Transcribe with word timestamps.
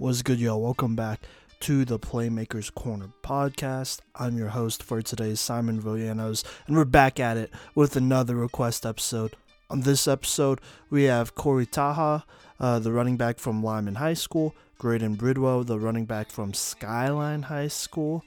What's 0.00 0.22
good, 0.22 0.40
y'all? 0.40 0.62
Welcome 0.62 0.96
back 0.96 1.20
to 1.60 1.84
the 1.84 1.98
Playmakers 1.98 2.72
Corner 2.72 3.10
podcast. 3.22 4.00
I'm 4.14 4.38
your 4.38 4.48
host 4.48 4.82
for 4.82 5.02
today, 5.02 5.34
Simon 5.34 5.78
Villanos, 5.78 6.42
and 6.66 6.74
we're 6.74 6.86
back 6.86 7.20
at 7.20 7.36
it 7.36 7.50
with 7.74 7.96
another 7.96 8.34
request 8.34 8.86
episode. 8.86 9.36
On 9.68 9.82
this 9.82 10.08
episode, 10.08 10.62
we 10.88 11.02
have 11.02 11.34
Corey 11.34 11.66
Taha, 11.66 12.24
uh, 12.58 12.78
the 12.78 12.92
running 12.92 13.18
back 13.18 13.38
from 13.38 13.62
Limon 13.62 13.96
High 13.96 14.14
School, 14.14 14.54
Graydon 14.78 15.16
Bridwell, 15.16 15.66
the 15.66 15.78
running 15.78 16.06
back 16.06 16.30
from 16.30 16.54
Skyline 16.54 17.42
High 17.42 17.68
School, 17.68 18.24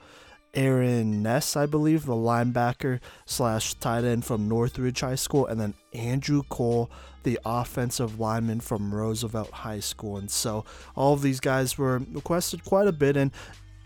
Aaron 0.54 1.24
Ness, 1.24 1.56
I 1.56 1.66
believe, 1.66 2.06
the 2.06 2.14
linebacker 2.14 3.00
slash 3.26 3.74
tight 3.76 4.04
end 4.04 4.26
from 4.26 4.48
Northridge 4.48 5.00
High 5.00 5.16
School, 5.16 5.48
and 5.48 5.60
then 5.60 5.74
Andrew 5.94 6.44
Cole, 6.50 6.92
the 7.24 7.40
offensive 7.46 8.20
lineman 8.20 8.60
from 8.60 8.94
Roosevelt 8.94 9.52
High 9.52 9.80
School. 9.80 10.18
And 10.18 10.30
so 10.30 10.64
all 10.96 11.14
of 11.14 11.22
these 11.22 11.40
guys 11.40 11.78
were 11.78 12.00
requested 12.12 12.64
quite 12.66 12.88
a 12.88 12.92
bit, 12.94 13.18
and 13.18 13.32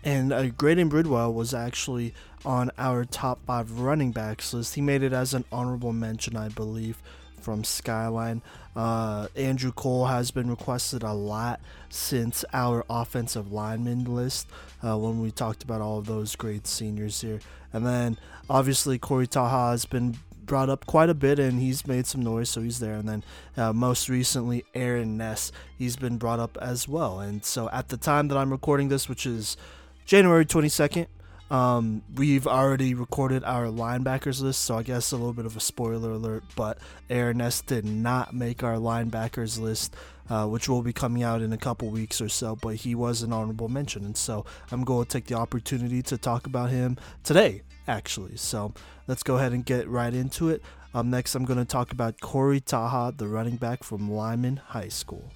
and 0.04 0.32
uh, 0.32 0.46
Graydon 0.50 0.88
Bridwell 0.88 1.34
was 1.34 1.52
actually 1.52 2.14
on 2.44 2.70
our 2.78 3.04
top 3.04 3.44
five 3.46 3.80
running 3.80 4.12
backs 4.12 4.54
list. 4.54 4.74
He 4.74 4.80
made 4.80 5.02
it 5.02 5.12
as 5.12 5.34
an 5.34 5.44
honorable 5.50 5.92
mention, 5.92 6.36
I 6.36 6.48
believe, 6.48 7.02
from 7.48 7.64
Skyline. 7.64 8.42
Uh, 8.76 9.26
Andrew 9.34 9.72
Cole 9.72 10.04
has 10.04 10.30
been 10.30 10.50
requested 10.50 11.02
a 11.02 11.14
lot 11.14 11.60
since 11.88 12.44
our 12.52 12.84
offensive 12.90 13.50
lineman 13.50 14.04
list 14.04 14.46
uh, 14.86 14.98
when 14.98 15.22
we 15.22 15.30
talked 15.30 15.62
about 15.62 15.80
all 15.80 15.96
of 15.96 16.04
those 16.04 16.36
great 16.36 16.66
seniors 16.66 17.22
here. 17.22 17.40
And 17.72 17.86
then 17.86 18.18
obviously 18.50 18.98
Corey 18.98 19.26
Taha 19.26 19.70
has 19.70 19.86
been 19.86 20.18
brought 20.44 20.68
up 20.68 20.84
quite 20.84 21.08
a 21.08 21.14
bit 21.14 21.38
and 21.38 21.58
he's 21.58 21.86
made 21.86 22.06
some 22.06 22.22
noise, 22.22 22.50
so 22.50 22.60
he's 22.60 22.80
there. 22.80 22.96
And 22.96 23.08
then 23.08 23.24
uh, 23.56 23.72
most 23.72 24.10
recently, 24.10 24.66
Aaron 24.74 25.16
Ness, 25.16 25.50
he's 25.78 25.96
been 25.96 26.18
brought 26.18 26.40
up 26.40 26.58
as 26.60 26.86
well. 26.86 27.18
And 27.18 27.42
so 27.42 27.70
at 27.70 27.88
the 27.88 27.96
time 27.96 28.28
that 28.28 28.36
I'm 28.36 28.50
recording 28.50 28.90
this, 28.90 29.08
which 29.08 29.24
is 29.24 29.56
January 30.04 30.44
22nd, 30.44 31.06
um, 31.50 32.02
we've 32.14 32.46
already 32.46 32.94
recorded 32.94 33.42
our 33.44 33.66
linebackers 33.66 34.42
list, 34.42 34.64
so 34.64 34.76
I 34.76 34.82
guess 34.82 35.12
a 35.12 35.16
little 35.16 35.32
bit 35.32 35.46
of 35.46 35.56
a 35.56 35.60
spoiler 35.60 36.12
alert, 36.12 36.44
but 36.56 36.78
Aaron 37.08 37.38
Ness 37.38 37.62
did 37.62 37.84
not 37.84 38.34
make 38.34 38.62
our 38.62 38.76
linebackers 38.76 39.58
list, 39.58 39.96
uh, 40.28 40.46
which 40.46 40.68
will 40.68 40.82
be 40.82 40.92
coming 40.92 41.22
out 41.22 41.40
in 41.40 41.52
a 41.52 41.58
couple 41.58 41.88
weeks 41.88 42.20
or 42.20 42.28
so, 42.28 42.56
but 42.56 42.76
he 42.76 42.94
was 42.94 43.22
an 43.22 43.32
honorable 43.32 43.68
mention, 43.68 44.04
and 44.04 44.16
so 44.16 44.44
I'm 44.70 44.84
going 44.84 45.06
to 45.06 45.10
take 45.10 45.26
the 45.26 45.36
opportunity 45.36 46.02
to 46.02 46.18
talk 46.18 46.46
about 46.46 46.70
him 46.70 46.98
today, 47.24 47.62
actually. 47.86 48.36
So 48.36 48.74
let's 49.06 49.22
go 49.22 49.36
ahead 49.36 49.52
and 49.52 49.64
get 49.64 49.88
right 49.88 50.12
into 50.12 50.50
it. 50.50 50.62
Um, 50.94 51.10
next, 51.10 51.34
I'm 51.34 51.44
going 51.44 51.58
to 51.58 51.64
talk 51.64 51.92
about 51.92 52.20
Corey 52.20 52.60
Taha, 52.60 53.14
the 53.16 53.28
running 53.28 53.56
back 53.56 53.82
from 53.82 54.10
Limon 54.10 54.56
High 54.56 54.88
School. 54.88 55.32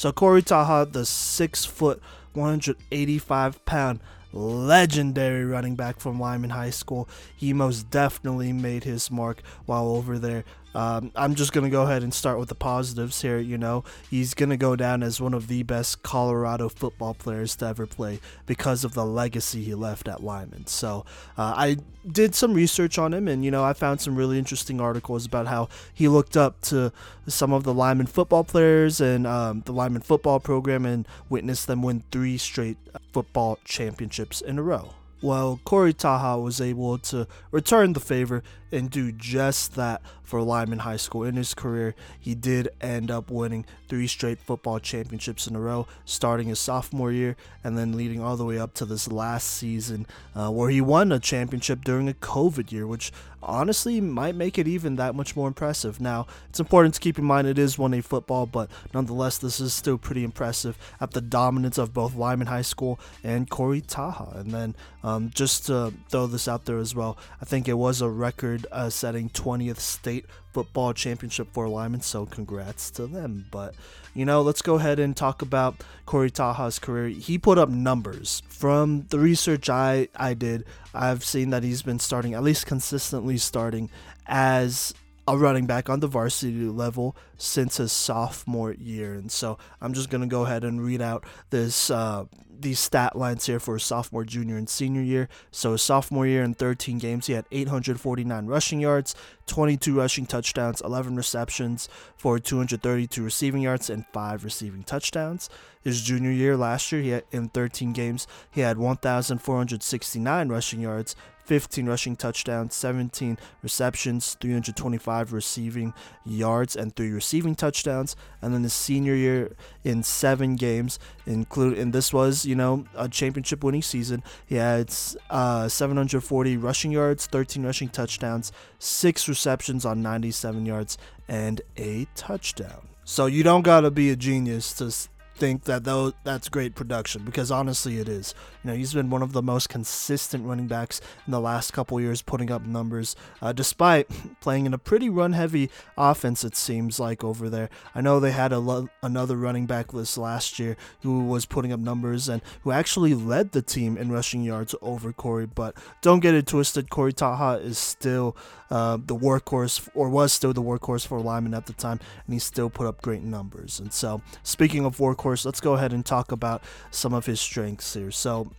So 0.00 0.12
Corey 0.12 0.40
Taha, 0.40 0.88
the 0.90 1.04
six 1.04 1.66
foot, 1.66 2.00
185 2.32 3.62
pound 3.66 4.00
legendary 4.32 5.44
running 5.44 5.74
back 5.74 6.00
from 6.00 6.18
Limon 6.18 6.48
High 6.48 6.70
School, 6.70 7.06
he 7.36 7.52
most 7.52 7.90
definitely 7.90 8.50
made 8.54 8.84
his 8.84 9.10
mark 9.10 9.42
while 9.66 9.88
over 9.88 10.18
there. 10.18 10.44
Um, 10.74 11.10
I'm 11.16 11.34
just 11.34 11.52
going 11.52 11.64
to 11.64 11.70
go 11.70 11.82
ahead 11.82 12.02
and 12.02 12.14
start 12.14 12.38
with 12.38 12.48
the 12.48 12.54
positives 12.54 13.22
here. 13.22 13.38
You 13.38 13.58
know, 13.58 13.84
he's 14.08 14.34
going 14.34 14.50
to 14.50 14.56
go 14.56 14.76
down 14.76 15.02
as 15.02 15.20
one 15.20 15.34
of 15.34 15.48
the 15.48 15.62
best 15.62 16.02
Colorado 16.02 16.68
football 16.68 17.14
players 17.14 17.56
to 17.56 17.66
ever 17.66 17.86
play 17.86 18.20
because 18.46 18.84
of 18.84 18.94
the 18.94 19.04
legacy 19.04 19.62
he 19.62 19.74
left 19.74 20.08
at 20.08 20.22
Limon. 20.22 20.66
So 20.66 21.04
uh, 21.36 21.54
I 21.56 21.78
did 22.10 22.34
some 22.34 22.54
research 22.54 22.98
on 22.98 23.12
him, 23.12 23.28
and, 23.28 23.44
you 23.44 23.50
know, 23.50 23.64
I 23.64 23.72
found 23.72 24.00
some 24.00 24.16
really 24.16 24.38
interesting 24.38 24.80
articles 24.80 25.26
about 25.26 25.46
how 25.46 25.68
he 25.92 26.08
looked 26.08 26.36
up 26.36 26.60
to 26.62 26.92
some 27.26 27.52
of 27.52 27.64
the 27.64 27.74
Limon 27.74 28.06
football 28.06 28.44
players 28.44 29.00
and 29.00 29.26
um, 29.26 29.62
the 29.66 29.72
Limon 29.72 30.02
football 30.02 30.40
program 30.40 30.86
and 30.86 31.06
witnessed 31.28 31.66
them 31.66 31.82
win 31.82 32.04
three 32.10 32.38
straight 32.38 32.78
football 33.12 33.58
championships 33.64 34.40
in 34.40 34.58
a 34.58 34.62
row. 34.62 34.94
Well, 35.22 35.60
Corey 35.64 35.92
Taha 35.92 36.40
was 36.40 36.62
able 36.62 36.96
to 36.98 37.26
return 37.50 37.92
the 37.92 38.00
favor 38.00 38.42
and 38.72 38.90
do 38.90 39.12
just 39.12 39.74
that 39.76 40.02
for 40.22 40.40
Limon 40.40 40.80
High 40.80 40.96
School. 40.96 41.24
In 41.24 41.34
his 41.34 41.54
career, 41.54 41.94
he 42.18 42.34
did 42.34 42.68
end 42.80 43.10
up 43.10 43.30
winning 43.30 43.66
three 43.88 44.06
straight 44.06 44.38
football 44.38 44.78
championships 44.78 45.46
in 45.48 45.56
a 45.56 45.60
row, 45.60 45.88
starting 46.04 46.48
his 46.48 46.60
sophomore 46.60 47.10
year 47.10 47.36
and 47.64 47.76
then 47.76 47.96
leading 47.96 48.22
all 48.22 48.36
the 48.36 48.44
way 48.44 48.58
up 48.58 48.72
to 48.74 48.84
this 48.84 49.10
last 49.10 49.48
season, 49.48 50.06
uh, 50.36 50.48
where 50.48 50.70
he 50.70 50.80
won 50.80 51.10
a 51.10 51.18
championship 51.18 51.82
during 51.82 52.08
a 52.08 52.14
COVID 52.14 52.70
year, 52.70 52.86
which 52.86 53.12
honestly 53.42 54.00
might 54.00 54.34
make 54.34 54.58
it 54.58 54.68
even 54.68 54.96
that 54.96 55.14
much 55.14 55.34
more 55.34 55.48
impressive. 55.48 56.00
Now, 56.00 56.26
it's 56.48 56.60
important 56.60 56.94
to 56.94 57.00
keep 57.00 57.18
in 57.18 57.24
mind 57.24 57.46
it 57.46 57.58
is 57.58 57.76
1A 57.76 58.04
football, 58.04 58.46
but 58.46 58.70
nonetheless, 58.92 59.38
this 59.38 59.60
is 59.60 59.72
still 59.72 59.98
pretty 59.98 60.24
impressive 60.24 60.78
at 61.00 61.12
the 61.12 61.20
dominance 61.20 61.78
of 61.78 61.94
both 61.94 62.14
Limon 62.14 62.46
High 62.46 62.62
School 62.62 63.00
and 63.24 63.48
Corey 63.48 63.80
Taha. 63.80 64.38
And 64.38 64.52
then, 64.52 64.74
um, 65.02 65.30
just 65.34 65.66
to 65.66 65.92
throw 66.08 66.26
this 66.26 66.48
out 66.48 66.66
there 66.66 66.78
as 66.78 66.94
well, 66.94 67.16
I 67.40 67.44
think 67.44 67.68
it 67.68 67.74
was 67.74 68.00
a 68.00 68.08
record 68.08 68.59
uh, 68.70 68.90
setting 68.90 69.28
20th 69.30 69.78
state 69.78 70.26
football 70.52 70.92
championship 70.92 71.48
for 71.52 71.68
Limon, 71.68 72.00
so 72.00 72.26
congrats 72.26 72.90
to 72.92 73.06
them. 73.06 73.46
But, 73.50 73.74
you 74.14 74.24
know, 74.24 74.42
let's 74.42 74.62
go 74.62 74.76
ahead 74.76 74.98
and 74.98 75.16
talk 75.16 75.42
about 75.42 75.76
Corey 76.06 76.30
Taha's 76.30 76.78
career. 76.78 77.08
He 77.08 77.38
put 77.38 77.58
up 77.58 77.68
numbers. 77.68 78.42
From 78.48 79.06
the 79.10 79.18
research 79.18 79.68
I, 79.68 80.08
I 80.16 80.34
did, 80.34 80.64
I've 80.94 81.24
seen 81.24 81.50
that 81.50 81.62
he's 81.62 81.82
been 81.82 81.98
starting, 81.98 82.34
at 82.34 82.42
least 82.42 82.66
consistently 82.66 83.36
starting, 83.38 83.90
as 84.26 84.94
a 85.30 85.38
running 85.38 85.66
back 85.66 85.88
on 85.88 86.00
the 86.00 86.08
varsity 86.08 86.64
level 86.64 87.16
since 87.36 87.76
his 87.76 87.92
sophomore 87.92 88.72
year. 88.72 89.14
And 89.14 89.30
so 89.30 89.58
I'm 89.80 89.94
just 89.94 90.10
going 90.10 90.22
to 90.22 90.26
go 90.26 90.44
ahead 90.44 90.64
and 90.64 90.82
read 90.82 91.00
out 91.00 91.24
this 91.50 91.90
uh, 91.90 92.24
these 92.60 92.78
stat 92.78 93.16
lines 93.16 93.46
here 93.46 93.60
for 93.60 93.74
his 93.74 93.84
sophomore, 93.84 94.24
junior, 94.24 94.56
and 94.56 94.68
senior 94.68 95.00
year. 95.00 95.28
So 95.50 95.72
his 95.72 95.82
sophomore 95.82 96.26
year 96.26 96.42
in 96.42 96.54
13 96.54 96.98
games, 96.98 97.26
he 97.26 97.32
had 97.32 97.46
849 97.50 98.46
rushing 98.46 98.80
yards, 98.80 99.14
22 99.46 99.96
rushing 99.96 100.26
touchdowns, 100.26 100.82
11 100.82 101.16
receptions 101.16 101.88
for 102.16 102.38
232 102.38 103.22
receiving 103.22 103.62
yards, 103.62 103.88
and 103.88 104.04
five 104.12 104.44
receiving 104.44 104.82
touchdowns. 104.82 105.48
His 105.82 106.02
junior 106.02 106.32
year 106.32 106.56
last 106.56 106.92
year, 106.92 107.00
he 107.00 107.08
had, 107.10 107.24
in 107.30 107.48
13 107.48 107.92
games, 107.92 108.26
he 108.50 108.60
had 108.60 108.76
1,469 108.76 110.48
rushing 110.48 110.80
yards, 110.80 111.16
15 111.50 111.84
rushing 111.84 112.14
touchdowns, 112.14 112.76
17 112.76 113.36
receptions, 113.64 114.36
325 114.40 115.32
receiving 115.32 115.92
yards, 116.24 116.76
and 116.76 116.94
three 116.94 117.10
receiving 117.10 117.56
touchdowns. 117.56 118.14
And 118.40 118.54
then 118.54 118.62
his 118.62 118.72
senior 118.72 119.16
year 119.16 119.56
in 119.82 120.04
seven 120.04 120.54
games, 120.54 121.00
include 121.26 121.76
and 121.76 121.92
this 121.92 122.12
was 122.12 122.46
you 122.46 122.54
know 122.54 122.84
a 122.94 123.08
championship 123.08 123.64
winning 123.64 123.82
season. 123.82 124.22
He 124.46 124.54
had 124.54 124.94
uh, 125.28 125.66
740 125.66 126.56
rushing 126.56 126.92
yards, 126.92 127.26
13 127.26 127.66
rushing 127.66 127.88
touchdowns, 127.88 128.52
six 128.78 129.28
receptions 129.28 129.84
on 129.84 130.02
97 130.02 130.64
yards, 130.64 130.98
and 131.26 131.62
a 131.76 132.06
touchdown. 132.14 132.86
So 133.04 133.26
you 133.26 133.42
don't 133.42 133.62
gotta 133.62 133.90
be 133.90 134.10
a 134.10 134.14
genius 134.14 134.72
to 134.74 134.92
think 135.40 135.64
that 135.64 135.84
though 135.84 136.12
that's 136.22 136.50
great 136.50 136.74
production 136.74 137.24
because 137.24 137.50
honestly 137.50 137.98
it 137.98 138.08
is. 138.08 138.34
You 138.62 138.70
know, 138.70 138.76
he's 138.76 138.92
been 138.92 139.08
one 139.08 139.22
of 139.22 139.32
the 139.32 139.40
most 139.40 139.70
consistent 139.70 140.44
running 140.44 140.66
backs 140.66 141.00
in 141.26 141.30
the 141.30 141.40
last 141.40 141.72
couple 141.72 141.98
years, 141.98 142.20
putting 142.20 142.50
up 142.52 142.66
numbers 142.66 143.16
uh, 143.40 143.52
despite 143.52 144.06
playing 144.40 144.66
in 144.66 144.74
a 144.74 144.78
pretty 144.78 145.08
run-heavy 145.08 145.70
offense. 145.96 146.44
It 146.44 146.54
seems 146.54 147.00
like 147.00 147.24
over 147.24 147.48
there. 147.48 147.70
I 147.94 148.02
know 148.02 148.20
they 148.20 148.32
had 148.32 148.52
a 148.52 148.58
lo- 148.58 148.90
another 149.02 149.36
running 149.36 149.64
back 149.64 149.94
list 149.94 150.18
last 150.18 150.58
year 150.58 150.76
who 151.00 151.24
was 151.24 151.46
putting 151.46 151.72
up 151.72 151.80
numbers 151.80 152.28
and 152.28 152.42
who 152.62 152.70
actually 152.70 153.14
led 153.14 153.52
the 153.52 153.62
team 153.62 153.96
in 153.96 154.12
rushing 154.12 154.42
yards 154.42 154.74
over 154.82 155.10
Corey. 155.10 155.46
But 155.46 155.74
don't 156.02 156.20
get 156.20 156.34
it 156.34 156.46
twisted. 156.46 156.90
Corey 156.90 157.14
Taha 157.14 157.60
is 157.62 157.78
still 157.78 158.36
uh, 158.70 158.98
the 159.04 159.16
workhorse, 159.16 159.88
or 159.94 160.10
was 160.10 160.32
still 160.32 160.52
the 160.52 160.62
workhorse 160.62 161.06
for 161.06 161.18
Limon 161.18 161.54
at 161.54 161.66
the 161.66 161.72
time, 161.72 161.98
and 162.26 162.34
he 162.34 162.38
still 162.38 162.70
put 162.70 162.86
up 162.86 163.02
great 163.02 163.22
numbers. 163.22 163.80
And 163.80 163.92
so, 163.92 164.22
speaking 164.42 164.84
of 164.84 164.98
workhorse 164.98 165.29
course, 165.30 165.44
let's 165.44 165.60
go 165.60 165.74
ahead 165.74 165.92
and 165.92 166.04
talk 166.04 166.32
about 166.32 166.60
some 166.90 167.14
of 167.14 167.24
his 167.24 167.40
strengths 167.40 167.94
here. 167.94 168.10
So, 168.10 168.50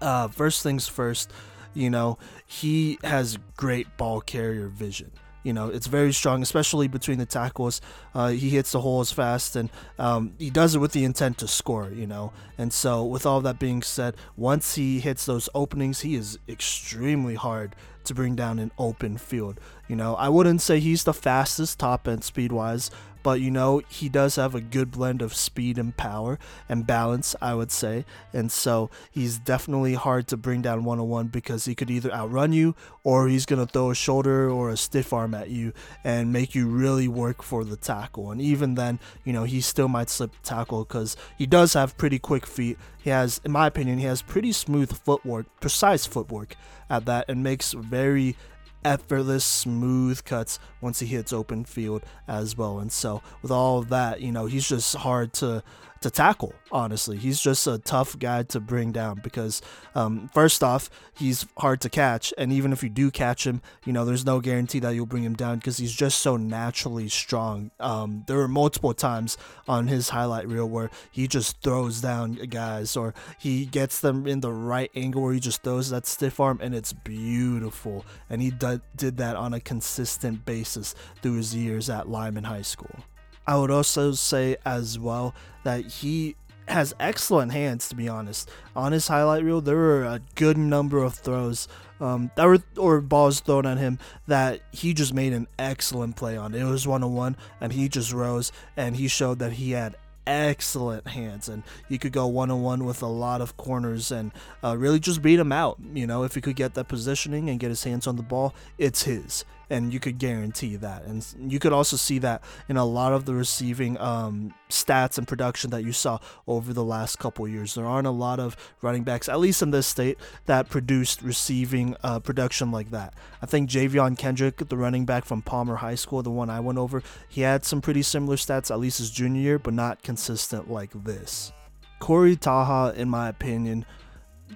uh, 0.00 0.26
first 0.26 0.64
things 0.64 0.88
first, 0.88 1.32
you 1.72 1.88
know, 1.88 2.18
he 2.46 2.98
has 3.04 3.38
great 3.56 3.96
ball 3.96 4.20
carrier 4.20 4.66
vision. 4.66 5.12
You 5.44 5.52
know, 5.52 5.68
it's 5.68 5.86
very 5.86 6.12
strong, 6.12 6.42
especially 6.42 6.88
between 6.88 7.18
the 7.18 7.26
tackles. 7.26 7.80
Uh, 8.12 8.30
he 8.30 8.48
hits 8.50 8.72
the 8.72 8.80
holes 8.80 9.12
fast, 9.12 9.54
and 9.54 9.70
um, 9.96 10.34
he 10.36 10.50
does 10.50 10.74
it 10.74 10.80
with 10.80 10.90
the 10.90 11.04
intent 11.04 11.38
to 11.38 11.46
score. 11.46 11.92
You 11.94 12.08
know, 12.08 12.32
and 12.58 12.72
so 12.72 13.04
with 13.04 13.24
all 13.24 13.40
that 13.42 13.60
being 13.60 13.80
said, 13.82 14.16
once 14.36 14.74
he 14.74 14.98
hits 14.98 15.26
those 15.26 15.48
openings, 15.54 16.00
he 16.00 16.16
is 16.16 16.40
extremely 16.48 17.36
hard 17.36 17.76
to 18.04 18.14
bring 18.14 18.34
down 18.34 18.58
an 18.58 18.72
open 18.78 19.16
field. 19.16 19.60
You 19.86 19.94
know, 19.94 20.16
I 20.16 20.28
wouldn't 20.28 20.60
say 20.60 20.80
he's 20.80 21.04
the 21.04 21.14
fastest 21.14 21.78
top 21.78 22.08
end 22.08 22.24
speed 22.24 22.50
wise, 22.50 22.90
but 23.24 23.40
you 23.40 23.50
know, 23.50 23.82
he 23.88 24.08
does 24.08 24.36
have 24.36 24.54
a 24.54 24.60
good 24.60 24.92
blend 24.92 25.22
of 25.22 25.34
speed 25.34 25.78
and 25.78 25.96
power 25.96 26.38
and 26.68 26.86
balance, 26.86 27.34
I 27.40 27.54
would 27.54 27.72
say. 27.72 28.04
And 28.34 28.52
so 28.52 28.90
he's 29.10 29.38
definitely 29.38 29.94
hard 29.94 30.28
to 30.28 30.36
bring 30.36 30.60
down 30.60 30.84
one 30.84 31.00
on 31.00 31.08
one 31.08 31.28
because 31.28 31.64
he 31.64 31.74
could 31.74 31.90
either 31.90 32.12
outrun 32.12 32.52
you 32.52 32.76
or 33.02 33.26
he's 33.26 33.46
going 33.46 33.66
to 33.66 33.72
throw 33.72 33.90
a 33.90 33.94
shoulder 33.94 34.50
or 34.50 34.68
a 34.68 34.76
stiff 34.76 35.12
arm 35.12 35.34
at 35.34 35.48
you 35.48 35.72
and 36.04 36.34
make 36.34 36.54
you 36.54 36.68
really 36.68 37.08
work 37.08 37.42
for 37.42 37.64
the 37.64 37.76
tackle. 37.76 38.30
And 38.30 38.42
even 38.42 38.74
then, 38.74 39.00
you 39.24 39.32
know, 39.32 39.44
he 39.44 39.62
still 39.62 39.88
might 39.88 40.10
slip 40.10 40.32
the 40.32 40.46
tackle 40.46 40.84
because 40.84 41.16
he 41.38 41.46
does 41.46 41.72
have 41.72 41.96
pretty 41.96 42.18
quick 42.18 42.46
feet. 42.46 42.76
He 43.02 43.08
has, 43.08 43.40
in 43.42 43.52
my 43.52 43.66
opinion, 43.66 43.98
he 43.98 44.04
has 44.04 44.20
pretty 44.20 44.52
smooth 44.52 44.92
footwork, 44.92 45.46
precise 45.60 46.04
footwork 46.04 46.56
at 46.90 47.06
that, 47.06 47.24
and 47.28 47.42
makes 47.42 47.72
very 47.72 48.36
effortless, 48.84 49.44
smooth 49.44 50.24
cuts 50.24 50.58
once 50.80 51.00
he 51.00 51.06
hits 51.06 51.32
open 51.32 51.64
field 51.64 52.04
as 52.28 52.56
well. 52.56 52.78
And 52.78 52.92
so, 52.92 53.22
with 53.42 53.50
all 53.50 53.78
of 53.78 53.88
that, 53.88 54.20
you 54.20 54.32
know, 54.32 54.46
he's 54.46 54.68
just 54.68 54.94
hard 54.96 55.32
to 55.34 55.62
to 56.04 56.10
tackle. 56.10 56.52
Honestly, 56.70 57.16
he's 57.16 57.40
just 57.40 57.66
a 57.66 57.78
tough 57.78 58.18
guy 58.18 58.42
to 58.42 58.60
bring 58.60 58.92
down 58.92 59.20
because, 59.24 59.62
um, 59.94 60.28
first 60.34 60.62
off, 60.62 60.90
he's 61.14 61.46
hard 61.56 61.80
to 61.80 61.88
catch, 61.88 62.34
and 62.36 62.52
even 62.52 62.74
if 62.74 62.82
you 62.82 62.90
do 62.90 63.10
catch 63.10 63.46
him, 63.46 63.62
you 63.86 63.92
know 63.92 64.04
there's 64.04 64.26
no 64.26 64.38
guarantee 64.38 64.80
that 64.80 64.90
you'll 64.90 65.06
bring 65.06 65.22
him 65.22 65.32
down 65.32 65.56
because 65.56 65.78
he's 65.78 65.94
just 65.94 66.18
so 66.18 66.36
naturally 66.36 67.08
strong. 67.08 67.70
Um, 67.80 68.24
there 68.26 68.36
were 68.36 68.48
multiple 68.48 68.92
times 68.92 69.38
on 69.66 69.86
his 69.86 70.10
highlight 70.10 70.46
reel 70.46 70.68
where 70.68 70.90
he 71.10 71.26
just 71.26 71.62
throws 71.62 72.02
down 72.02 72.34
guys, 72.34 72.98
or 72.98 73.14
he 73.38 73.64
gets 73.64 74.00
them 74.00 74.26
in 74.26 74.40
the 74.40 74.52
right 74.52 74.90
angle 74.94 75.22
where 75.22 75.32
he 75.32 75.40
just 75.40 75.62
throws 75.62 75.88
that 75.88 76.06
stiff 76.06 76.38
arm, 76.38 76.58
and 76.60 76.74
it's 76.74 76.92
beautiful. 76.92 78.04
And 78.28 78.42
he 78.42 78.50
did, 78.50 78.82
did 78.94 79.16
that 79.16 79.36
on 79.36 79.54
a 79.54 79.60
consistent 79.60 80.44
basis 80.44 80.94
through 81.22 81.36
his 81.36 81.54
years 81.54 81.88
at 81.88 82.10
Limon 82.10 82.44
High 82.44 82.60
School. 82.60 83.04
I 83.46 83.56
would 83.58 83.70
also 83.70 84.12
say 84.12 84.56
as 84.64 84.98
well 84.98 85.34
that 85.64 85.86
he 85.86 86.36
has 86.68 86.94
excellent 86.98 87.52
hands 87.52 87.88
to 87.88 87.94
be 87.94 88.08
honest. 88.08 88.50
On 88.74 88.92
his 88.92 89.08
highlight 89.08 89.44
reel, 89.44 89.60
there 89.60 89.76
were 89.76 90.04
a 90.04 90.20
good 90.34 90.56
number 90.56 91.02
of 91.02 91.14
throws 91.14 91.68
um, 92.00 92.30
that 92.36 92.46
were 92.46 92.62
or 92.76 93.00
balls 93.00 93.40
thrown 93.40 93.66
at 93.66 93.78
him 93.78 93.98
that 94.26 94.60
he 94.72 94.94
just 94.94 95.14
made 95.14 95.32
an 95.32 95.46
excellent 95.58 96.16
play 96.16 96.36
on. 96.36 96.54
It 96.54 96.64
was 96.64 96.86
one 96.86 97.02
on 97.02 97.14
one, 97.14 97.36
and 97.60 97.72
he 97.72 97.88
just 97.88 98.12
rose 98.12 98.52
and 98.76 98.96
he 98.96 99.08
showed 99.08 99.38
that 99.38 99.52
he 99.52 99.72
had 99.72 99.96
excellent 100.26 101.06
hands 101.06 101.48
and 101.48 101.62
he 101.88 101.98
could 101.98 102.12
go 102.12 102.26
one 102.26 102.50
on 102.50 102.62
one 102.62 102.84
with 102.84 103.02
a 103.02 103.06
lot 103.06 103.42
of 103.42 103.56
corners 103.58 104.10
and 104.10 104.32
uh, 104.62 104.76
really 104.76 104.98
just 104.98 105.22
beat 105.22 105.38
him 105.38 105.52
out. 105.52 105.78
You 105.92 106.06
know, 106.06 106.24
if 106.24 106.34
he 106.34 106.40
could 106.40 106.56
get 106.56 106.74
that 106.74 106.88
positioning 106.88 107.50
and 107.50 107.60
get 107.60 107.68
his 107.68 107.84
hands 107.84 108.06
on 108.06 108.16
the 108.16 108.22
ball, 108.22 108.54
it's 108.78 109.02
his 109.02 109.44
and 109.74 109.92
you 109.92 109.98
could 109.98 110.18
guarantee 110.18 110.76
that. 110.76 111.02
And 111.02 111.52
you 111.52 111.58
could 111.58 111.72
also 111.72 111.96
see 111.96 112.20
that 112.20 112.42
in 112.68 112.76
a 112.76 112.84
lot 112.84 113.12
of 113.12 113.24
the 113.24 113.34
receiving 113.34 113.98
um, 113.98 114.54
stats 114.70 115.18
and 115.18 115.26
production 115.26 115.70
that 115.70 115.82
you 115.82 115.92
saw 115.92 116.20
over 116.46 116.72
the 116.72 116.84
last 116.84 117.18
couple 117.18 117.46
years. 117.48 117.74
There 117.74 117.84
aren't 117.84 118.06
a 118.06 118.12
lot 118.12 118.38
of 118.38 118.56
running 118.82 119.02
backs, 119.02 119.28
at 119.28 119.40
least 119.40 119.62
in 119.62 119.72
this 119.72 119.88
state, 119.88 120.16
that 120.46 120.68
produced 120.68 121.22
receiving 121.22 121.96
uh, 122.04 122.20
production 122.20 122.70
like 122.70 122.92
that. 122.92 123.14
I 123.42 123.46
think 123.46 123.68
Javion 123.68 124.16
Kendrick, 124.16 124.56
the 124.56 124.76
running 124.76 125.04
back 125.04 125.24
from 125.24 125.42
Palmer 125.42 125.76
High 125.76 125.96
School, 125.96 126.22
the 126.22 126.30
one 126.30 126.50
I 126.50 126.60
went 126.60 126.78
over, 126.78 127.02
he 127.28 127.40
had 127.40 127.64
some 127.64 127.80
pretty 127.80 128.02
similar 128.02 128.36
stats, 128.36 128.70
at 128.70 128.78
least 128.78 128.98
his 128.98 129.10
junior 129.10 129.40
year, 129.40 129.58
but 129.58 129.74
not 129.74 130.04
consistent 130.04 130.70
like 130.70 130.92
this. 131.04 131.52
Corey 131.98 132.36
Taha, 132.36 132.94
in 132.96 133.08
my 133.08 133.28
opinion, 133.28 133.84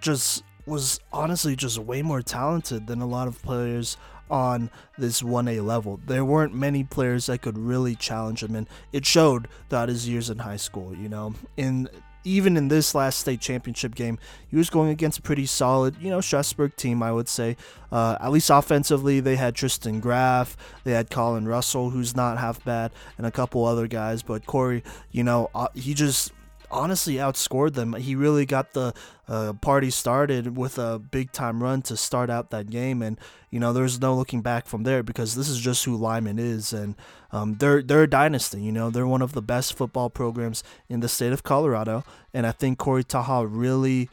just 0.00 0.44
was 0.64 1.00
honestly 1.12 1.56
just 1.56 1.78
way 1.78 2.02
more 2.02 2.20
talented 2.20 2.86
than 2.86 3.00
a 3.00 3.06
lot 3.06 3.26
of 3.26 3.42
players 3.42 3.96
on 4.30 4.70
this 4.96 5.22
1A 5.22 5.64
level. 5.64 6.00
There 6.06 6.25
weren't 6.25 6.54
many 6.54 6.84
players 6.84 7.26
that 7.26 7.42
could 7.42 7.58
really 7.58 7.94
challenge 7.94 8.42
him, 8.42 8.54
and 8.54 8.69
it 8.92 9.06
showed 9.06 9.48
throughout 9.69 9.88
his 9.88 10.08
years 10.08 10.30
in 10.30 10.38
high 10.38 10.56
school. 10.56 10.94
You 10.94 11.08
know, 11.08 11.34
in 11.56 11.88
even 12.25 12.56
in 12.56 12.69
this 12.69 12.94
last 12.94 13.19
state 13.19 13.40
championship 13.40 13.94
game, 13.94 14.19
he 14.50 14.56
was 14.56 14.70
going 14.70 14.90
against 14.90 15.20
a 15.20 15.22
pretty 15.22 15.46
solid, 15.46 15.96
you 16.00 16.10
know, 16.10 16.20
Strasburg 16.20 16.76
team, 16.76 17.02
I 17.02 17.12
would 17.12 17.28
say. 17.28 17.56
Uh, 17.90 18.19
at 18.20 18.30
least 18.30 18.50
offensively, 18.50 19.20
they 19.20 19.36
had 19.36 19.54
Tristan 19.54 20.00
Graff, 20.00 20.56
they 20.84 20.92
had 20.92 21.10
Colin 21.10 21.48
Russell, 21.48 21.90
who's 21.90 22.14
not 22.14 22.38
half 22.38 22.62
bad, 22.64 22.92
and 23.16 23.26
a 23.26 23.30
couple 23.30 23.64
other 23.64 23.86
guys. 23.86 24.22
But 24.22 24.46
Corey, 24.46 24.82
you 25.10 25.25
know, 25.25 25.50
uh, 25.54 25.69
he 25.75 25.94
just 25.94 26.32
honestly 26.70 27.14
outscored 27.14 27.74
them. 27.74 27.94
He 27.94 28.14
really 28.14 28.46
got 28.46 28.72
the 28.72 28.94
uh, 29.26 29.52
party 29.54 29.90
started 29.90 30.56
with 30.56 30.78
a 30.78 30.98
big 30.98 31.32
time 31.32 31.62
run 31.62 31.82
to 31.82 31.96
start 31.96 32.30
out 32.30 32.50
that 32.50 32.70
game, 32.70 33.02
and 33.02 33.18
you 33.50 33.60
know 33.60 33.72
there's 33.72 34.00
no 34.00 34.14
looking 34.14 34.42
back 34.42 34.66
from 34.66 34.82
there 34.84 35.02
because 35.02 35.34
this 35.34 35.48
is 35.48 35.58
just 35.58 35.84
who 35.84 35.96
Limon 35.96 36.38
is, 36.38 36.72
and 36.72 36.94
um, 37.32 37.54
they're 37.56 37.82
they're 37.82 38.04
a 38.04 38.10
dynasty. 38.10 38.60
You 38.60 38.72
know 38.72 38.90
they're 38.90 39.06
one 39.06 39.22
of 39.22 39.32
the 39.32 39.42
best 39.42 39.74
football 39.74 40.10
programs 40.10 40.62
in 40.88 41.00
the 41.00 41.08
state 41.08 41.32
of 41.32 41.42
Colorado, 41.42 42.04
and 42.32 42.46
I 42.46 42.52
think 42.52 42.78
Corey 42.78 43.04
Taha 43.04 43.46
really 43.46 44.08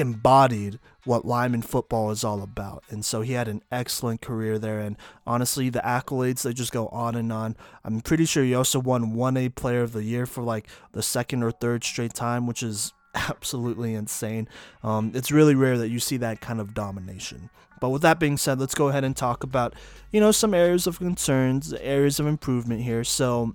embodied 0.00 0.78
what 1.04 1.24
Limon 1.24 1.62
football 1.62 2.10
is 2.10 2.24
all 2.24 2.42
about. 2.42 2.84
And 2.90 3.04
so 3.04 3.20
he 3.22 3.32
had 3.32 3.48
an 3.48 3.62
excellent 3.70 4.20
career 4.20 4.58
there. 4.58 4.80
And 4.80 4.96
honestly, 5.26 5.70
the 5.70 5.80
accolades, 5.80 6.42
they 6.42 6.52
just 6.52 6.72
go 6.72 6.88
on 6.88 7.14
and 7.14 7.32
on. 7.32 7.56
I'm 7.84 8.00
pretty 8.00 8.26
sure 8.26 8.44
he 8.44 8.54
also 8.54 8.78
won 8.78 9.14
1A 9.14 9.54
Player 9.54 9.82
of 9.82 9.92
the 9.92 10.02
Year 10.02 10.26
for 10.26 10.42
like 10.42 10.66
the 10.92 11.02
second 11.02 11.42
or 11.42 11.50
third 11.50 11.84
straight 11.84 12.14
time, 12.14 12.46
which 12.46 12.62
is 12.62 12.92
absolutely 13.14 13.94
insane. 13.94 14.48
Um, 14.82 15.12
it's 15.14 15.30
really 15.30 15.54
rare 15.54 15.78
that 15.78 15.88
you 15.88 16.00
see 16.00 16.16
that 16.18 16.40
kind 16.40 16.60
of 16.60 16.74
domination. 16.74 17.50
But 17.80 17.90
with 17.90 18.02
that 18.02 18.18
being 18.18 18.36
said, 18.36 18.60
let's 18.60 18.74
go 18.74 18.88
ahead 18.88 19.04
and 19.04 19.16
talk 19.16 19.42
about, 19.42 19.74
you 20.12 20.20
know, 20.20 20.32
some 20.32 20.52
areas 20.52 20.86
of 20.86 20.98
concerns, 20.98 21.72
areas 21.72 22.20
of 22.20 22.26
improvement 22.26 22.82
here. 22.82 23.04
So, 23.04 23.54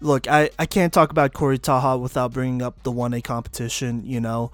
look, 0.00 0.28
I, 0.28 0.50
I 0.60 0.66
can't 0.66 0.92
talk 0.92 1.10
about 1.10 1.32
Corey 1.32 1.58
Taha 1.58 1.98
without 1.98 2.32
bringing 2.32 2.62
up 2.62 2.84
the 2.84 2.92
1A 2.92 3.24
competition, 3.24 4.04
you 4.06 4.20
know 4.20 4.52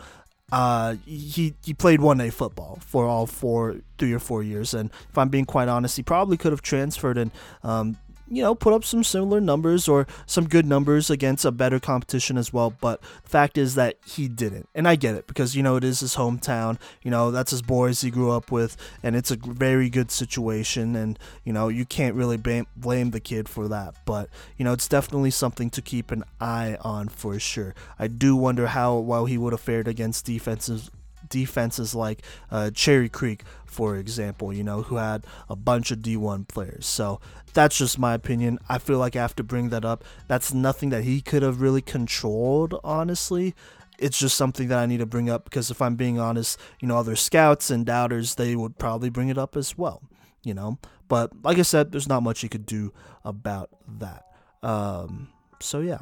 uh, 0.52 0.97
he 1.05 1.55
he 1.64 1.75
played 1.75 2.00
one 2.00 2.20
A 2.20 2.31
football 2.31 2.79
for 2.81 3.06
all 3.06 3.26
four, 3.26 3.76
three 3.99 4.12
or 4.12 4.19
four 4.19 4.43
years, 4.43 4.75
and 4.75 4.91
if 5.08 5.19
I'm 5.19 5.29
being 5.29 5.44
quite 5.44 5.69
honest, 5.69 5.97
he 5.97 6.02
probably 6.02 6.37
could 6.37 6.52
have 6.52 6.62
transferred 6.62 7.19
and 7.19 7.31
um, 7.62 7.97
you 8.31 8.43
know, 8.43 8.55
put 8.55 8.73
up 8.73 8.85
some 8.85 9.03
similar 9.03 9.41
numbers 9.41 9.88
or 9.88 10.06
some 10.25 10.47
good 10.47 10.65
numbers 10.65 11.11
against 11.11 11.44
a 11.44 11.50
better 11.50 11.81
competition 11.81 12.38
as 12.38 12.53
well. 12.53 12.71
But 12.71 13.03
the 13.25 13.29
fact 13.29 13.59
is 13.59 13.75
that 13.75 13.97
he 14.06 14.29
didn't. 14.29 14.69
And 14.75 14.87
I 14.87 14.94
get 14.94 15.17
it 15.17 15.27
because, 15.27 15.56
you 15.56 15.62
know, 15.62 15.77
it 15.77 15.85
is 15.85 16.00
his 16.00 16.15
hometown. 16.15 16.79
You 17.03 17.11
know, 17.11 17.32
that's 17.32 17.50
his 17.50 17.61
boys 17.61 18.00
he 18.00 18.11
grew 18.11 18.31
up 18.31 18.53
with. 18.53 18.77
And 19.03 19.17
it's 19.17 19.32
a 19.32 19.37
very 19.37 19.91
good 19.91 20.12
situation. 20.12 20.94
And, 20.94 21.19
you 21.44 21.53
know, 21.53 21.69
you 21.69 21.85
can't 21.85 22.15
really 22.15 22.37
blame 22.37 23.11
the 23.11 23.21
kid 23.21 23.49
for 23.49 23.67
that. 23.69 23.97
But, 24.05 24.29
you 24.56 24.65
know, 24.65 24.73
it's 24.73 24.88
definitely 24.88 25.32
something 25.32 25.69
to 25.71 25.82
keep 25.82 26.12
an 26.12 26.23
eye 26.41 26.77
on 26.82 27.09
for 27.09 27.38
sure. 27.41 27.75
I 27.99 28.06
do 28.06 28.37
wonder 28.37 28.69
how 28.69 28.97
well 28.99 29.27
he 29.27 29.37
would 29.37 29.53
have 29.53 29.61
fared 29.61 29.88
against 29.88 30.25
defenses 30.25 30.91
defenses 31.31 31.94
like 31.94 32.23
uh, 32.50 32.71
Cherry 32.71 33.09
Creek, 33.09 33.44
for 33.65 33.97
example, 33.97 34.53
you 34.53 34.62
know, 34.62 34.82
who 34.82 34.97
had 34.97 35.25
a 35.49 35.56
bunch 35.56 35.91
of 35.91 36.00
D1 36.00 36.47
players. 36.49 36.87
So 36.87 37.21
that's 37.55 37.79
just 37.79 37.99
my 37.99 38.15
opinion. 38.15 38.59
I 38.69 38.79
feel 38.79 38.99
like 38.99 39.17
I 39.17 39.21
have 39.21 39.37
to 39.37 39.43
bring 39.43 39.71
that 39.71 39.85
up. 39.85 40.05
That's 40.29 40.53
nothing 40.53 40.91
that 40.91 41.05
he 41.05 41.21
could 41.21 41.43
have 41.43 41.61
really 41.61 41.82
controlled, 41.82 42.79
honestly. 42.84 43.55
It's 43.99 44.19
just 44.19 44.37
something 44.37 44.69
that 44.69 44.79
I 44.79 44.87
need 44.87 44.99
to 44.99 45.06
bring 45.06 45.29
up 45.29 45.44
because 45.44 45.70
if 45.70 45.81
I'm 45.82 45.94
being 45.96 46.19
honest, 46.19 46.58
you 46.81 46.89
know, 46.89 46.96
other 46.96 47.17
scouts 47.17 47.70
and 47.70 47.84
doubters, 47.84 48.34
they 48.34 48.56
would 48.56 48.79
probably 48.79 49.10
bring 49.10 49.29
it 49.29 49.39
up 49.39 49.56
as 49.56 49.77
well, 49.77 50.03
you 50.43 50.55
know. 50.55 50.79
But 51.08 51.32
like 51.43 51.58
I 51.58 51.63
said, 51.63 51.93
there's 51.93 52.08
not 52.08 52.22
much 52.22 52.43
you 52.43 52.49
could 52.49 52.67
do 52.67 52.93
about 53.25 53.70
that. 53.99 54.25
Um, 54.63 55.29
so 55.60 55.81
yeah. 55.81 55.99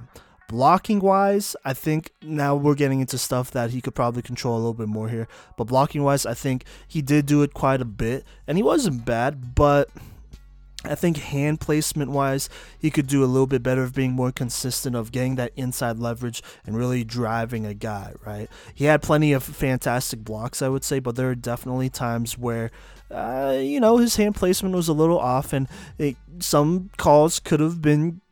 Blocking 0.49 1.01
wise, 1.01 1.55
I 1.63 1.75
think 1.75 2.11
now 2.23 2.57
we're 2.57 2.75
getting 2.75 3.01
into 3.01 3.19
stuff 3.19 3.51
that 3.51 3.71
he 3.71 3.83
could 3.83 3.95
probably 3.95 4.23
control 4.23 4.55
a 4.55 4.57
little 4.57 4.73
bit 4.73 4.89
more 4.89 5.11
here. 5.11 5.29
But 5.59 5.65
blocking 5.65 6.03
wise, 6.03 6.25
I 6.25 6.33
think 6.33 6.65
he 6.87 7.03
did 7.03 7.27
do 7.27 7.43
it 7.43 7.53
quite 7.53 7.83
a 7.83 7.85
bit, 7.85 8.25
and 8.47 8.57
he 8.57 8.63
wasn't 8.63 9.05
bad, 9.05 9.55
but 9.55 9.91
I 10.85 10.95
think 10.95 11.19
hand 11.19 11.61
placement 11.61 12.13
wise, 12.13 12.49
he 12.79 12.91
could 12.91 13.09
do 13.09 13.23
a 13.23 13.27
little 13.27 13.47
bit 13.47 13.63
better 13.63 13.83
of 13.83 13.95
being 13.95 14.13
more 14.13 14.33
consistent 14.33 14.97
of 14.97 15.13
getting 15.13 15.35
that 15.35 15.53
inside 15.55 15.99
leverage 15.99 16.43
and 16.65 16.75
really 16.75 17.05
driving 17.05 17.67
a 17.67 17.75
guy, 17.75 18.15
right? 18.25 18.49
He 18.75 18.87
had 18.87 19.03
plenty 19.03 19.35
of 19.35 19.43
fantastic 19.43 20.25
blocks, 20.25 20.63
I 20.63 20.69
would 20.69 20.85
say, 20.85 20.99
but 20.99 21.17
there 21.17 21.29
are 21.29 21.35
definitely 21.35 21.91
times 21.91 22.39
where, 22.39 22.71
uh, 23.11 23.59
you 23.61 23.81
know, 23.81 23.99
his 23.99 24.17
hand 24.17 24.37
placement 24.37 24.75
was 24.75 24.89
a 24.89 24.95
little 24.95 25.19
off, 25.19 25.53
and 25.53 25.69
it, 25.99 26.17
some 26.39 26.89
calls 26.97 27.39
could 27.39 27.61
have 27.61 27.83
been 27.83 28.23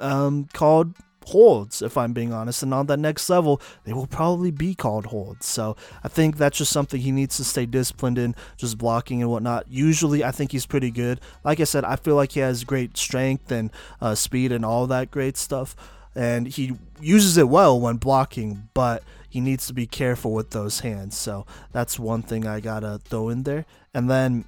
um, 0.00 0.48
called 0.52 0.94
holds, 1.30 1.82
if 1.82 1.96
I'm 1.96 2.12
being 2.12 2.32
honest. 2.32 2.62
And 2.62 2.72
on 2.74 2.86
that 2.86 2.98
next 2.98 3.30
level, 3.30 3.60
they 3.84 3.92
will 3.92 4.06
probably 4.06 4.50
be 4.50 4.74
called 4.74 5.06
holds. 5.06 5.46
So 5.46 5.76
I 6.04 6.08
think 6.08 6.36
that's 6.36 6.58
just 6.58 6.72
something 6.72 7.00
he 7.00 7.12
needs 7.12 7.36
to 7.38 7.44
stay 7.44 7.66
disciplined 7.66 8.18
in, 8.18 8.34
just 8.56 8.78
blocking 8.78 9.22
and 9.22 9.30
whatnot. 9.30 9.66
Usually, 9.68 10.22
I 10.22 10.30
think 10.30 10.52
he's 10.52 10.66
pretty 10.66 10.90
good. 10.90 11.20
Like 11.42 11.60
I 11.60 11.64
said, 11.64 11.84
I 11.84 11.96
feel 11.96 12.14
like 12.14 12.32
he 12.32 12.40
has 12.40 12.64
great 12.64 12.96
strength 12.96 13.50
and 13.50 13.70
uh, 14.00 14.14
speed 14.14 14.52
and 14.52 14.64
all 14.64 14.86
that 14.88 15.10
great 15.10 15.36
stuff. 15.36 15.74
And 16.14 16.48
he 16.48 16.76
uses 17.00 17.36
it 17.36 17.48
well 17.48 17.80
when 17.80 17.96
blocking, 17.96 18.68
but 18.74 19.02
he 19.28 19.40
needs 19.40 19.66
to 19.68 19.72
be 19.72 19.86
careful 19.86 20.32
with 20.32 20.50
those 20.50 20.80
hands. 20.80 21.16
So 21.16 21.46
that's 21.72 21.98
one 21.98 22.22
thing 22.22 22.46
I 22.46 22.60
gotta 22.60 23.00
throw 23.04 23.28
in 23.28 23.44
there. 23.44 23.64
And 23.94 24.10
then 24.10 24.44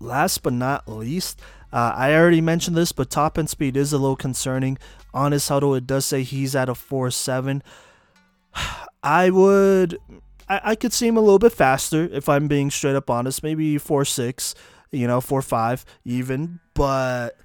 last 0.00 0.42
but 0.42 0.52
not 0.52 0.88
least, 0.88 1.40
Uh, 1.72 1.94
I 1.96 2.14
already 2.14 2.42
mentioned 2.42 2.76
this, 2.76 2.92
but 2.92 3.08
top 3.08 3.38
end 3.38 3.48
speed 3.48 3.78
is 3.78 3.94
a 3.94 3.98
little 3.98 4.14
concerning. 4.14 4.76
On 5.14 5.32
his 5.32 5.44
Hudl, 5.44 5.76
it 5.76 5.86
does 5.86 6.06
say 6.06 6.22
he's 6.22 6.54
at 6.54 6.68
a 6.68 6.74
4 6.74 7.10
7. 7.10 7.62
I 9.02 9.30
would. 9.30 9.98
I, 10.48 10.60
I 10.64 10.74
could 10.74 10.92
see 10.92 11.08
him 11.08 11.16
a 11.16 11.20
little 11.20 11.38
bit 11.38 11.52
faster 11.52 12.08
if 12.12 12.28
I'm 12.28 12.48
being 12.48 12.70
straight 12.70 12.96
up 12.96 13.10
honest. 13.10 13.42
Maybe 13.42 13.78
4 13.78 14.04
6, 14.04 14.54
you 14.90 15.06
know, 15.06 15.20
4 15.20 15.42
5 15.42 15.84
even. 16.04 16.60
But 16.74 17.38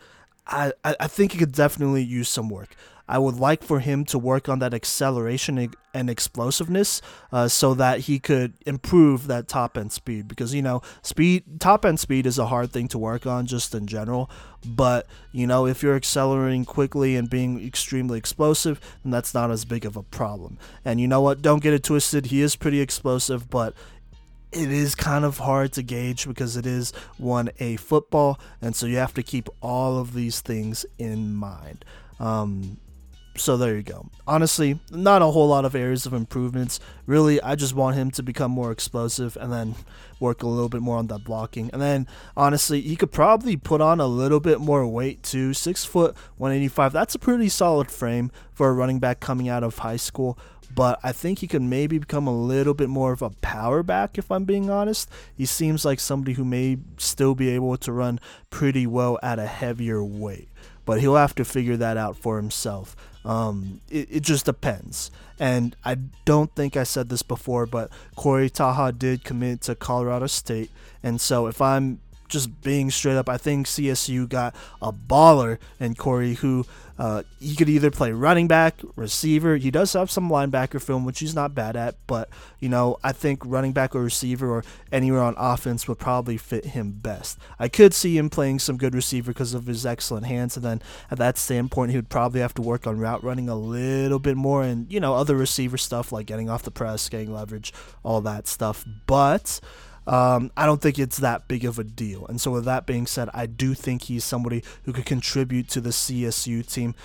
I, 0.46 0.74
I 0.84 1.08
think 1.08 1.34
he 1.34 1.38
could 1.38 1.52
definitely 1.52 2.04
use 2.04 2.30
some 2.30 2.50
work. 2.50 2.76
I 3.08 3.20
would 3.20 3.36
like 3.36 3.64
for 3.64 3.80
him 3.80 4.04
to 4.06 4.20
work 4.20 4.50
on 4.50 4.60
that 4.60 4.74
acceleration 4.74 5.74
and 5.94 6.10
explosiveness 6.10 7.02
uh, 7.32 7.48
so 7.48 7.74
that 7.74 8.02
he 8.02 8.20
could 8.20 8.54
improve 8.66 9.28
that 9.28 9.48
top 9.48 9.78
end 9.78 9.92
speed. 9.92 10.28
Because 10.28 10.54
you 10.54 10.62
know 10.62 10.82
speed 11.02 11.60
top 11.60 11.86
end 11.86 12.00
speed 12.00 12.26
is 12.26 12.38
a 12.38 12.48
hard 12.48 12.72
thing 12.72 12.88
to 12.90 12.98
work 12.98 13.26
on 13.26 13.46
just 13.46 13.74
in 13.74 13.88
general. 13.88 14.30
But 14.66 15.08
you 15.32 15.48
know 15.48 15.66
if 15.66 15.82
you're 15.82 15.96
accelerating 15.96 16.66
quickly 16.66 17.16
and 17.16 17.30
being 17.30 17.66
extremely 17.66 18.18
explosive 18.18 18.80
then 19.04 19.12
that's 19.12 19.34
not 19.34 19.52
as 19.52 19.64
big 19.66 19.86
of 19.86 19.96
a 19.96 20.04
problem. 20.04 20.58
And 20.84 21.00
you 21.00 21.08
know 21.08 21.22
what? 21.22 21.42
Don't 21.42 21.64
get 21.64 21.74
it 21.74 21.84
twisted. 21.84 22.28
He 22.28 22.42
is 22.42 22.56
pretty 22.56 22.82
explosive 22.82 23.50
but 23.50 23.74
it 24.52 24.72
is 24.72 24.96
kind 24.96 25.26
of 25.26 25.40
hard 25.40 25.74
to 25.74 25.84
gauge 25.84 26.26
because 26.26 26.56
it 26.56 26.66
is 26.66 26.92
one 27.18 27.50
a 27.60 27.76
football 27.76 28.40
and 28.62 28.76
so 28.76 28.86
you 28.86 28.96
have 28.98 29.14
to 29.14 29.22
keep 29.24 29.50
all 29.62 29.98
of 29.98 30.14
these 30.14 30.42
things 30.42 30.86
in 30.98 31.36
mind. 31.36 31.84
Um, 32.20 32.78
so 33.38 33.58
there 33.58 33.76
you 33.76 33.84
go. 33.84 34.08
Honestly, 34.28 34.80
not 34.92 35.22
a 35.22 35.28
whole 35.28 35.48
lot 35.48 35.66
of 35.66 35.76
areas 35.76 36.06
of 36.06 36.14
improvements. 36.14 36.80
Really, 37.06 37.42
I 37.42 37.56
just 37.56 37.74
want 37.74 37.96
him 37.96 38.12
to 38.12 38.24
become 38.24 38.52
more 38.52 38.72
explosive 38.72 39.38
and 39.38 39.52
then 39.52 39.76
work 40.20 40.44
a 40.44 40.48
little 40.48 40.70
bit 40.70 40.82
more 40.82 40.98
on 40.98 41.08
that 41.08 41.24
blocking. 41.24 41.70
And 41.72 41.82
then 41.82 42.08
honestly, 42.36 42.82
he 42.82 42.96
could 42.96 43.12
probably 43.12 43.56
put 43.56 43.82
on 43.82 44.00
a 44.00 44.08
little 44.08 44.40
bit 44.40 44.60
more 44.60 44.86
weight 44.86 45.24
too. 45.24 45.54
Six 45.54 45.86
foot, 45.86 46.16
185. 46.38 46.92
That's 46.92 47.16
a 47.16 47.20
pretty 47.20 47.50
solid 47.50 47.92
frame 47.92 48.32
for 48.54 48.70
a 48.70 48.74
running 48.74 49.00
back 49.00 49.20
coming 49.20 49.48
out 49.48 49.64
of 49.64 49.78
high 49.80 49.98
school. 49.98 50.38
But 50.74 51.00
I 51.02 51.12
think 51.12 51.40
he 51.40 51.48
could 51.48 51.62
maybe 51.62 51.98
become 51.98 52.28
a 52.28 52.38
little 52.38 52.74
bit 52.74 52.90
more 52.90 53.14
of 53.14 53.22
a 53.22 53.30
power 53.30 53.84
back, 53.84 54.18
if 54.18 54.30
I'm 54.30 54.44
being 54.44 54.70
honest. 54.70 55.10
He 55.36 55.46
seems 55.46 55.86
like 55.86 56.00
somebody 56.00 56.34
who 56.34 56.44
may 56.44 56.78
still 56.98 57.36
be 57.36 57.50
able 57.50 57.78
to 57.78 57.92
run 57.92 58.20
pretty 58.50 58.86
well 58.86 59.18
at 59.24 59.40
a 59.40 59.48
heavier 59.48 60.04
weight 60.04 60.50
but 60.88 61.02
he'll 61.02 61.18
have 61.18 61.36
to 61.36 61.44
figure 61.44 61.76
that 61.76 61.98
out 61.98 62.16
for 62.16 62.38
himself. 62.38 62.96
Um, 63.28 63.82
it, 63.90 64.08
it 64.10 64.20
just 64.24 64.46
depends. 64.46 65.12
And 65.38 65.76
I 65.86 65.96
don't 66.26 66.56
think 66.56 66.78
I 66.78 66.84
said 66.84 67.10
this 67.10 67.22
before, 67.22 67.66
but 67.66 67.92
Corey 68.16 68.50
Taha 68.50 68.94
did 68.94 69.24
commit 69.24 69.62
to 69.62 69.76
Colorado 69.76 70.28
State. 70.28 70.72
And 71.04 71.22
so 71.22 71.46
if 71.46 71.62
I'm 71.62 72.00
just 72.28 72.62
being 72.62 72.92
straight 72.92 73.18
up, 73.18 73.30
I 73.30 73.38
think 73.38 73.68
CSU 73.68 74.28
got 74.28 74.56
a 74.82 74.92
baller 74.92 75.58
in 75.80 75.96
Corey 75.96 76.36
who 76.36 76.66
uh, 77.00 77.22
he 77.40 77.56
could 77.56 77.70
either 77.70 77.92
play 77.92 78.12
running 78.12 78.48
back, 78.48 78.82
receiver. 78.96 79.58
He 79.58 79.70
does 79.70 79.94
have 79.94 80.10
some 80.10 80.30
linebacker 80.30 80.82
film, 80.82 81.06
which 81.06 81.20
he's 81.20 81.36
not 81.36 81.54
bad 81.54 81.76
at, 81.76 81.96
but 82.08 82.30
you 82.60 82.70
know 82.70 82.98
I 83.04 83.12
think 83.12 83.44
running 83.46 83.72
back 83.72 83.96
or 83.96 84.02
receiver 84.02 84.50
or 84.50 84.64
anywhere 84.92 85.22
on 85.22 85.36
offense 85.38 85.88
would 85.88 86.00
probably 86.00 86.38
fit 86.38 86.66
him 86.66 86.92
best. 86.92 87.38
I 87.60 87.68
could 87.68 87.94
see 87.94 88.18
him 88.18 88.30
playing 88.30 88.60
some 88.60 88.78
good 88.78 88.96
receiver 88.96 89.32
because 89.32 89.54
of 89.54 89.68
his 89.68 89.86
excellent 89.86 90.26
hands, 90.26 90.56
and 90.56 90.66
then 90.66 90.82
at 91.12 91.20
that 91.20 91.38
standpoint, 91.38 91.92
he 91.92 91.98
would 91.98 92.10
probably 92.10 92.42
have 92.42 92.56
to 92.56 92.64
work 92.64 92.88
on 92.88 93.00
route 93.00 93.24
running 93.24 93.48
a 93.48 93.56
little 93.56 94.20
bit 94.20 94.36
more, 94.36 94.64
and 94.64 94.92
you 94.92 95.00
know 95.00 95.14
other 95.14 95.36
receiver 95.36 95.78
stuff 95.78 96.12
like 96.12 96.26
getting 96.26 96.50
off 96.50 96.64
the 96.64 96.72
press, 96.72 97.10
getting 97.10 97.32
leverage, 97.32 97.74
all 98.04 98.22
that 98.22 98.48
stuff. 98.48 98.84
But 99.06 99.60
um, 100.08 100.52
I 100.56 100.66
don't 100.66 100.82
think 100.82 100.98
it's 100.98 101.18
that 101.18 101.48
big 101.48 101.66
of 101.66 101.78
a 101.78 101.84
deal. 101.84 102.26
And 102.28 102.40
so, 102.40 102.52
with 102.52 102.66
that 102.66 102.86
being 102.86 103.06
said, 103.06 103.30
I 103.34 103.46
do 103.46 103.74
think 103.74 104.04
he's 104.04 104.24
somebody 104.24 104.64
who 104.84 104.94
could 104.94 105.06
contribute 105.06 105.68
to 105.70 105.82
the 105.82 105.90
CSU 105.90 106.66
team 106.66 106.96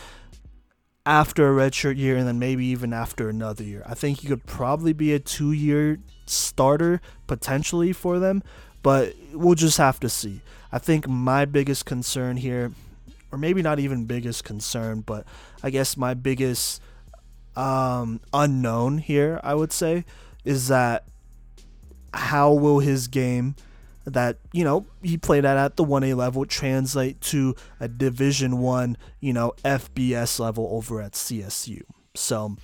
after 1.05 1.49
a 1.49 1.69
redshirt 1.71 1.97
year 1.97 2.17
and 2.17 2.29
then 2.29 2.39
maybe 2.39 2.65
even 2.67 2.93
after 2.93 3.29
another 3.29 3.65
year. 3.65 3.83
I 3.87 3.95
think 3.95 4.21
he 4.21 4.29
could 4.29 4.47
probably 4.47 4.93
be 4.93 5.13
a 5.13 5.19
two 5.19 5.51
year 5.51 5.99
starter 6.27 7.01
potentially 7.27 7.93
for 7.93 8.21
them, 8.21 8.43
but 8.83 9.15
we'll 9.33 9.57
just 9.57 9.79
have 9.79 9.99
to 10.01 10.09
see. 10.09 10.41
I 10.71 10.79
think 10.79 11.09
my 11.09 11.45
biggest 11.45 11.85
concern 11.85 12.37
here, 12.37 12.73
or 13.33 13.39
maybe 13.39 13.63
not 13.63 13.81
even 13.81 14.05
biggest 14.05 14.45
concern, 14.45 15.01
but 15.01 15.27
I 15.63 15.71
guess 15.71 15.97
my 15.97 16.15
biggest 16.15 16.81
um, 17.57 18.21
unknown 18.33 18.99
here, 18.99 19.41
I 19.43 19.55
would 19.55 19.73
say, 19.73 20.05
is 20.45 20.69
that 20.69 21.05
how 22.15 22.53
will 22.53 22.81
his 22.81 23.09
game 23.09 23.55
that 24.05 24.37
you 24.53 24.65
know 24.65 24.85
he 25.03 25.17
played 25.17 25.45
at 25.45 25.57
at 25.57 25.77
the 25.77 25.85
1A 25.85 26.17
level 26.17 26.45
translate 26.45 27.21
to 27.21 27.55
a 27.81 27.89
Division 27.89 28.59
1, 28.59 28.97
you 29.21 29.33
know, 29.33 29.53
FBS 29.65 30.41
level 30.41 30.69
over 30.73 31.01
at 31.01 31.13
CSU. 31.13 31.83
So 32.15 32.57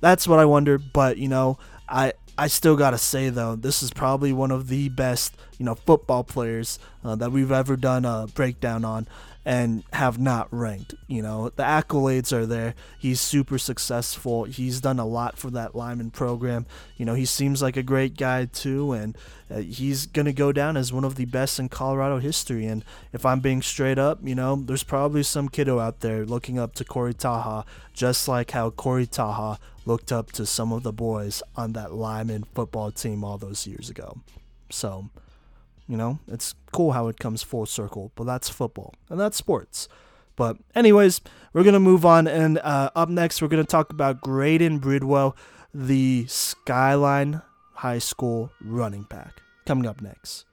that's 0.00 0.26
what 0.26 0.38
I 0.38 0.44
wonder, 0.44 0.78
but 0.78 1.18
you 1.18 1.28
know, 1.28 1.58
I 1.88 2.14
I 2.36 2.46
still 2.48 2.76
got 2.76 2.90
to 2.90 2.98
say 2.98 3.28
though, 3.28 3.54
this 3.54 3.82
is 3.82 3.92
probably 3.92 4.32
one 4.32 4.50
of 4.50 4.68
the 4.68 4.88
best, 4.88 5.36
you 5.58 5.66
know, 5.66 5.74
football 5.74 6.24
players 6.24 6.78
uh, 7.04 7.14
that 7.16 7.30
we've 7.30 7.52
ever 7.52 7.76
done 7.76 8.04
a 8.04 8.26
breakdown 8.34 8.84
on 8.84 9.06
and 9.44 9.82
have 9.92 10.18
not 10.18 10.48
ranked. 10.52 10.94
You 11.08 11.22
know, 11.22 11.48
the 11.48 11.64
accolades 11.64 12.32
are 12.32 12.46
there. 12.46 12.74
He's 12.98 13.20
super 13.20 13.58
successful. 13.58 14.44
He's 14.44 14.80
done 14.80 14.98
a 14.98 15.06
lot 15.06 15.36
for 15.36 15.50
that 15.50 15.74
Limon 15.74 16.10
program. 16.10 16.66
You 16.96 17.04
know, 17.04 17.14
he 17.14 17.24
seems 17.24 17.60
like 17.60 17.76
a 17.76 17.82
great 17.82 18.16
guy 18.16 18.44
too, 18.44 18.92
and 18.92 19.18
uh, 19.50 19.58
he's 19.58 20.06
going 20.06 20.26
to 20.26 20.32
go 20.32 20.52
down 20.52 20.76
as 20.76 20.92
one 20.92 21.04
of 21.04 21.16
the 21.16 21.24
best 21.24 21.58
in 21.58 21.68
Colorado 21.68 22.18
history. 22.18 22.66
And 22.66 22.84
if 23.12 23.26
I'm 23.26 23.40
being 23.40 23.62
straight 23.62 23.98
up, 23.98 24.20
you 24.22 24.34
know, 24.34 24.56
there's 24.56 24.84
probably 24.84 25.24
some 25.24 25.48
kiddo 25.48 25.80
out 25.80 26.00
there 26.00 26.24
looking 26.24 26.58
up 26.58 26.74
to 26.76 26.84
Corey 26.84 27.14
Taha, 27.14 27.64
just 27.92 28.28
like 28.28 28.52
how 28.52 28.70
Corey 28.70 29.06
Taha 29.06 29.58
looked 29.84 30.12
up 30.12 30.30
to 30.32 30.46
some 30.46 30.72
of 30.72 30.84
the 30.84 30.92
boys 30.92 31.42
on 31.56 31.72
that 31.72 31.92
Limon 31.92 32.44
football 32.54 32.92
team 32.92 33.24
all 33.24 33.38
those 33.38 33.66
years 33.66 33.90
ago. 33.90 34.18
So, 34.70 35.10
you 35.92 35.98
know, 35.98 36.18
it's 36.26 36.54
cool 36.72 36.92
how 36.92 37.08
it 37.08 37.18
comes 37.18 37.42
full 37.42 37.66
circle, 37.66 38.12
but 38.14 38.24
that's 38.24 38.48
football 38.48 38.94
and 39.10 39.20
that's 39.20 39.36
sports. 39.36 39.88
But, 40.36 40.56
anyways, 40.74 41.20
we're 41.52 41.64
going 41.64 41.74
to 41.74 41.80
move 41.80 42.06
on. 42.06 42.26
And 42.26 42.56
uh, 42.60 42.88
up 42.96 43.10
next, 43.10 43.42
we're 43.42 43.48
going 43.48 43.62
to 43.62 43.70
talk 43.70 43.90
about 43.90 44.22
Graydon 44.22 44.80
Bridwell, 44.80 45.36
the 45.74 46.24
Skyline 46.28 47.42
High 47.74 47.98
School 47.98 48.50
running 48.62 49.02
back. 49.02 49.42
Coming 49.66 49.84
up 49.84 50.00
next. 50.00 50.46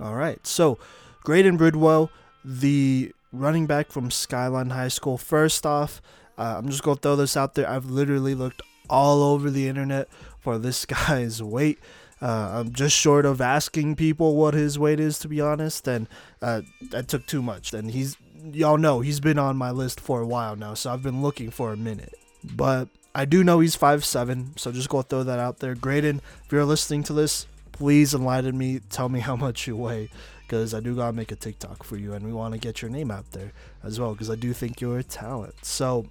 All 0.00 0.14
right. 0.14 0.44
So, 0.46 0.78
Graydon 1.22 1.58
Bridwell, 1.58 2.08
the 2.42 3.12
running 3.34 3.66
back 3.66 3.92
from 3.92 4.10
Skyline 4.10 4.70
High 4.70 4.88
School. 4.88 5.18
First 5.18 5.66
off, 5.66 6.00
uh, 6.38 6.54
I'm 6.56 6.70
just 6.70 6.82
going 6.82 6.96
to 6.96 7.02
throw 7.02 7.16
this 7.16 7.36
out 7.36 7.56
there. 7.56 7.68
I've 7.68 7.90
literally 7.90 8.34
looked 8.34 8.62
all 8.88 9.22
over 9.22 9.50
the 9.50 9.68
internet 9.68 10.08
for 10.38 10.56
this 10.56 10.86
guy's 10.86 11.42
weight. 11.42 11.78
Uh, 12.20 12.50
I'm 12.54 12.72
just 12.72 12.96
short 12.96 13.26
of 13.26 13.40
asking 13.40 13.96
people 13.96 14.36
what 14.36 14.54
his 14.54 14.78
weight 14.78 15.00
is, 15.00 15.18
to 15.20 15.28
be 15.28 15.40
honest, 15.40 15.86
and 15.86 16.08
uh, 16.40 16.62
that 16.90 17.08
took 17.08 17.26
too 17.26 17.42
much. 17.42 17.74
And 17.74 17.90
he's, 17.90 18.16
y'all 18.52 18.78
know, 18.78 19.00
he's 19.00 19.20
been 19.20 19.38
on 19.38 19.56
my 19.56 19.70
list 19.70 20.00
for 20.00 20.20
a 20.22 20.26
while 20.26 20.56
now, 20.56 20.74
so 20.74 20.92
I've 20.92 21.02
been 21.02 21.20
looking 21.20 21.50
for 21.50 21.72
a 21.72 21.76
minute. 21.76 22.14
But 22.42 22.88
I 23.14 23.26
do 23.26 23.44
know 23.44 23.60
he's 23.60 23.76
five 23.76 24.04
seven, 24.04 24.56
so 24.56 24.72
just 24.72 24.88
go 24.88 25.02
throw 25.02 25.24
that 25.24 25.38
out 25.38 25.58
there. 25.58 25.74
Graydon, 25.74 26.22
if 26.44 26.52
you're 26.52 26.64
listening 26.64 27.02
to 27.04 27.12
this, 27.12 27.46
please 27.72 28.14
enlighten 28.14 28.56
me. 28.56 28.80
Tell 28.88 29.08
me 29.10 29.20
how 29.28 29.36
much 29.36 29.66
you 29.66 29.76
weigh, 29.76 30.08
because 30.42 30.72
I 30.72 30.80
do 30.80 30.96
gotta 30.96 31.12
make 31.12 31.32
a 31.32 31.36
TikTok 31.36 31.82
for 31.82 31.96
you, 31.96 32.14
and 32.14 32.24
we 32.24 32.32
want 32.32 32.54
to 32.54 32.58
get 32.58 32.80
your 32.80 32.90
name 32.90 33.10
out 33.10 33.30
there 33.32 33.52
as 33.84 34.00
well, 34.00 34.12
because 34.12 34.30
I 34.30 34.36
do 34.36 34.54
think 34.54 34.80
you're 34.80 34.98
a 34.98 35.04
talent. 35.04 35.54
So 35.66 36.06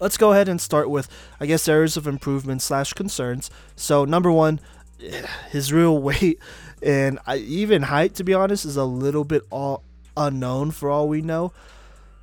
let's 0.00 0.16
go 0.16 0.32
ahead 0.32 0.48
and 0.48 0.60
start 0.60 0.90
with, 0.90 1.08
I 1.40 1.46
guess, 1.46 1.66
areas 1.66 1.96
of 1.96 2.06
improvement 2.06 2.62
slash 2.62 2.92
concerns. 2.92 3.50
So 3.74 4.04
number 4.04 4.30
one, 4.30 4.60
his 5.50 5.72
real 5.72 5.98
weight 5.98 6.38
and 6.82 7.18
I, 7.26 7.36
even 7.38 7.82
height, 7.82 8.14
to 8.16 8.24
be 8.24 8.34
honest, 8.34 8.64
is 8.64 8.76
a 8.76 8.84
little 8.84 9.24
bit 9.24 9.42
all 9.50 9.82
unknown 10.16 10.70
for 10.70 10.90
all 10.90 11.08
we 11.08 11.22
know. 11.22 11.52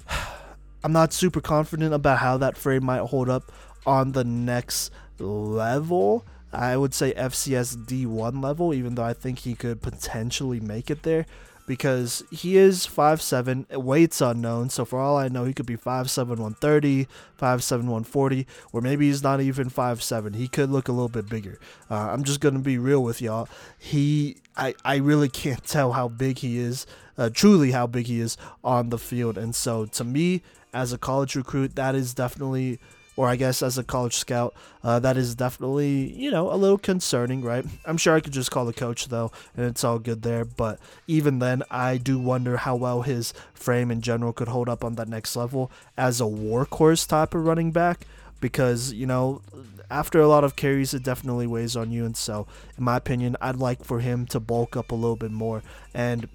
I'm 0.84 0.94
not 0.94 1.14
super 1.14 1.42
confident 1.42 1.94
about 1.94 2.20
how 2.20 2.38
that 2.38 2.58
frame 2.58 2.86
might 2.86 3.00
hold 3.00 3.30
up 3.30 3.52
on 3.86 4.12
the 4.12 4.24
next 4.24 4.92
level. 5.20 6.26
I 6.54 6.78
would 6.78 6.94
say 6.94 7.14
FCS 7.14 7.86
D1 7.86 8.42
level, 8.42 8.74
even 8.74 8.96
though 8.96 9.04
I 9.04 9.14
think 9.14 9.40
he 9.40 9.56
could 9.56 9.82
potentially 9.82 10.60
make 10.60 10.90
it 10.90 11.04
there 11.04 11.26
because 11.66 12.24
he 12.32 12.58
is 12.58 12.86
5'7, 12.86 13.76
weight's 13.78 14.22
unknown. 14.22 14.70
So 14.70 14.86
for 14.86 15.00
all 15.00 15.18
I 15.18 15.28
know, 15.28 15.46
he 15.46 15.54
could 15.54 15.66
be 15.66 15.78
5'7, 15.78 16.28
130, 16.28 17.08
5'7, 17.40 17.72
140, 17.72 18.48
or 18.72 18.82
maybe 18.82 19.08
he's 19.08 19.24
not 19.24 19.42
even 19.42 19.70
5'7. 19.70 20.36
He 20.36 20.48
could 20.48 20.70
look 20.70 20.88
a 20.88 20.92
little 20.92 21.10
bit 21.10 21.28
bigger. 21.28 21.60
Uh, 21.90 22.10
I'm 22.12 22.24
just 22.24 22.40
going 22.40 22.56
to 22.56 22.62
be 22.62 22.78
real 22.78 23.04
with 23.04 23.22
y'all. 23.22 23.50
He, 23.78 24.38
I, 24.56 24.76
I 24.84 24.98
really 24.98 25.30
can't 25.30 25.64
tell 25.68 25.94
how 25.94 26.08
big 26.08 26.40
he 26.40 26.58
is, 26.60 26.86
uh, 27.18 27.30
truly 27.34 27.72
how 27.72 27.88
big 27.88 28.08
he 28.08 28.20
is 28.20 28.38
on 28.64 28.90
the 28.90 29.00
field. 29.00 29.38
And 29.38 29.56
so 29.56 29.86
to 29.86 30.04
me, 30.04 30.44
as 30.74 30.92
a 30.92 30.98
college 30.98 31.36
recruit, 31.36 31.76
that 31.76 31.96
is 31.96 32.14
definitely 32.14 32.80
or 33.16 33.28
I 33.28 33.36
guess 33.36 33.62
as 33.62 33.78
a 33.78 33.84
college 33.84 34.16
scout, 34.16 34.54
uh, 34.84 35.00
that 35.00 35.18
is 35.18 35.36
definitely, 35.36 36.12
you 36.14 36.32
know, 36.32 36.52
a 36.52 36.56
little 36.56 36.78
concerning, 36.78 37.42
right? 37.42 37.66
I'm 37.86 37.98
sure 37.98 38.16
I 38.16 38.20
could 38.20 38.34
just 38.34 38.52
call 38.52 38.66
the 38.66 38.74
coach, 38.74 39.08
though, 39.08 39.32
and 39.56 39.66
it's 39.66 39.84
all 39.84 40.00
good 40.00 40.22
there. 40.22 40.46
But 40.46 40.80
even 41.08 41.40
then, 41.40 41.64
I 41.72 41.98
do 41.98 42.20
wonder 42.20 42.58
how 42.58 42.76
well 42.76 43.04
his 43.04 43.34
frame 43.54 43.92
in 43.92 44.02
general 44.02 44.34
could 44.34 44.50
hold 44.50 44.70
up 44.70 44.84
on 44.84 44.96
that 44.96 45.08
next 45.08 45.36
level 45.36 45.72
as 45.98 46.20
a 46.20 46.26
workhorse 46.26 47.08
type 47.08 47.34
of 47.34 47.46
running 47.46 47.72
back 47.72 48.06
because, 48.42 48.94
you 48.94 49.06
know, 49.06 49.42
after 49.90 50.20
a 50.20 50.28
lot 50.28 50.44
of 50.44 50.56
carries, 50.56 50.94
it 50.94 51.04
definitely 51.04 51.48
weighs 51.48 51.76
on 51.76 51.92
you. 51.92 52.06
And 52.06 52.18
so, 52.18 52.48
in 52.78 52.84
my 52.84 52.98
opinion, 52.98 53.38
I'd 53.42 53.58
like 53.58 53.84
for 53.84 54.00
him 54.00 54.26
to 54.28 54.40
bulk 54.40 54.76
up 54.76 54.92
a 54.92 54.96
little 54.96 55.16
bit 55.16 55.32
more. 55.32 55.64
And 55.94 56.28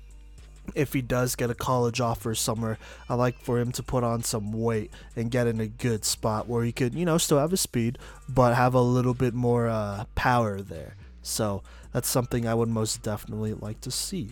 if 0.75 0.93
he 0.93 1.03
does 1.03 1.37
get 1.37 1.51
a 1.51 1.55
college 1.55 2.01
offer 2.01 2.35
somewhere, 2.35 2.79
I 3.09 3.15
like 3.15 3.39
for 3.41 3.59
him 3.59 3.73
to 3.73 3.83
put 3.83 4.05
on 4.05 4.23
some 4.23 4.53
weight 4.53 4.91
and 5.17 5.31
get 5.31 5.47
in 5.47 5.61
a 5.61 5.67
good 5.67 6.05
spot 6.05 6.49
where 6.49 6.65
he 6.65 6.73
could, 6.73 6.95
you 6.95 7.05
know, 7.05 7.19
still 7.19 7.39
have 7.39 7.51
his 7.51 7.61
speed, 7.61 7.99
but 8.29 8.55
have 8.55 8.75
a 8.75 8.81
little 8.81 9.15
bit 9.15 9.35
more 9.35 9.69
uh, 9.69 10.05
power 10.15 10.61
there. 10.61 10.97
So 11.23 11.63
that's 11.93 12.09
something 12.09 12.47
I 12.47 12.55
would 12.55 12.69
most 12.69 13.03
definitely 13.03 13.55
like 13.55 13.81
to 13.83 13.91
see. 13.91 14.31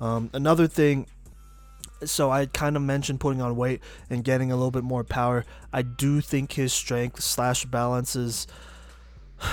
Um, 0.00 0.30
another 0.32 0.66
thing, 0.66 1.06
so 2.04 2.30
I 2.30 2.46
kind 2.46 2.76
of 2.76 2.82
mentioned 2.82 3.20
putting 3.20 3.40
on 3.40 3.56
weight 3.56 3.80
and 4.10 4.24
getting 4.24 4.52
a 4.52 4.56
little 4.56 4.70
bit 4.70 4.84
more 4.84 5.04
power. 5.04 5.44
I 5.72 5.82
do 5.82 6.20
think 6.20 6.52
his 6.52 6.72
strength 6.72 7.22
slash 7.22 7.64
balance 7.64 8.16
is 8.16 8.46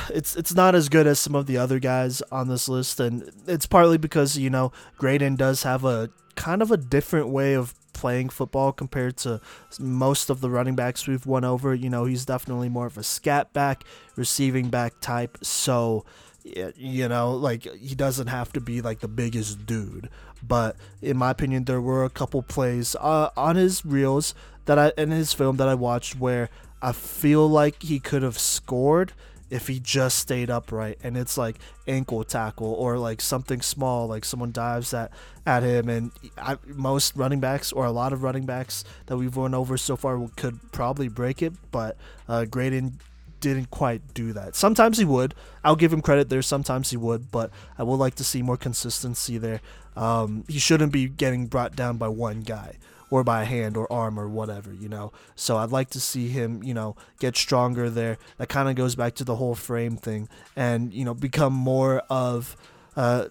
it's 0.09 0.35
it's 0.35 0.53
not 0.53 0.75
as 0.75 0.89
good 0.89 1.07
as 1.07 1.19
some 1.19 1.35
of 1.35 1.45
the 1.45 1.57
other 1.57 1.79
guys 1.79 2.21
on 2.31 2.47
this 2.47 2.69
list, 2.69 2.99
and 2.99 3.29
it's 3.47 3.65
partly 3.65 3.97
because 3.97 4.37
you 4.37 4.49
know 4.49 4.71
Graydon 4.97 5.35
does 5.35 5.63
have 5.63 5.83
a 5.85 6.09
kind 6.35 6.61
of 6.61 6.71
a 6.71 6.77
different 6.77 7.29
way 7.29 7.53
of 7.53 7.73
playing 7.93 8.27
football 8.29 8.71
compared 8.71 9.15
to 9.15 9.39
most 9.79 10.29
of 10.29 10.41
the 10.41 10.49
running 10.49 10.75
backs 10.75 11.07
we've 11.07 11.25
won 11.25 11.45
over. 11.45 11.73
You 11.73 11.89
know, 11.89 12.05
he's 12.05 12.25
definitely 12.25 12.69
more 12.69 12.87
of 12.87 12.97
a 12.97 13.03
scat 13.03 13.53
back, 13.53 13.83
receiving 14.15 14.69
back 14.69 14.99
type. 14.99 15.37
So, 15.41 16.03
you 16.43 17.07
know, 17.07 17.31
like 17.31 17.63
he 17.75 17.95
doesn't 17.95 18.27
have 18.27 18.51
to 18.53 18.61
be 18.61 18.81
like 18.81 18.99
the 18.99 19.07
biggest 19.07 19.65
dude. 19.65 20.09
But 20.45 20.75
in 21.01 21.17
my 21.17 21.31
opinion, 21.31 21.63
there 21.63 21.79
were 21.79 22.03
a 22.03 22.09
couple 22.09 22.41
plays 22.41 22.95
uh, 22.99 23.29
on 23.37 23.55
his 23.55 23.85
reels 23.85 24.35
that 24.65 24.77
I 24.77 24.91
in 24.97 25.11
his 25.11 25.33
film 25.33 25.57
that 25.57 25.67
I 25.69 25.75
watched 25.75 26.19
where 26.19 26.49
I 26.81 26.91
feel 26.91 27.49
like 27.49 27.81
he 27.83 27.99
could 27.99 28.23
have 28.23 28.37
scored 28.37 29.13
if 29.53 29.67
he 29.67 29.79
just 29.79 30.17
stayed 30.17 30.50
upright 30.50 30.98
and 31.03 31.15
it's 31.15 31.38
like 31.38 31.60
ankle 31.88 32.24
tackle 32.24 32.74
or 32.74 32.98
like 32.98 33.22
something 33.22 33.62
small 33.62 34.07
like 34.07 34.25
someone 34.25 34.51
dives 34.51 34.95
at 34.95 35.12
at 35.45 35.62
him. 35.62 35.89
And 35.89 36.12
I, 36.39 36.57
most 36.65 37.15
running 37.15 37.39
backs 37.39 37.72
or 37.72 37.86
a 37.86 37.91
lot 37.91 38.13
of 38.13 38.24
running 38.24 38.48
backs 38.48 38.83
that 39.05 39.15
we've 39.15 39.38
run 39.38 39.53
over 39.53 39.77
so 39.77 39.95
far 39.95 40.27
could 40.36 40.60
probably 40.72 41.07
break 41.07 41.43
it 41.43 41.53
but 41.72 41.98
uh, 42.27 42.45
Graydon 42.45 43.00
didn't 43.41 43.69
quite 43.69 44.15
do 44.15 44.33
that. 44.33 44.55
Sometimes 44.55 44.98
he 44.98 45.05
would. 45.05 45.36
I'll 45.63 45.75
give 45.75 45.93
him 45.93 46.01
credit 46.01 46.29
there. 46.29 46.41
Sometimes 46.41 46.89
he 46.89 46.98
would 46.98 47.29
but 47.29 47.51
I 47.77 47.83
would 47.83 47.98
like 47.98 48.15
to 48.15 48.24
see 48.24 48.41
more 48.41 48.57
consistency 48.57 49.38
there. 49.38 49.62
Um, 49.95 50.45
he 50.48 50.57
shouldn't 50.57 50.91
be 50.91 51.07
getting 51.07 51.45
brought 51.45 51.75
down 51.75 51.98
by 51.98 52.07
one 52.07 52.41
guy 52.41 52.77
or 53.13 53.24
by 53.24 53.43
hand 53.43 53.77
or 53.77 53.86
arm 53.93 54.20
or 54.20 54.27
whatever, 54.27 54.74
you 54.74 54.89
know. 54.89 55.12
So 55.36 55.58
I'd 55.58 55.70
like 55.70 55.91
to 55.91 56.00
see 56.00 56.29
him, 56.29 56.63
you 56.63 56.74
know, 56.74 56.96
get 57.20 57.38
stronger 57.38 57.88
there. 57.88 58.17
That 58.39 58.50
kind 58.50 58.67
of 58.67 58.74
goes 58.74 58.96
back 58.96 59.13
to 59.15 59.24
the 59.24 59.36
whole 59.36 59.53
frame 59.53 59.98
thing 59.98 60.27
and, 60.55 60.91
you 60.91 61.05
know, 61.05 61.13
become 61.13 61.53
more 61.53 62.00
of, 62.10 62.58
uh, 62.96 63.27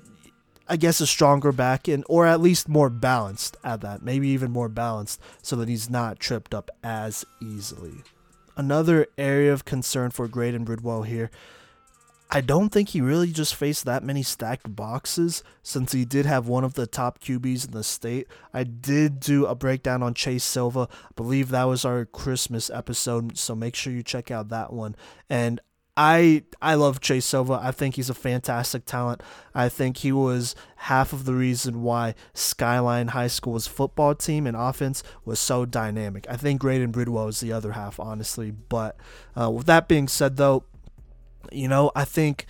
I 0.69 0.77
guess, 0.77 1.01
a 1.01 1.07
stronger 1.09 1.51
back 1.51 1.89
end 1.89 2.05
or 2.09 2.27
at 2.27 2.41
least 2.41 2.69
more 2.69 2.91
balanced 2.91 3.57
at 3.65 3.81
that. 3.81 4.05
Maybe 4.05 4.29
even 4.29 4.53
more 4.53 4.69
balanced 4.69 5.21
so 5.43 5.57
that 5.57 5.69
he's 5.69 5.91
not 5.91 6.21
tripped 6.21 6.55
up 6.55 6.71
as 6.85 7.25
easily. 7.41 8.05
Another 8.57 9.09
area 9.19 9.53
of 9.53 9.65
concern 9.65 10.13
for 10.13 10.29
Graydon 10.29 10.65
Bridwell 10.65 11.03
here 11.03 11.29
I 12.35 12.41
don't 12.41 12.71
think 12.71 12.89
he 12.89 13.03
really 13.03 13.31
just 13.31 13.55
faced 13.55 13.85
that 13.85 14.03
many 14.03 14.23
stacked 14.23 14.75
boxes 14.75 15.45
since 15.63 15.93
he 15.93 16.07
did 16.07 16.25
have 16.25 16.49
one 16.49 16.65
of 16.65 16.73
the 16.73 16.87
top 16.87 17.21
QBs 17.21 17.67
in 17.67 17.73
the 17.73 17.85
state. 17.85 18.27
I 18.55 18.65
did 18.65 19.21
do 19.21 19.45
a 19.45 19.55
breakdown 19.55 20.03
on 20.03 20.15
Chase 20.15 20.43
Silva. 20.43 20.89
I 20.91 21.13
believe 21.15 21.51
that 21.51 21.65
was 21.65 21.85
our 21.85 22.07
Christmas 22.07 22.71
episode, 22.71 23.37
so 23.37 23.55
make 23.55 23.77
sure 23.77 23.93
you 23.93 24.03
check 24.03 24.31
out 24.31 24.49
that 24.49 24.73
one. 24.73 24.97
And 25.29 25.61
I 25.95 26.45
I 26.63 26.75
love 26.75 27.01
Chase 27.01 27.27
Silva. 27.27 27.61
I 27.63 27.71
think 27.71 27.97
he's 27.97 28.09
a 28.09 28.15
fantastic 28.15 28.87
talent. 28.87 29.23
I 29.55 29.69
think 29.69 29.99
he 29.99 30.11
was 30.11 30.55
half 30.77 31.13
of 31.13 31.27
the 31.27 31.35
reason 31.35 31.83
why 31.83 32.15
Skyline 32.33 33.09
High 33.09 33.27
School's 33.27 33.67
football 33.67 34.15
team 34.15 34.47
and 34.47 34.57
offense 34.57 35.03
was 35.27 35.39
so 35.39 35.67
dynamic. 35.67 36.25
I 36.31 36.39
think 36.39 36.63
Graydon 36.63 36.93
Bridwell 36.93 37.29
is 37.29 37.41
the 37.41 37.53
other 37.53 37.73
half, 37.73 38.01
honestly. 38.01 38.51
But 38.51 38.97
uh, 39.39 39.51
with 39.51 39.67
that 39.67 39.87
being 39.87 40.09
said, 40.09 40.39
though, 40.39 40.65
you 41.51 41.69
know, 41.69 41.91
I 41.95 42.05
think 42.05 42.47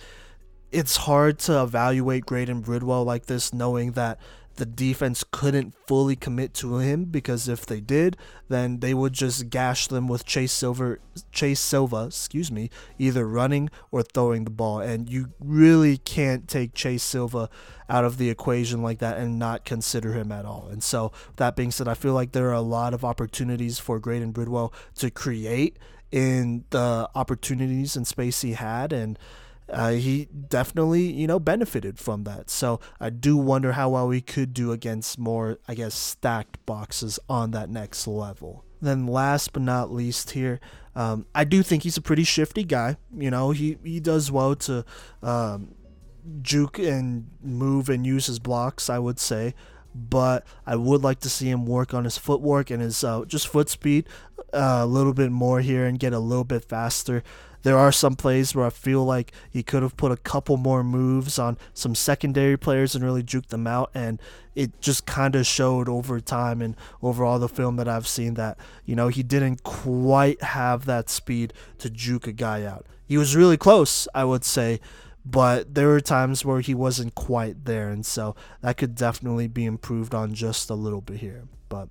it's 0.71 0.97
hard 0.97 1.39
to 1.39 1.61
evaluate 1.61 2.25
Graydon 2.25 2.61
Bridwell 2.61 3.03
like 3.05 3.27
this, 3.27 3.53
knowing 3.53 3.93
that 3.93 4.19
the 4.55 4.65
defense 4.65 5.23
couldn't 5.31 5.73
fully 5.87 6.15
commit 6.15 6.53
to 6.53 6.77
him 6.77 7.05
because 7.05 7.47
if 7.47 7.65
they 7.65 7.79
did, 7.79 8.15
then 8.49 8.79
they 8.79 8.93
would 8.93 9.13
just 9.13 9.49
gash 9.49 9.87
them 9.87 10.07
with 10.07 10.25
Chase 10.25 10.51
Silver, 10.51 10.99
Chase 11.31 11.59
Silva, 11.59 12.05
excuse 12.07 12.51
me, 12.51 12.69
either 12.99 13.27
running 13.27 13.69
or 13.91 14.03
throwing 14.03 14.43
the 14.43 14.51
ball, 14.51 14.79
and 14.79 15.09
you 15.09 15.29
really 15.39 15.97
can't 15.97 16.47
take 16.47 16.73
Chase 16.73 17.03
Silva 17.03 17.49
out 17.89 18.05
of 18.05 18.17
the 18.17 18.29
equation 18.29 18.83
like 18.83 18.99
that 18.99 19.17
and 19.17 19.39
not 19.39 19.65
consider 19.65 20.13
him 20.13 20.31
at 20.31 20.45
all. 20.45 20.67
And 20.71 20.83
so, 20.83 21.11
that 21.37 21.55
being 21.55 21.71
said, 21.71 21.87
I 21.87 21.95
feel 21.95 22.13
like 22.13 22.31
there 22.31 22.49
are 22.49 22.53
a 22.53 22.61
lot 22.61 22.93
of 22.93 23.03
opportunities 23.03 23.79
for 23.79 23.99
Graydon 23.99 24.31
Bridwell 24.33 24.71
to 24.97 25.09
create 25.09 25.77
in 26.13 26.63
the 26.69 27.09
opportunities 27.15 27.95
and 27.95 28.05
space 28.05 28.41
he 28.41 28.51
had 28.53 28.93
and 28.93 29.17
uh, 29.67 29.89
he 29.89 30.25
definitely 30.47 31.01
you 31.01 31.25
know 31.25 31.39
benefited 31.39 31.97
from 31.97 32.23
that. 32.25 32.51
So 32.51 32.79
i 33.01 33.09
do 33.09 33.35
wonder 33.35 33.71
how 33.71 33.89
well 33.89 34.11
he 34.11 34.21
could 34.21 34.53
do 34.53 34.71
against 34.71 35.17
more 35.17 35.57
i 35.67 35.73
guess 35.73 35.95
stacked 35.95 36.63
boxes 36.67 37.19
on 37.27 37.49
that 37.51 37.69
next 37.71 38.05
level. 38.05 38.63
Then 38.79 39.07
last 39.07 39.53
but 39.53 39.63
not 39.63 39.91
least 39.91 40.31
here 40.31 40.59
um, 40.95 41.25
i 41.33 41.43
do 41.43 41.63
think 41.63 41.81
he's 41.81 41.97
a 41.97 42.01
pretty 42.01 42.23
shifty 42.23 42.63
guy. 42.63 42.97
You 43.17 43.31
know 43.31 43.49
he, 43.49 43.79
he 43.83 43.99
does 43.99 44.31
well 44.31 44.55
to 44.55 44.85
um, 45.23 45.73
juke 46.43 46.77
and 46.77 47.27
move 47.41 47.89
and 47.89 48.05
use 48.05 48.27
his 48.27 48.37
blocks 48.37 48.87
i 48.87 48.99
would 48.99 49.19
say. 49.19 49.55
But 49.95 50.47
I 50.65 50.75
would 50.75 51.03
like 51.03 51.19
to 51.19 51.29
see 51.29 51.51
him 51.51 51.67
work 51.67 51.93
on 51.93 52.03
his 52.03 52.17
footwork 52.17 52.71
and 52.71 52.81
his 52.81 53.03
uh, 53.03 53.25
just 53.25 53.47
foot 53.47 53.69
speed 53.69 54.07
uh, 54.53 54.79
a 54.81 54.85
little 54.85 55.13
bit 55.13 55.31
more 55.31 55.61
here 55.61 55.85
and 55.85 55.99
get 55.99 56.13
a 56.13 56.19
little 56.19 56.43
bit 56.43 56.63
faster. 56.65 57.23
There 57.63 57.77
are 57.77 57.93
some 57.93 58.15
plays 58.15 58.53
where 58.53 58.65
I 58.65 58.69
feel 58.69 59.05
like 59.05 59.31
he 59.49 59.63
could 59.63 59.83
have 59.83 59.95
put 59.95 60.11
a 60.11 60.17
couple 60.17 60.57
more 60.57 60.83
moves 60.83 61.39
on 61.39 61.57
some 61.73 61.95
secondary 61.95 62.57
players 62.57 62.93
and 62.93 63.03
really 63.03 63.23
juked 63.23 63.47
them 63.47 63.65
out, 63.65 63.89
and 63.93 64.21
it 64.53 64.81
just 64.81 65.05
kind 65.05 65.35
of 65.35 65.47
showed 65.47 65.87
over 65.87 66.19
time 66.19 66.61
and 66.61 66.75
over 67.01 67.23
all 67.23 67.39
the 67.39 67.47
film 67.47 67.77
that 67.77 67.87
I've 67.87 68.07
seen 68.07 68.33
that 68.33 68.57
you 68.85 68.95
know 68.95 69.07
he 69.07 69.23
didn't 69.23 69.63
quite 69.63 70.43
have 70.43 70.85
that 70.85 71.09
speed 71.09 71.53
to 71.79 71.89
juke 71.89 72.27
a 72.27 72.33
guy 72.33 72.63
out. 72.63 72.85
He 73.07 73.17
was 73.17 73.35
really 73.35 73.57
close, 73.57 74.09
I 74.13 74.25
would 74.25 74.43
say, 74.43 74.81
but 75.25 75.73
there 75.73 75.87
were 75.87 76.01
times 76.01 76.43
where 76.43 76.59
he 76.59 76.75
wasn't 76.75 77.15
quite 77.15 77.63
there, 77.63 77.89
and 77.89 78.05
so 78.05 78.35
that 78.61 78.75
could 78.75 78.95
definitely 78.95 79.47
be 79.47 79.65
improved 79.65 80.13
on 80.13 80.33
just 80.33 80.69
a 80.69 80.75
little 80.75 81.01
bit 81.01 81.17
here. 81.17 81.45
But 81.69 81.87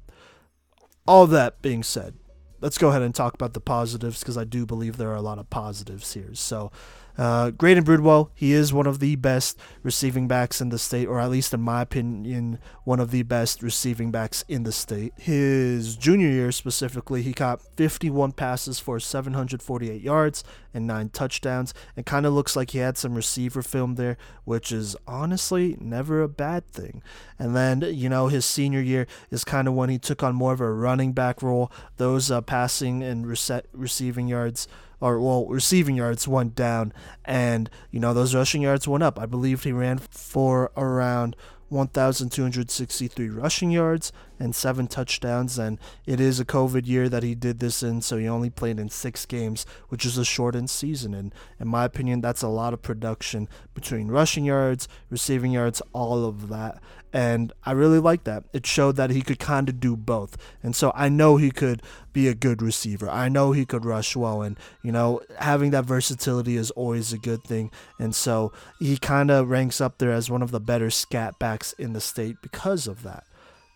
all 1.06 1.26
that 1.28 1.62
being 1.62 1.82
said, 1.82 2.14
let's 2.62 2.78
go 2.78 2.88
ahead 2.88 3.02
and 3.02 3.14
talk 3.14 3.34
about 3.34 3.52
the 3.52 3.60
positives 3.60 4.20
because 4.20 4.38
I 4.38 4.44
do 4.44 4.64
believe 4.64 4.96
there 4.96 5.10
are 5.10 5.16
a 5.16 5.22
lot 5.22 5.38
of 5.38 5.50
positives 5.50 6.14
here. 6.14 6.30
So, 6.32 6.70
uh, 7.18 7.50
Graydon 7.50 7.84
Bridwell, 7.84 8.30
he 8.34 8.52
is 8.52 8.72
one 8.72 8.86
of 8.86 8.98
the 8.98 9.16
best 9.16 9.58
receiving 9.82 10.28
backs 10.28 10.60
in 10.60 10.70
the 10.70 10.78
state, 10.78 11.06
or 11.06 11.20
at 11.20 11.30
least 11.30 11.52
in 11.52 11.60
my 11.60 11.82
opinion, 11.82 12.58
one 12.84 13.00
of 13.00 13.10
the 13.10 13.22
best 13.22 13.62
receiving 13.62 14.10
backs 14.10 14.44
in 14.48 14.62
the 14.62 14.72
state. 14.72 15.12
His 15.16 15.96
junior 15.96 16.28
year 16.28 16.52
specifically, 16.52 17.22
he 17.22 17.32
caught 17.32 17.62
51 17.76 18.32
passes 18.32 18.78
for 18.78 18.98
748 18.98 20.00
yards 20.00 20.42
and 20.72 20.86
nine 20.86 21.10
touchdowns. 21.10 21.74
It 21.96 22.06
kind 22.06 22.24
of 22.24 22.32
looks 22.32 22.56
like 22.56 22.70
he 22.70 22.78
had 22.78 22.96
some 22.96 23.14
receiver 23.14 23.62
film 23.62 23.96
there, 23.96 24.16
which 24.44 24.72
is 24.72 24.96
honestly 25.06 25.76
never 25.80 26.22
a 26.22 26.28
bad 26.28 26.66
thing. 26.68 27.02
And 27.38 27.54
then, 27.54 27.82
you 27.82 28.08
know, 28.08 28.28
his 28.28 28.44
senior 28.46 28.80
year 28.80 29.06
is 29.30 29.44
kind 29.44 29.68
of 29.68 29.74
when 29.74 29.90
he 29.90 29.98
took 29.98 30.22
on 30.22 30.34
more 30.34 30.52
of 30.52 30.60
a 30.60 30.72
running 30.72 31.12
back 31.12 31.42
role. 31.42 31.70
Those 31.98 32.30
uh, 32.30 32.40
passing 32.40 33.02
and 33.02 33.26
rece- 33.26 33.64
receiving 33.72 34.28
yards 34.28 34.66
or 35.02 35.20
well, 35.20 35.46
receiving 35.46 35.96
yards 35.96 36.28
went 36.28 36.54
down, 36.54 36.92
and 37.24 37.68
you 37.90 37.98
know 37.98 38.14
those 38.14 38.34
rushing 38.34 38.62
yards 38.62 38.86
went 38.86 39.02
up. 39.02 39.18
I 39.18 39.26
believe 39.26 39.64
he 39.64 39.72
ran 39.72 39.98
for 39.98 40.70
around 40.76 41.34
1,263 41.70 43.28
rushing 43.30 43.70
yards 43.72 44.12
and 44.42 44.56
seven 44.56 44.88
touchdowns. 44.88 45.56
And 45.56 45.78
it 46.04 46.20
is 46.20 46.40
a 46.40 46.44
COVID 46.44 46.86
year 46.86 47.08
that 47.08 47.22
he 47.22 47.34
did 47.36 47.60
this 47.60 47.82
in, 47.82 48.02
so 48.02 48.16
he 48.16 48.28
only 48.28 48.50
played 48.50 48.80
in 48.80 48.88
six 48.88 49.24
games, 49.24 49.64
which 49.88 50.04
is 50.04 50.18
a 50.18 50.24
shortened 50.24 50.68
season. 50.68 51.14
And 51.14 51.32
in 51.60 51.68
my 51.68 51.84
opinion, 51.84 52.20
that's 52.20 52.42
a 52.42 52.48
lot 52.48 52.74
of 52.74 52.82
production 52.82 53.48
between 53.72 54.08
rushing 54.08 54.44
yards, 54.44 54.88
receiving 55.10 55.52
yards, 55.52 55.80
all 55.92 56.24
of 56.24 56.48
that. 56.48 56.82
And 57.12 57.52
I 57.64 57.72
really 57.72 57.98
like 57.98 58.24
that. 58.24 58.44
It 58.52 58.66
showed 58.66 58.96
that 58.96 59.10
he 59.10 59.22
could 59.22 59.38
kind 59.38 59.68
of 59.68 59.78
do 59.78 59.96
both. 59.96 60.36
And 60.62 60.74
so 60.74 60.92
I 60.94 61.08
know 61.10 61.36
he 61.36 61.50
could 61.50 61.82
be 62.12 62.26
a 62.26 62.34
good 62.34 62.62
receiver. 62.62 63.08
I 63.08 63.28
know 63.28 63.52
he 63.52 63.66
could 63.66 63.84
rush 63.84 64.16
well. 64.16 64.42
And, 64.42 64.58
you 64.82 64.92
know, 64.92 65.20
having 65.38 65.70
that 65.70 65.84
versatility 65.84 66.56
is 66.56 66.70
always 66.72 67.12
a 67.12 67.18
good 67.18 67.44
thing. 67.44 67.70
And 67.98 68.14
so 68.14 68.52
he 68.80 68.96
kind 68.96 69.30
of 69.30 69.50
ranks 69.50 69.80
up 69.80 69.98
there 69.98 70.10
as 70.10 70.30
one 70.30 70.42
of 70.42 70.50
the 70.50 70.60
better 70.60 70.90
scat 70.90 71.38
backs 71.38 71.74
in 71.74 71.92
the 71.92 72.00
state 72.00 72.36
because 72.42 72.86
of 72.86 73.02
that. 73.02 73.24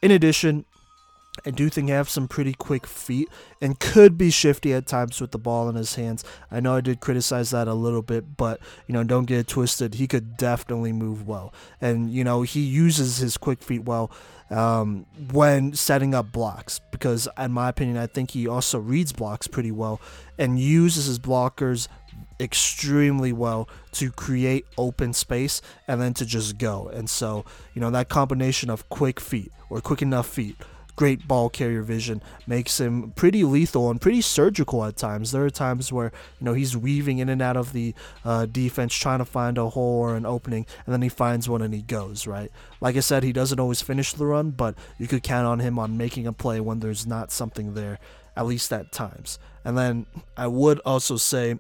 In 0.07 0.13
addition, 0.13 0.67
I 1.45 1.51
do 1.51 1.69
think 1.69 1.89
he 1.89 1.93
has 1.93 2.09
some 2.11 2.29
pretty 2.29 2.55
quick 2.55 2.87
feet 2.87 3.29
and 3.61 3.81
could 3.81 4.17
be 4.17 4.31
shifty 4.31 4.73
at 4.73 4.87
times 4.87 5.21
with 5.21 5.33
the 5.33 5.39
ball 5.39 5.69
in 5.69 5.75
his 5.75 5.97
hands. 5.97 6.23
I 6.49 6.61
know 6.61 6.77
I 6.77 6.81
did 6.81 7.01
criticize 7.01 7.51
that 7.51 7.67
a 7.67 7.75
little 7.75 8.03
bit, 8.03 8.37
but 8.37 8.61
you 8.87 8.93
know, 8.93 9.03
don't 9.03 9.25
get 9.25 9.41
it 9.41 9.49
twisted. 9.49 9.95
He 9.95 10.07
could 10.07 10.37
definitely 10.37 10.93
move 10.93 11.27
well, 11.27 11.53
and 11.81 12.09
you 12.09 12.23
know, 12.23 12.43
he 12.43 12.61
uses 12.61 13.17
his 13.17 13.37
quick 13.37 13.65
feet 13.65 13.83
well 13.83 14.13
um, 14.49 15.07
when 15.33 15.75
setting 15.75 16.15
up 16.15 16.31
blocks 16.31 16.81
because, 16.93 17.27
in 17.37 17.51
my 17.51 17.69
opinion, 17.69 17.97
I 17.97 18.07
think 18.07 18.31
he 18.31 18.47
also 18.47 18.79
reads 18.79 19.13
blocks 19.13 19.49
pretty 19.49 19.73
well 19.73 20.01
and 20.39 20.57
uses 20.57 21.07
his 21.07 21.19
blockers 21.19 21.89
extremely 22.39 23.33
well 23.33 23.69
to 23.91 24.13
create 24.13 24.67
open 24.79 25.13
space 25.13 25.61
and 25.89 26.01
then 26.01 26.15
to 26.15 26.25
just 26.25 26.59
go. 26.59 26.87
And 26.87 27.11
so, 27.11 27.45
you 27.75 27.81
know, 27.81 27.91
that 27.91 28.09
combination 28.09 28.71
of 28.71 28.89
quick 28.89 29.19
feet 29.19 29.51
or 29.71 29.81
quick 29.81 30.03
enough 30.03 30.29
feet 30.29 30.57
great 30.97 31.29
ball 31.29 31.49
carrier 31.51 31.83
vision 31.83 32.23
makes 32.47 32.81
him 32.81 33.13
pretty 33.13 33.45
lethal 33.45 33.91
and 33.91 34.01
pretty 34.01 34.23
surgical 34.23 34.85
at 34.85 34.97
times. 34.97 35.31
There 35.31 35.45
are 35.45 35.51
times 35.51 35.93
where 35.93 36.11
you 36.41 36.45
know 36.45 36.55
he's 36.55 36.77
weaving 36.77 37.19
in 37.19 37.29
and 37.29 37.41
out 37.41 37.57
of 37.57 37.73
the 37.73 37.95
uh, 38.25 38.47
defense 38.47 38.95
trying 38.95 39.19
to 39.19 39.25
find 39.25 39.59
a 39.59 39.69
hole 39.69 40.01
or 40.01 40.17
an 40.17 40.27
opening, 40.27 40.67
and 40.85 40.93
then 40.93 41.03
he 41.03 41.09
finds 41.09 41.49
one 41.49 41.63
and 41.63 41.73
he 41.73 41.83
goes 41.83 42.27
right. 42.27 42.51
Like 42.81 42.97
I 42.97 43.01
said, 43.01 43.23
he 43.23 43.33
doesn't 43.33 43.61
always 43.61 43.83
finish 43.83 44.15
the 44.15 44.27
run, 44.27 44.51
but 44.51 44.75
you 44.99 45.07
could 45.07 45.23
count 45.23 45.47
on 45.47 45.61
him 45.61 45.79
on 45.79 45.97
making 45.97 46.27
a 46.27 46.33
play 46.33 46.61
when 46.61 46.81
there's 46.81 47.07
not 47.07 47.31
something 47.31 47.75
there, 47.75 47.99
at 48.35 48.47
least 48.47 48.73
at 48.73 48.91
times. 48.91 49.39
And 49.65 49.77
then 49.77 50.07
I 50.37 50.47
would 50.47 50.81
also 50.81 51.17
say 51.17 51.59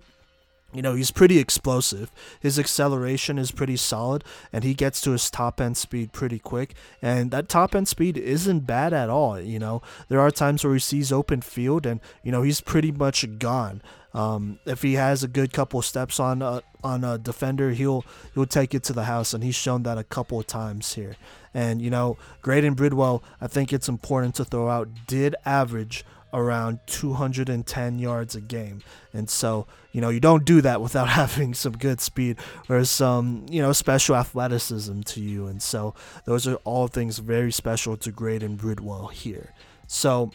you 0.73 0.83
know, 0.83 0.95
he's 0.95 1.11
pretty 1.11 1.39
explosive. 1.39 2.11
His 2.41 2.59
acceleration 2.59 3.39
is 3.39 3.51
pretty 3.51 3.77
solid, 3.77 4.25
and 4.53 4.65
he 4.65 4.75
gets 4.75 5.01
to 5.03 5.13
his 5.13 5.31
top 5.31 5.61
end 5.61 5.77
speed 5.77 6.13
pretty 6.13 6.39
quick. 6.39 6.75
And 7.01 7.31
that 7.31 7.49
top 7.49 7.75
end 7.75 7.89
speed 7.89 8.19
isn't 8.19 8.67
bad 8.67 8.93
at 8.93 9.09
all. 9.09 9.41
You 9.41 9.59
know, 9.59 9.81
there 10.09 10.21
are 10.21 10.31
times 10.31 10.65
where 10.65 10.75
he 10.75 10.81
sees 10.81 11.13
open 11.13 11.41
field, 11.41 11.87
and 11.87 12.01
you 12.23 12.33
know 12.33 12.43
he's 12.43 12.61
pretty 12.61 12.93
much 12.93 13.39
gone. 13.39 13.81
Um, 14.13 14.59
if 14.65 14.83
he 14.83 14.95
has 14.95 15.23
a 15.23 15.29
good 15.29 15.53
couple 15.53 15.83
steps 15.83 16.19
on 16.19 16.41
a, 16.41 16.63
on 16.83 17.05
a 17.05 17.19
defender, 17.19 17.71
he'll 17.73 18.05
he'll 18.35 18.47
take 18.47 18.75
it 18.75 18.83
to 18.85 18.93
the 18.93 19.05
house, 19.05 19.35
and 19.35 19.45
he's 19.45 19.55
shown 19.55 19.83
that 19.85 19.99
a 19.99 20.05
couple 20.05 20.41
of 20.41 20.47
times 20.47 20.95
here. 20.95 21.17
And 21.55 21.81
you 21.81 21.91
know, 21.91 22.19
Graydon 22.43 22.75
Bridwell, 22.75 23.23
I 23.41 23.47
think 23.47 23.73
it's 23.73 23.89
important 23.89 24.35
to 24.37 24.45
throw 24.45 24.69
out, 24.69 24.89
did 25.07 25.37
average 25.45 26.05
around 26.33 26.81
210 26.87 27.99
yards 27.99 28.35
a 28.35 28.41
game. 28.41 28.83
And 29.13 29.29
so, 29.29 29.67
you 29.93 30.01
know, 30.01 30.09
you 30.09 30.21
don't 30.21 30.45
do 30.45 30.61
that 30.61 30.81
without 30.81 31.09
having 31.21 31.55
some 31.55 31.73
good 31.73 32.01
speed 32.01 32.39
or 32.69 32.85
some, 32.85 33.47
you 33.49 33.63
know, 33.63 33.73
special 33.73 34.17
athleticism 34.17 35.03
to 35.03 35.21
you. 35.21 35.47
And 35.47 35.63
so, 35.63 35.95
those 36.25 36.47
are 36.47 36.57
all 36.65 36.89
things 36.89 37.19
very 37.19 37.53
special 37.53 37.97
to 37.99 38.11
Graydon 38.11 38.57
Bridwell 38.57 39.09
here. 39.09 39.53
So, 39.87 40.33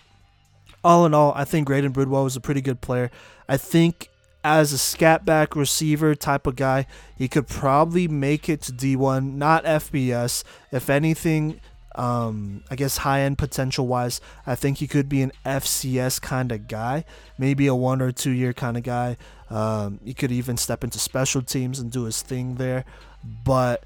all 0.83 1.05
in 1.05 1.13
all, 1.13 1.33
I 1.35 1.45
think 1.45 1.67
Graydon 1.67 1.91
Bridwell 1.91 2.23
was 2.23 2.35
a 2.35 2.41
pretty 2.41 2.61
good 2.61 2.81
player. 2.81 3.11
I 3.47 3.57
think 3.57 4.09
as 4.43 4.73
a 4.73 4.77
scat 4.77 5.25
back 5.25 5.55
receiver 5.55 6.15
type 6.15 6.47
of 6.47 6.55
guy, 6.55 6.87
he 7.15 7.27
could 7.27 7.47
probably 7.47 8.07
make 8.07 8.49
it 8.49 8.61
to 8.63 8.71
D1, 8.71 9.35
not 9.35 9.63
FBS. 9.65 10.43
If 10.71 10.89
anything, 10.89 11.61
um, 11.95 12.63
I 12.69 12.75
guess 12.75 12.97
high 12.97 13.21
end 13.21 13.37
potential 13.37 13.87
wise, 13.87 14.21
I 14.45 14.55
think 14.55 14.77
he 14.77 14.87
could 14.87 15.09
be 15.09 15.21
an 15.21 15.31
FCS 15.45 16.21
kind 16.21 16.51
of 16.51 16.67
guy, 16.67 17.05
maybe 17.37 17.67
a 17.67 17.75
one 17.75 18.01
or 18.01 18.11
two 18.11 18.31
year 18.31 18.53
kind 18.53 18.77
of 18.77 18.83
guy. 18.83 19.17
Um, 19.49 19.99
he 20.03 20.13
could 20.13 20.31
even 20.31 20.57
step 20.57 20.83
into 20.83 20.99
special 20.99 21.41
teams 21.41 21.79
and 21.79 21.91
do 21.91 22.03
his 22.03 22.21
thing 22.21 22.55
there, 22.55 22.85
but 23.23 23.83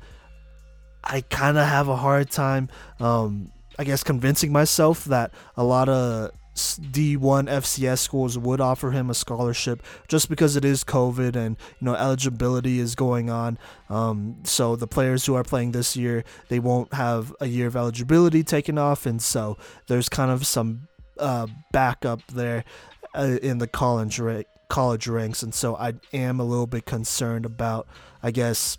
I 1.03 1.21
kind 1.21 1.57
of 1.57 1.67
have 1.67 1.87
a 1.87 1.95
hard 1.95 2.29
time, 2.29 2.69
um, 2.99 3.51
I 3.77 3.83
guess, 3.83 4.03
convincing 4.03 4.51
myself 4.51 5.05
that 5.05 5.31
a 5.57 5.63
lot 5.63 5.89
of 5.89 6.31
D1 6.55 7.49
FCS 7.49 7.99
schools 7.99 8.37
would 8.37 8.61
offer 8.61 8.91
him 8.91 9.09
a 9.09 9.13
scholarship 9.13 9.83
just 10.07 10.29
because 10.29 10.55
it 10.55 10.63
is 10.63 10.83
COVID 10.83 11.35
and 11.35 11.57
you 11.79 11.85
know 11.85 11.95
eligibility 11.95 12.79
is 12.79 12.95
going 12.95 13.29
on. 13.29 13.57
Um, 13.89 14.37
so 14.43 14.75
the 14.75 14.87
players 14.87 15.25
who 15.25 15.35
are 15.35 15.43
playing 15.43 15.73
this 15.73 15.97
year 15.97 16.23
they 16.47 16.59
won't 16.59 16.93
have 16.93 17.35
a 17.41 17.47
year 17.47 17.67
of 17.67 17.75
eligibility 17.75 18.43
taken 18.43 18.77
off, 18.77 19.05
and 19.05 19.21
so 19.21 19.57
there's 19.87 20.07
kind 20.07 20.31
of 20.31 20.47
some 20.47 20.87
uh, 21.19 21.47
backup 21.73 22.25
there 22.27 22.63
uh, 23.13 23.37
in 23.41 23.57
the 23.57 23.67
college 23.67 24.19
ra- 24.19 24.43
college 24.69 25.07
ranks, 25.07 25.43
and 25.43 25.53
so 25.53 25.75
I 25.75 25.93
am 26.13 26.39
a 26.39 26.45
little 26.45 26.67
bit 26.67 26.85
concerned 26.85 27.45
about 27.45 27.87
I 28.23 28.31
guess 28.31 28.77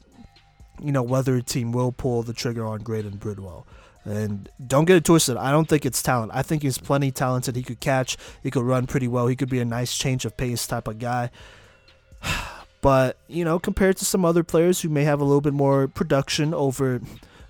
you 0.82 0.92
know 0.92 1.02
whether 1.02 1.36
a 1.36 1.42
team 1.42 1.72
will 1.72 1.92
pull 1.92 2.22
the 2.22 2.32
trigger 2.32 2.64
on 2.64 2.80
Graydon 2.80 3.18
Bridwell. 3.18 3.66
And 4.06 4.48
don't 4.64 4.84
get 4.84 4.96
it 4.96 5.04
twisted. 5.04 5.36
I 5.36 5.50
don't 5.50 5.68
think 5.68 5.84
it's 5.84 6.00
talent. 6.00 6.30
I 6.32 6.42
think 6.42 6.62
he's 6.62 6.78
plenty 6.78 7.10
talented. 7.10 7.56
He 7.56 7.64
could 7.64 7.80
catch. 7.80 8.16
He 8.40 8.52
could 8.52 8.62
run 8.62 8.86
pretty 8.86 9.08
well. 9.08 9.26
He 9.26 9.34
could 9.34 9.50
be 9.50 9.58
a 9.58 9.64
nice 9.64 9.98
change 9.98 10.24
of 10.24 10.36
pace 10.36 10.66
type 10.66 10.88
of 10.88 10.98
guy. 10.98 11.30
But, 12.82 13.16
you 13.26 13.44
know, 13.44 13.58
compared 13.58 13.96
to 13.96 14.04
some 14.04 14.24
other 14.24 14.44
players 14.44 14.82
who 14.82 14.88
may 14.88 15.02
have 15.02 15.20
a 15.20 15.24
little 15.24 15.40
bit 15.40 15.54
more 15.54 15.88
production 15.88 16.54
over 16.54 17.00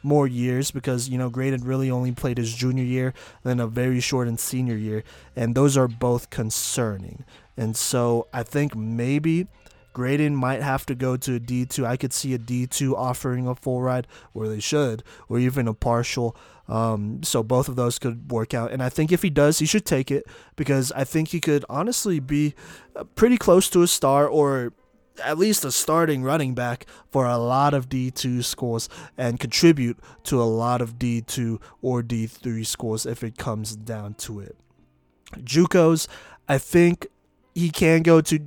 more 0.03 0.27
years 0.27 0.71
because, 0.71 1.11
you 1.11 1.19
know, 1.19 1.29
Graydon 1.29 1.63
really 1.63 1.91
only 1.91 2.13
played 2.13 2.39
his 2.39 2.55
junior 2.55 2.85
year, 2.85 3.13
then 3.43 3.61
a 3.61 3.67
very 3.67 4.01
short 4.01 4.29
and 4.29 4.41
senior 4.41 4.77
year. 4.77 5.05
And 5.35 5.55
those 5.55 5.77
are 5.77 5.89
both 5.89 6.31
concerning. 6.31 7.25
And 7.55 7.77
so 7.77 8.29
I 8.33 8.45
think 8.45 8.75
maybe 8.75 9.49
Graydon 9.97 10.37
might 10.37 10.61
have 10.61 10.85
to 10.85 10.95
go 10.95 11.17
to 11.17 11.37
a 11.37 11.41
D2. 11.41 11.87
I 11.87 11.97
could 11.97 12.13
see 12.13 12.35
a 12.35 12.39
D2 12.39 12.93
offering 12.93 13.49
a 13.49 13.55
full 13.55 13.81
ride, 13.81 14.07
or 14.35 14.47
they 14.47 14.61
should, 14.61 15.03
or 15.27 15.39
even 15.39 15.67
a 15.67 15.73
partial. 15.73 16.37
Um, 16.69 17.23
so 17.23 17.43
both 17.43 17.67
of 17.67 17.77
those 17.77 17.99
could 17.99 18.31
work 18.31 18.53
out. 18.53 18.73
And 18.73 18.83
I 18.83 18.91
think 18.91 19.11
if 19.11 19.23
he 19.23 19.31
does, 19.31 19.59
he 19.59 19.65
should 19.65 19.87
take 19.87 20.11
it 20.11 20.27
because 20.55 20.93
I 20.93 21.05
think 21.05 21.29
he 21.29 21.41
could 21.41 21.65
honestly 21.71 22.21
be 22.21 22.55
uh, 22.95 23.05
pretty 23.05 23.39
close 23.39 23.71
to 23.71 23.81
a 23.81 23.87
star 23.87 24.29
or 24.29 24.75
at 25.25 25.39
least 25.39 25.65
a 25.65 25.73
starting 25.73 26.23
running 26.23 26.55
back 26.55 26.85
for 27.11 27.25
a 27.25 27.39
lot 27.39 27.73
of 27.73 27.89
D2 27.89 28.45
schools 28.45 28.91
and 29.17 29.41
contribute 29.41 29.97
to 30.25 30.43
a 30.43 30.45
lot 30.45 30.83
of 30.83 30.99
D2 30.99 31.59
or 31.81 32.03
D3 32.03 32.67
schools 32.67 33.07
if 33.07 33.25
it 33.25 33.39
comes 33.39 33.75
down 33.75 34.13
to 34.29 34.41
it. 34.41 34.57
Jucos, 35.39 36.07
I 36.47 36.59
think 36.59 37.07
he 37.55 37.71
can 37.71 38.03
go 38.03 38.21
to 38.21 38.39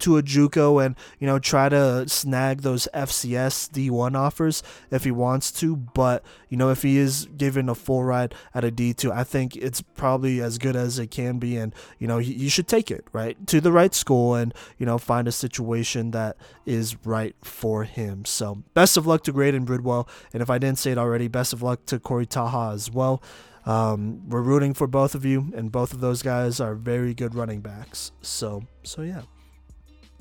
to 0.00 0.16
a 0.16 0.22
JUCO 0.22 0.84
and 0.84 0.96
you 1.18 1.26
know 1.26 1.38
try 1.38 1.68
to 1.68 2.08
snag 2.08 2.62
those 2.62 2.88
FCS 2.94 3.70
D1 3.70 4.16
offers 4.16 4.62
if 4.90 5.04
he 5.04 5.10
wants 5.10 5.52
to. 5.52 5.76
But 5.76 6.24
you 6.48 6.56
know 6.56 6.70
if 6.70 6.82
he 6.82 6.98
is 6.98 7.26
given 7.36 7.68
a 7.68 7.74
full 7.74 8.04
ride 8.04 8.34
at 8.54 8.64
a 8.64 8.70
D2, 8.70 9.10
I 9.10 9.24
think 9.24 9.56
it's 9.56 9.80
probably 9.82 10.40
as 10.40 10.58
good 10.58 10.76
as 10.76 10.98
it 10.98 11.10
can 11.10 11.38
be, 11.38 11.56
and 11.56 11.74
you 11.98 12.06
know 12.06 12.18
you 12.18 12.48
should 12.48 12.68
take 12.68 12.90
it 12.90 13.04
right 13.12 13.46
to 13.46 13.60
the 13.60 13.72
right 13.72 13.94
school 13.94 14.34
and 14.34 14.52
you 14.78 14.86
know 14.86 14.98
find 14.98 15.28
a 15.28 15.32
situation 15.32 16.10
that 16.12 16.36
is 16.64 16.96
right 17.04 17.36
for 17.42 17.84
him. 17.84 18.24
So 18.24 18.62
best 18.74 18.96
of 18.96 19.06
luck 19.06 19.22
to 19.24 19.32
Graydon 19.32 19.64
Bridwell, 19.64 20.08
and 20.32 20.42
if 20.42 20.50
I 20.50 20.58
didn't 20.58 20.78
say 20.78 20.92
it 20.92 20.98
already, 20.98 21.28
best 21.28 21.52
of 21.52 21.62
luck 21.62 21.86
to 21.86 21.98
Corey 21.98 22.26
Taha 22.26 22.72
as 22.74 22.90
well. 22.90 23.22
Um, 23.66 24.28
we're 24.28 24.42
rooting 24.42 24.74
for 24.74 24.86
both 24.86 25.14
of 25.16 25.24
you, 25.24 25.52
and 25.54 25.72
both 25.72 25.92
of 25.92 26.00
those 26.00 26.22
guys 26.22 26.60
are 26.60 26.76
very 26.76 27.12
good 27.14 27.34
running 27.34 27.60
backs. 27.60 28.12
So, 28.22 28.62
so 28.84 29.02
yeah. 29.02 29.22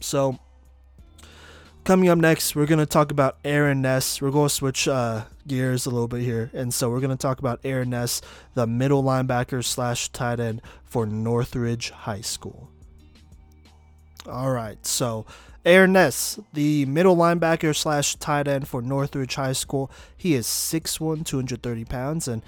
So, 0.05 0.37
coming 1.83 2.09
up 2.09 2.19
next, 2.19 2.55
we're 2.55 2.67
going 2.67 2.79
to 2.79 2.85
talk 2.85 3.09
about 3.09 3.37
Aaron 3.43 3.81
Ness. 3.81 4.21
We're 4.21 4.29
to 4.31 4.49
switch 4.49 4.87
uh, 4.87 5.23
gears 5.47 5.87
a 5.87 5.89
little 5.89 6.07
bit 6.07 6.21
here. 6.21 6.51
And 6.53 6.71
so, 6.71 6.91
we're 6.91 6.99
going 6.99 7.09
to 7.09 7.17
talk 7.17 7.39
about 7.39 7.59
Aaron 7.63 7.89
Ness, 7.89 8.21
the 8.53 8.67
middle 8.67 9.01
linebacker 9.01 9.65
slash 9.65 10.09
tight 10.09 10.39
end 10.39 10.61
for 10.83 11.07
Northridge 11.07 11.89
High 11.89 12.21
School. 12.21 12.69
All 14.29 14.51
right. 14.51 14.85
So, 14.85 15.25
Aaron 15.65 15.93
Ness, 15.93 16.39
the 16.53 16.85
middle 16.85 17.17
linebacker 17.17 17.75
slash 17.75 18.15
tight 18.17 18.47
end 18.47 18.67
for 18.67 18.83
Northridge 18.83 19.33
High 19.33 19.53
School. 19.53 19.89
He 20.15 20.35
is 20.35 20.45
6'1, 20.45 21.25
230 21.25 21.83
pounds. 21.85 22.27
And 22.27 22.43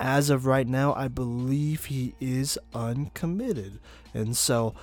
as 0.00 0.30
of 0.30 0.46
right 0.46 0.66
now, 0.66 0.94
I 0.94 1.08
believe 1.08 1.84
he 1.84 2.14
is 2.20 2.58
uncommitted. 2.74 3.80
And 4.14 4.34
so, 4.34 4.74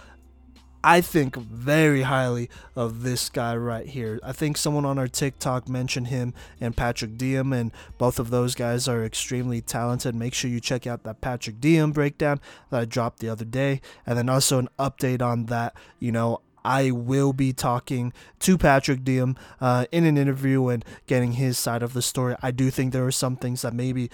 I 0.84 1.02
think 1.02 1.36
very 1.36 2.04
highly 2.04 2.50
of 2.76 3.04
this 3.04 3.30
guy 3.30 3.56
right 3.56 3.86
here. 3.86 4.20
I 4.24 4.32
think 4.32 4.56
someone 4.56 4.86
on 4.86 4.98
our 4.98 5.10
TikTok 5.10 5.68
mentioned 5.68 6.08
him 6.08 6.34
and 6.62 6.76
Patrick 6.76 7.18
Diem, 7.18 7.52
and 7.52 7.72
both 7.98 8.18
of 8.18 8.30
those 8.30 8.56
guys 8.56 8.88
are 8.88 9.04
extremely 9.04 9.62
talented. 9.62 10.15
Make 10.15 10.34
sure 10.34 10.50
you 10.50 10.62
check 10.62 10.88
out 10.88 11.04
that 11.04 11.20
Patrick 11.20 11.60
Diem 11.60 11.92
breakdown 11.92 12.39
that 12.70 12.82
I 12.82 12.86
dropped 12.86 13.20
the 13.20 13.30
other 13.30 13.46
day, 13.46 13.82
and 14.06 14.18
then 14.18 14.30
also 14.30 14.58
an 14.58 14.70
update 14.80 15.22
on 15.22 15.48
that. 15.48 15.76
You 16.00 16.13
know, 16.13 16.42
I 16.63 16.92
will 16.92 17.34
be 17.34 17.54
talking 17.54 18.13
to 18.39 18.58
Patrick 18.58 19.04
Diem 19.04 19.36
uh, 19.60 19.86
in 19.92 20.06
an 20.06 20.18
interview 20.18 20.68
and 20.68 20.84
getting 21.08 21.34
his 21.34 21.58
side 21.58 21.84
of 21.84 21.94
the 21.94 22.02
story. 22.02 22.36
I 22.42 22.52
do 22.52 22.70
think 22.70 22.94
there 22.94 23.06
are 23.06 23.12
some 23.12 23.36
things 23.36 23.62
that 23.63 23.74
maybe 23.74 24.10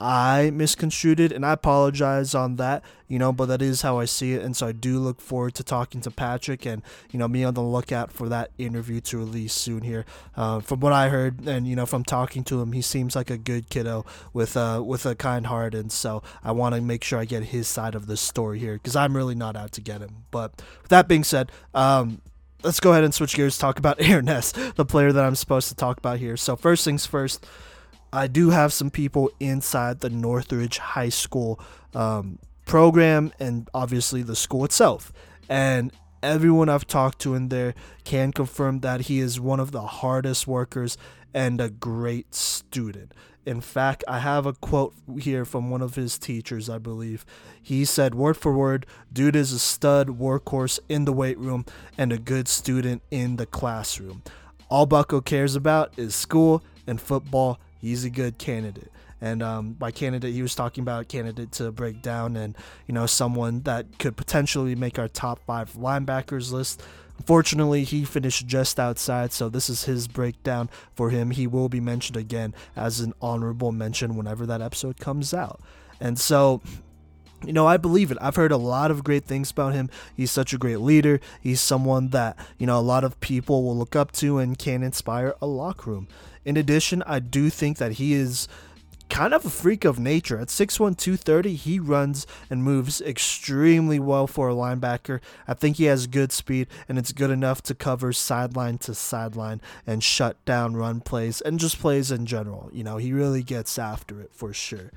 I 0.00 0.50
misconstrued 0.50 1.20
it, 1.20 1.32
and 1.32 1.44
I 1.44 1.52
apologize 1.52 2.34
on 2.34 2.56
that, 2.56 2.84
you 3.08 3.18
know, 3.18 3.32
but 3.32 3.46
that 3.46 3.62
is 3.62 3.82
how 3.82 3.98
I 3.98 4.04
see 4.04 4.34
it. 4.34 4.42
And 4.42 4.54
so 4.56 4.66
I 4.66 4.72
do 4.72 4.98
look 4.98 5.20
forward 5.20 5.54
to 5.54 5.64
talking 5.64 6.00
to 6.02 6.10
Patrick 6.10 6.66
and, 6.66 6.82
you 7.10 7.18
know, 7.18 7.28
me 7.28 7.44
on 7.44 7.54
the 7.54 7.62
lookout 7.62 8.12
for 8.12 8.28
that 8.28 8.50
interview 8.58 9.00
to 9.02 9.18
release 9.18 9.54
soon 9.54 9.82
here. 9.82 10.04
Uh, 10.36 10.60
from 10.60 10.80
what 10.80 10.92
I 10.92 11.08
heard, 11.08 11.46
and, 11.46 11.66
you 11.66 11.76
know, 11.76 11.86
from 11.86 12.04
talking 12.04 12.44
to 12.44 12.60
him, 12.60 12.72
he 12.72 12.82
seems 12.82 13.16
like 13.16 13.30
a 13.30 13.38
good 13.38 13.70
kiddo 13.70 14.04
with, 14.32 14.56
uh, 14.56 14.82
with 14.84 15.06
a 15.06 15.14
kind 15.14 15.46
heart. 15.46 15.74
And 15.74 15.90
so 15.90 16.22
I 16.44 16.52
want 16.52 16.74
to 16.74 16.80
make 16.80 17.02
sure 17.02 17.18
I 17.18 17.24
get 17.24 17.44
his 17.44 17.66
side 17.66 17.94
of 17.94 18.06
the 18.06 18.16
story 18.16 18.58
here 18.58 18.74
because 18.74 18.96
I'm 18.96 19.16
really 19.16 19.34
not 19.34 19.56
out 19.56 19.72
to 19.72 19.80
get 19.80 20.02
him. 20.02 20.24
But 20.30 20.60
with 20.82 20.90
that 20.90 21.08
being 21.08 21.24
said, 21.24 21.50
um, 21.74 22.20
let's 22.62 22.80
go 22.80 22.92
ahead 22.92 23.04
and 23.04 23.14
switch 23.14 23.34
gears, 23.34 23.56
talk 23.56 23.78
about 23.78 23.96
Aaron 24.00 24.26
the 24.26 24.84
player 24.86 25.12
that 25.12 25.24
I'm 25.24 25.36
supposed 25.36 25.68
to 25.68 25.74
talk 25.74 25.98
about 25.98 26.18
here. 26.18 26.36
So, 26.36 26.56
first 26.56 26.84
things 26.84 27.06
first. 27.06 27.46
I 28.12 28.26
do 28.26 28.50
have 28.50 28.72
some 28.72 28.90
people 28.90 29.30
inside 29.40 30.00
the 30.00 30.10
Northridge 30.10 30.78
High 30.78 31.08
School 31.08 31.60
um, 31.94 32.38
program 32.64 33.32
and 33.38 33.68
obviously 33.74 34.22
the 34.22 34.36
school 34.36 34.64
itself. 34.64 35.12
And 35.48 35.92
everyone 36.22 36.68
I've 36.68 36.86
talked 36.86 37.20
to 37.20 37.34
in 37.34 37.48
there 37.48 37.74
can 38.04 38.32
confirm 38.32 38.80
that 38.80 39.02
he 39.02 39.20
is 39.20 39.40
one 39.40 39.60
of 39.60 39.72
the 39.72 39.82
hardest 39.82 40.46
workers 40.46 40.96
and 41.34 41.60
a 41.60 41.70
great 41.70 42.34
student. 42.34 43.12
In 43.44 43.60
fact, 43.60 44.02
I 44.08 44.18
have 44.18 44.44
a 44.44 44.54
quote 44.54 44.92
here 45.20 45.44
from 45.44 45.70
one 45.70 45.80
of 45.80 45.94
his 45.94 46.18
teachers, 46.18 46.68
I 46.68 46.78
believe. 46.78 47.24
He 47.62 47.84
said, 47.84 48.14
word 48.14 48.36
for 48.36 48.52
word, 48.52 48.86
dude 49.12 49.36
is 49.36 49.52
a 49.52 49.60
stud 49.60 50.18
workhorse 50.18 50.80
in 50.88 51.04
the 51.04 51.12
weight 51.12 51.38
room 51.38 51.64
and 51.96 52.12
a 52.12 52.18
good 52.18 52.48
student 52.48 53.02
in 53.12 53.36
the 53.36 53.46
classroom. 53.46 54.22
All 54.68 54.84
Bucko 54.84 55.20
cares 55.20 55.54
about 55.54 55.92
is 55.96 56.12
school 56.12 56.64
and 56.88 57.00
football 57.00 57.60
he's 57.80 58.04
a 58.04 58.10
good 58.10 58.38
candidate. 58.38 58.90
And 59.20 59.42
um, 59.42 59.72
by 59.72 59.90
candidate, 59.92 60.34
he 60.34 60.42
was 60.42 60.54
talking 60.54 60.82
about 60.82 61.08
candidate 61.08 61.52
to 61.52 61.72
break 61.72 62.02
down 62.02 62.36
and, 62.36 62.56
you 62.86 62.92
know, 62.92 63.06
someone 63.06 63.62
that 63.62 63.98
could 63.98 64.16
potentially 64.16 64.74
make 64.74 64.98
our 64.98 65.08
top 65.08 65.40
five 65.46 65.72
linebackers 65.72 66.52
list. 66.52 66.82
Unfortunately, 67.18 67.84
he 67.84 68.04
finished 68.04 68.46
just 68.46 68.78
outside, 68.78 69.32
so 69.32 69.48
this 69.48 69.70
is 69.70 69.84
his 69.84 70.06
breakdown 70.06 70.68
for 70.94 71.08
him. 71.08 71.30
He 71.30 71.46
will 71.46 71.70
be 71.70 71.80
mentioned 71.80 72.18
again 72.18 72.54
as 72.76 73.00
an 73.00 73.14
honorable 73.22 73.72
mention 73.72 74.16
whenever 74.16 74.44
that 74.44 74.60
episode 74.60 74.98
comes 74.98 75.32
out. 75.32 75.62
And 75.98 76.18
so, 76.18 76.60
you 77.42 77.54
know, 77.54 77.66
I 77.66 77.78
believe 77.78 78.10
it. 78.10 78.18
I've 78.20 78.36
heard 78.36 78.52
a 78.52 78.58
lot 78.58 78.90
of 78.90 79.02
great 79.02 79.24
things 79.24 79.50
about 79.50 79.72
him. 79.72 79.88
He's 80.14 80.30
such 80.30 80.52
a 80.52 80.58
great 80.58 80.80
leader. 80.80 81.20
He's 81.40 81.60
someone 81.60 82.08
that, 82.08 82.36
you 82.58 82.66
know, 82.66 82.78
a 82.78 82.80
lot 82.80 83.02
of 83.02 83.18
people 83.20 83.64
will 83.64 83.76
look 83.76 83.96
up 83.96 84.12
to 84.12 84.36
and 84.36 84.58
can 84.58 84.82
inspire 84.82 85.34
a 85.40 85.46
locker 85.46 85.90
room. 85.90 86.08
In 86.46 86.56
addition, 86.56 87.02
I 87.06 87.18
do 87.18 87.50
think 87.50 87.76
that 87.78 87.94
he 87.94 88.14
is 88.14 88.46
kind 89.08 89.34
of 89.34 89.44
a 89.44 89.50
freak 89.50 89.84
of 89.84 89.98
nature. 89.98 90.38
At 90.38 90.46
6'1, 90.46 90.96
230, 90.96 91.54
he 91.54 91.80
runs 91.80 92.24
and 92.48 92.62
moves 92.62 93.00
extremely 93.00 93.98
well 93.98 94.28
for 94.28 94.48
a 94.48 94.54
linebacker. 94.54 95.20
I 95.48 95.54
think 95.54 95.76
he 95.76 95.84
has 95.84 96.06
good 96.06 96.30
speed, 96.30 96.68
and 96.88 96.98
it's 96.98 97.10
good 97.10 97.30
enough 97.30 97.62
to 97.62 97.74
cover 97.74 98.12
sideline 98.12 98.78
to 98.78 98.94
sideline 98.94 99.60
and 99.86 100.04
shut 100.04 100.42
down 100.44 100.76
run 100.76 101.00
plays 101.00 101.40
and 101.40 101.58
just 101.58 101.80
plays 101.80 102.12
in 102.12 102.26
general. 102.26 102.70
You 102.72 102.84
know, 102.84 102.96
he 102.96 103.12
really 103.12 103.42
gets 103.42 103.76
after 103.76 104.20
it 104.20 104.30
for 104.32 104.54
sure. 104.54 104.92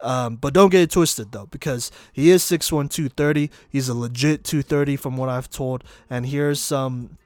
Um, 0.00 0.36
but 0.36 0.54
don't 0.54 0.70
get 0.70 0.82
it 0.82 0.90
twisted 0.90 1.32
though, 1.32 1.46
because 1.46 1.90
he 2.12 2.30
is 2.30 2.42
6'1, 2.42 2.90
230. 2.90 3.50
He's 3.68 3.90
a 3.90 3.94
legit 3.94 4.42
230 4.44 4.96
from 4.96 5.18
what 5.18 5.28
I've 5.28 5.50
told. 5.50 5.84
And 6.08 6.26
here's 6.26 6.60
some 6.60 7.18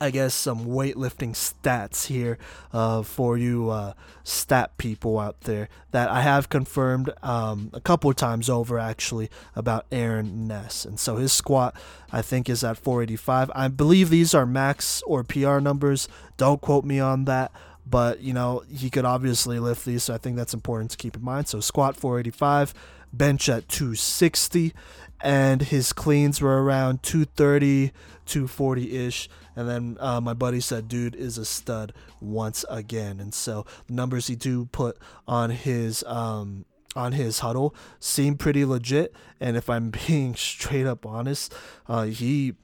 I 0.00 0.10
guess 0.10 0.34
some 0.34 0.66
weightlifting 0.66 1.32
stats 1.32 2.06
here 2.06 2.38
uh, 2.72 3.02
for 3.02 3.36
you 3.36 3.70
uh, 3.70 3.94
stat 4.22 4.76
people 4.78 5.18
out 5.18 5.40
there 5.42 5.68
that 5.90 6.08
I 6.08 6.20
have 6.20 6.48
confirmed 6.48 7.10
um, 7.22 7.70
a 7.72 7.80
couple 7.80 8.10
of 8.10 8.16
times 8.16 8.48
over 8.48 8.78
actually 8.78 9.30
about 9.56 9.86
Aaron 9.90 10.46
Ness. 10.46 10.84
And 10.84 11.00
so 11.00 11.16
his 11.16 11.32
squat, 11.32 11.74
I 12.12 12.22
think, 12.22 12.48
is 12.48 12.62
at 12.62 12.78
485. 12.78 13.50
I 13.54 13.68
believe 13.68 14.10
these 14.10 14.34
are 14.34 14.46
max 14.46 15.02
or 15.02 15.24
PR 15.24 15.58
numbers. 15.58 16.08
Don't 16.36 16.60
quote 16.60 16.84
me 16.84 17.00
on 17.00 17.24
that. 17.24 17.52
But, 17.88 18.20
you 18.20 18.34
know, 18.34 18.64
he 18.70 18.90
could 18.90 19.06
obviously 19.06 19.58
lift 19.58 19.86
these, 19.86 20.02
so 20.04 20.14
I 20.14 20.18
think 20.18 20.36
that's 20.36 20.52
important 20.52 20.90
to 20.90 20.96
keep 20.98 21.16
in 21.16 21.24
mind. 21.24 21.48
So 21.48 21.60
squat 21.60 21.96
485, 21.96 22.74
bench 23.14 23.48
at 23.48 23.66
260, 23.68 24.74
and 25.22 25.62
his 25.62 25.94
cleans 25.94 26.40
were 26.42 26.62
around 26.62 27.02
230, 27.02 27.92
240 28.26 28.96
ish. 28.96 29.30
And 29.58 29.68
then 29.68 29.96
uh, 29.98 30.20
my 30.20 30.34
buddy 30.34 30.60
said, 30.60 30.86
dude 30.86 31.16
is 31.16 31.36
a 31.36 31.44
stud 31.44 31.92
once 32.20 32.64
again. 32.70 33.18
And 33.18 33.34
so 33.34 33.66
the 33.88 33.94
numbers 33.94 34.28
he 34.28 34.36
do 34.36 34.66
put 34.66 34.96
on 35.26 35.50
his 35.50 36.04
um, 36.04 36.64
on 36.94 37.10
his 37.10 37.40
Hudl 37.40 37.74
seem 37.98 38.36
pretty 38.36 38.64
legit. 38.64 39.12
And 39.40 39.56
if 39.56 39.68
I'm 39.68 39.90
being 40.06 40.36
straight 40.36 40.86
up 40.86 41.04
honest, 41.04 41.52
uh, 41.88 42.04
he 42.04 42.54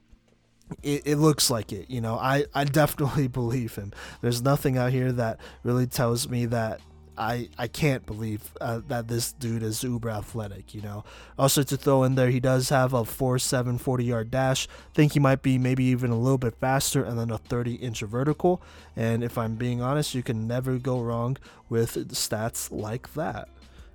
it, 0.83 1.01
it, 1.05 1.17
looks 1.17 1.51
like 1.51 1.73
it. 1.73 1.89
You 1.89 1.99
know, 1.99 2.15
I, 2.15 2.45
I 2.53 2.63
definitely 2.63 3.27
believe 3.41 3.75
him. 3.75 3.91
There's 4.21 4.41
nothing 4.41 4.77
out 4.77 4.93
here 4.93 5.11
that 5.11 5.41
really 5.63 5.87
tells 5.87 6.29
me 6.29 6.45
that 6.45 6.79
I 7.17 7.49
I 7.57 7.67
can't 7.67 8.05
believe 8.05 8.51
uh, 8.61 8.81
that 8.87 9.07
this 9.07 9.31
dude 9.31 9.63
is 9.63 9.83
uber 9.83 10.09
athletic. 10.09 10.73
You 10.73 10.81
know. 10.81 11.03
Also 11.37 11.63
to 11.63 11.77
throw 11.77 12.03
in 12.03 12.15
there, 12.15 12.29
he 12.29 12.39
does 12.39 12.69
have 12.69 12.93
a 12.93 13.03
4.7 13.03 13.79
40 13.79 14.03
yard 14.03 14.31
dash. 14.31 14.67
Think 14.93 15.13
he 15.13 15.19
might 15.19 15.41
be 15.41 15.57
maybe 15.57 15.83
even 15.85 16.11
a 16.11 16.17
little 16.17 16.37
bit 16.37 16.55
faster, 16.55 17.03
and 17.03 17.17
then 17.19 17.31
a 17.31 17.37
30 17.37 17.75
inch 17.75 18.01
vertical. 18.01 18.61
And 18.95 19.23
if 19.23 19.37
I'm 19.37 19.55
being 19.55 19.81
honest, 19.81 20.15
you 20.15 20.23
can 20.23 20.47
never 20.47 20.77
go 20.77 21.01
wrong 21.01 21.37
with 21.69 21.95
stats 22.11 22.71
like 22.71 23.13
that. 23.13 23.49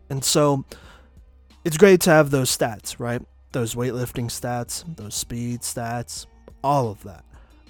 And 0.09 0.25
so, 0.25 0.65
it's 1.65 1.77
great 1.77 2.01
to 2.03 2.11
have 2.11 2.31
those 2.31 2.57
stats, 2.57 2.99
right? 2.99 3.23
Those 3.53 3.75
weightlifting 3.75 4.27
stats, 4.27 4.85
those 4.97 5.15
speed 5.15 5.61
stats, 5.61 6.27
all 6.63 6.91
of 6.91 7.03
that 7.05 7.25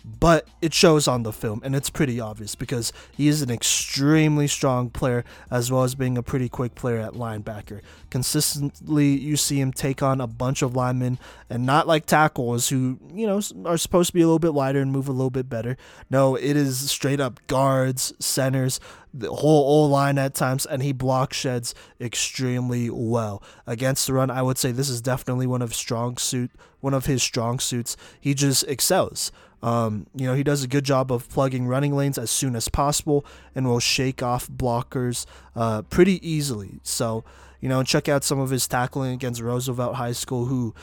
but 0.04 0.46
it 0.60 0.74
shows 0.74 1.06
on 1.06 1.22
the 1.22 1.32
film 1.32 1.60
and 1.64 1.74
it's 1.74 1.90
pretty 1.90 2.20
obvious 2.20 2.54
because 2.54 2.92
he 3.14 3.28
is 3.28 3.42
an 3.42 3.50
extremely 3.50 4.46
strong 4.46 4.90
player 4.90 5.24
as 5.50 5.70
well 5.70 5.82
as 5.82 5.94
being 5.94 6.16
a 6.16 6.22
pretty 6.22 6.48
quick 6.48 6.74
player 6.74 6.98
at 6.98 7.12
linebacker. 7.12 7.80
Consistently, 8.10 9.08
you 9.08 9.36
see 9.36 9.60
him 9.60 9.72
take 9.72 10.02
on 10.02 10.20
a 10.20 10.26
bunch 10.26 10.62
of 10.62 10.74
linemen 10.74 11.18
and 11.48 11.64
not 11.64 11.86
like 11.86 12.06
tackles 12.06 12.68
who, 12.68 12.98
you 13.12 13.26
know, 13.26 13.40
are 13.64 13.78
supposed 13.78 14.08
to 14.08 14.14
be 14.14 14.20
a 14.20 14.26
little 14.26 14.38
bit 14.38 14.50
lighter 14.50 14.80
and 14.80 14.92
move 14.92 15.08
a 15.08 15.12
little 15.12 15.30
bit 15.30 15.48
better. 15.48 15.76
No, 16.08 16.34
it 16.34 16.56
is 16.56 16.90
straight 16.90 17.20
up 17.20 17.40
guards, 17.46 18.12
centers, 18.18 18.80
the 19.12 19.32
whole 19.32 19.84
O 19.84 19.86
line 19.86 20.18
at 20.18 20.34
times, 20.34 20.66
and 20.66 20.82
he 20.82 20.92
block 20.92 21.32
sheds 21.32 21.74
extremely 22.00 22.90
well 22.90 23.42
against 23.66 24.06
the 24.06 24.12
run. 24.12 24.30
I 24.30 24.42
would 24.42 24.58
say 24.58 24.72
this 24.72 24.88
is 24.88 25.00
definitely 25.00 25.46
one 25.46 25.62
of 25.62 25.74
strong 25.74 26.16
suit, 26.16 26.50
one 26.80 26.94
of 26.94 27.06
his 27.06 27.22
strong 27.22 27.58
suits. 27.58 27.96
He 28.20 28.34
just 28.34 28.64
excels. 28.64 29.32
Um, 29.62 30.06
you 30.14 30.26
know, 30.26 30.34
he 30.34 30.42
does 30.42 30.64
a 30.64 30.68
good 30.68 30.84
job 30.84 31.12
of 31.12 31.28
plugging 31.28 31.66
running 31.66 31.94
lanes 31.94 32.18
as 32.18 32.30
soon 32.30 32.56
as 32.56 32.68
possible 32.68 33.24
and 33.54 33.66
will 33.66 33.80
shake 33.80 34.22
off 34.22 34.48
blockers 34.48 35.26
uh, 35.54 35.82
pretty 35.82 36.26
easily. 36.26 36.80
So, 36.82 37.24
you 37.60 37.68
know, 37.68 37.82
check 37.82 38.08
out 38.08 38.24
some 38.24 38.40
of 38.40 38.50
his 38.50 38.66
tackling 38.66 39.12
against 39.12 39.40
Roosevelt 39.40 39.96
High 39.96 40.12
School, 40.12 40.46
who 40.46 40.74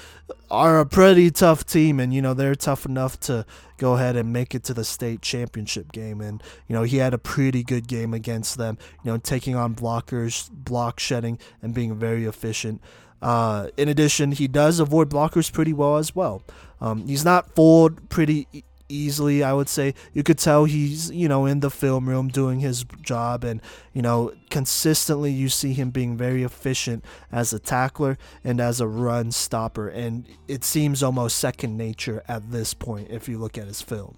are 0.52 0.80
a 0.80 0.86
pretty 0.86 1.32
tough 1.32 1.66
team, 1.66 2.00
and 2.00 2.14
you 2.14 2.22
know 2.22 2.36
they're 2.36 2.54
tough 2.54 2.86
enough 2.86 3.20
to 3.22 3.46
go 3.78 3.96
ahead 3.96 4.16
and 4.16 4.32
make 4.32 4.54
it 4.54 4.64
to 4.66 4.76
the 4.76 4.84
state 4.84 5.24
championship 5.24 5.92
game. 5.92 6.22
And 6.22 6.42
you 6.68 6.76
know 6.76 6.84
he 6.84 6.98
had 6.98 7.16
a 7.16 7.18
pretty 7.18 7.64
good 7.64 7.88
game 7.88 8.14
against 8.14 8.60
them. 8.60 8.78
You 9.04 9.12
know, 9.12 9.18
taking 9.18 9.56
on 9.56 9.74
blockers, 9.74 10.52
block 10.52 11.00
shedding, 11.00 11.40
and 11.64 11.74
being 11.74 11.96
very 11.96 12.26
efficient. 12.26 12.80
Uh, 13.24 13.70
in 13.78 13.90
addition, 13.90 14.32
he 14.32 14.48
does 14.48 14.80
avoid 14.80 15.10
blockers 15.10 15.52
pretty 15.52 15.74
well 15.74 15.98
as 15.98 16.16
well. 16.16 16.44
Um, 16.80 17.08
he's 17.08 17.26
not 17.26 17.56
fooled 17.56 18.08
pretty 18.10 18.48
easily, 18.90 19.44
I 19.44 19.54
would 19.54 19.70
say. 19.70 19.94
You 20.14 20.24
could 20.24 20.38
tell 20.38 20.66
he's, 20.66 21.12
you 21.12 21.28
know, 21.28 21.46
in 21.46 21.60
the 21.60 21.70
film 21.70 22.08
room 22.08 22.28
doing 22.28 22.60
his 22.60 22.86
job, 23.02 23.44
and, 23.44 23.62
you 23.94 24.02
know, 24.02 24.34
consistently 24.50 25.32
you 25.32 25.50
see 25.50 25.74
him 25.74 25.90
being 25.90 26.16
very 26.18 26.44
efficient 26.44 27.04
as 27.32 27.54
a 27.54 27.60
tackler 27.60 28.18
and 28.44 28.60
as 28.62 28.80
a 28.80 28.88
run 28.88 29.32
stopper. 29.32 29.88
And 29.88 30.26
it 30.48 30.64
seems 30.64 31.04
almost 31.04 31.38
second 31.38 31.78
nature 31.78 32.24
at 32.28 32.52
this 32.52 32.74
point 32.74 33.10
if 33.12 33.28
you 33.28 33.38
look 33.38 33.58
at 33.58 33.68
his 33.68 33.82
film. 33.82 34.18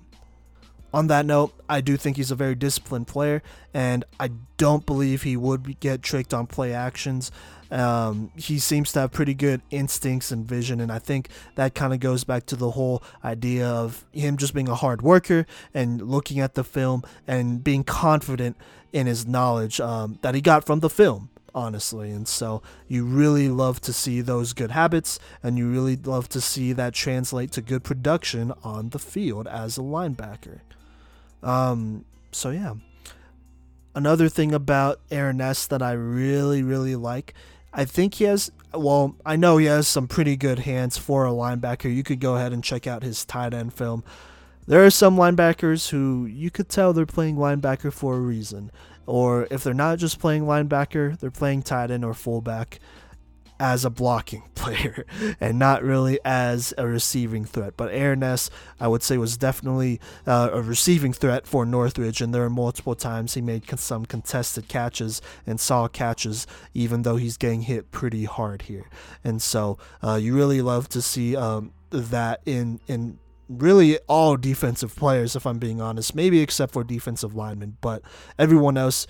on 0.93 1.07
that 1.07 1.25
note, 1.25 1.53
I 1.67 1.81
do 1.81 1.97
think 1.97 2.17
he's 2.17 2.31
a 2.31 2.35
very 2.35 2.55
disciplined 2.55 3.07
player, 3.07 3.43
and 3.73 4.03
I 4.19 4.31
don't 4.57 4.85
believe 4.85 5.23
he 5.23 5.37
would 5.37 5.79
get 5.79 6.01
tricked 6.01 6.33
on 6.33 6.47
play 6.47 6.73
actions. 6.73 7.31
Um, 7.71 8.31
he 8.35 8.57
seems 8.57 8.91
to 8.93 9.01
have 9.01 9.11
pretty 9.11 9.33
good 9.33 9.61
instincts 9.69 10.31
and 10.31 10.45
vision, 10.47 10.79
and 10.81 10.91
I 10.91 10.99
think 10.99 11.29
that 11.55 11.75
kind 11.75 11.93
of 11.93 11.99
goes 11.99 12.23
back 12.23 12.45
to 12.47 12.55
the 12.55 12.71
whole 12.71 13.03
idea 13.23 13.67
of 13.67 14.05
him 14.11 14.37
just 14.37 14.53
being 14.53 14.67
a 14.67 14.75
hard 14.75 15.01
worker 15.01 15.45
and 15.73 16.01
looking 16.01 16.39
at 16.39 16.55
the 16.55 16.63
film 16.63 17.03
and 17.27 17.63
being 17.63 17.83
confident 17.83 18.57
in 18.91 19.05
his 19.05 19.27
knowledge 19.27 19.79
um, 19.79 20.17
that 20.21 20.33
he 20.33 20.41
got 20.41 20.65
from 20.65 20.79
the 20.79 20.89
film 20.89 21.29
honestly. 21.53 22.11
And 22.11 22.27
so 22.27 22.61
you 22.87 23.05
really 23.05 23.49
love 23.49 23.81
to 23.81 23.93
see 23.93 24.21
those 24.21 24.53
good 24.53 24.71
habits 24.71 25.19
and 25.41 25.57
you 25.57 25.69
really 25.69 25.95
love 25.95 26.29
to 26.29 26.41
see 26.41 26.73
that 26.73 26.93
translate 26.93 27.51
to 27.53 27.61
good 27.61 27.83
production 27.83 28.53
on 28.63 28.89
the 28.89 28.99
field 28.99 29.47
as 29.47 29.77
a 29.77 29.81
linebacker. 29.81 30.59
Um, 31.43 32.05
so 32.31 32.49
yeah. 32.51 32.75
Another 33.95 34.29
thing 34.29 34.53
about 34.53 35.01
Aaron 35.09 35.37
Ness 35.37 35.65
that 35.67 35.81
I 35.81 35.93
really, 35.93 36.61
really 36.61 36.95
like, 36.95 37.33
I 37.73 37.85
think 37.85 38.15
he 38.15 38.23
has, 38.25 38.51
well, 38.73 39.15
I 39.25 39.35
know 39.35 39.57
he 39.57 39.65
has 39.67 39.87
some 39.87 40.07
pretty 40.07 40.35
good 40.35 40.59
hands 40.59 40.97
for 40.97 41.25
a 41.25 41.31
linebacker. 41.31 41.93
You 41.93 42.03
could 42.03 42.19
go 42.19 42.35
ahead 42.35 42.53
and 42.53 42.63
check 42.63 42.87
out 42.87 43.03
his 43.03 43.25
tight 43.25 43.53
end 43.53 43.73
film. 43.73 44.03
There 44.67 44.85
are 44.85 44.91
some 44.91 45.17
linebackers 45.17 45.89
who 45.89 46.25
you 46.25 46.51
could 46.51 46.69
tell 46.69 46.93
they're 46.93 47.05
playing 47.05 47.37
linebacker 47.37 47.91
for 47.91 48.15
a 48.15 48.19
reason. 48.19 48.71
Or 49.05 49.47
if 49.49 49.63
they're 49.63 49.73
not 49.73 49.97
just 49.97 50.19
playing 50.19 50.43
linebacker, 50.43 51.19
they're 51.19 51.31
playing 51.31 51.63
tight 51.63 51.89
end 51.89 52.05
or 52.05 52.13
fullback 52.13 52.79
as 53.59 53.83
a 53.83 53.89
blocking 53.89 54.43
player 54.55 55.05
and 55.39 55.59
not 55.59 55.83
really 55.83 56.19
as 56.23 56.73
a 56.77 56.87
receiving 56.87 57.45
threat. 57.45 57.73
But 57.75 57.91
Aaron 57.91 58.19
Ness, 58.19 58.49
I 58.79 58.87
would 58.87 59.03
say, 59.03 59.17
was 59.17 59.37
definitely 59.37 59.99
uh, 60.25 60.49
a 60.53 60.61
receiving 60.61 61.13
threat 61.13 61.45
for 61.45 61.65
Northridge, 61.65 62.21
and 62.21 62.33
there 62.33 62.43
are 62.43 62.49
multiple 62.49 62.95
times 62.95 63.33
he 63.33 63.41
made 63.41 63.67
some 63.79 64.05
contested 64.05 64.67
catches 64.67 65.21
and 65.45 65.59
saw 65.59 65.87
catches, 65.87 66.47
even 66.73 67.03
though 67.03 67.17
he's 67.17 67.37
getting 67.37 67.63
hit 67.63 67.91
pretty 67.91 68.25
hard 68.25 68.63
here. 68.63 68.89
And 69.23 69.41
so 69.41 69.77
uh, 70.03 70.15
you 70.15 70.35
really 70.35 70.61
love 70.61 70.89
to 70.89 71.01
see 71.01 71.35
um, 71.35 71.73
that 71.89 72.41
in 72.45 72.79
in 72.87 73.19
really 73.49 73.97
all 74.07 74.37
defensive 74.37 74.95
players, 74.95 75.35
if 75.35 75.45
I'm 75.45 75.57
being 75.57 75.81
honest, 75.81 76.13
maybe 76.13 76.39
except 76.39 76.71
for 76.71 76.83
defensive 76.83 77.35
linemen, 77.35 77.77
but 77.81 78.03
everyone 78.37 78.77
else, 78.77 79.07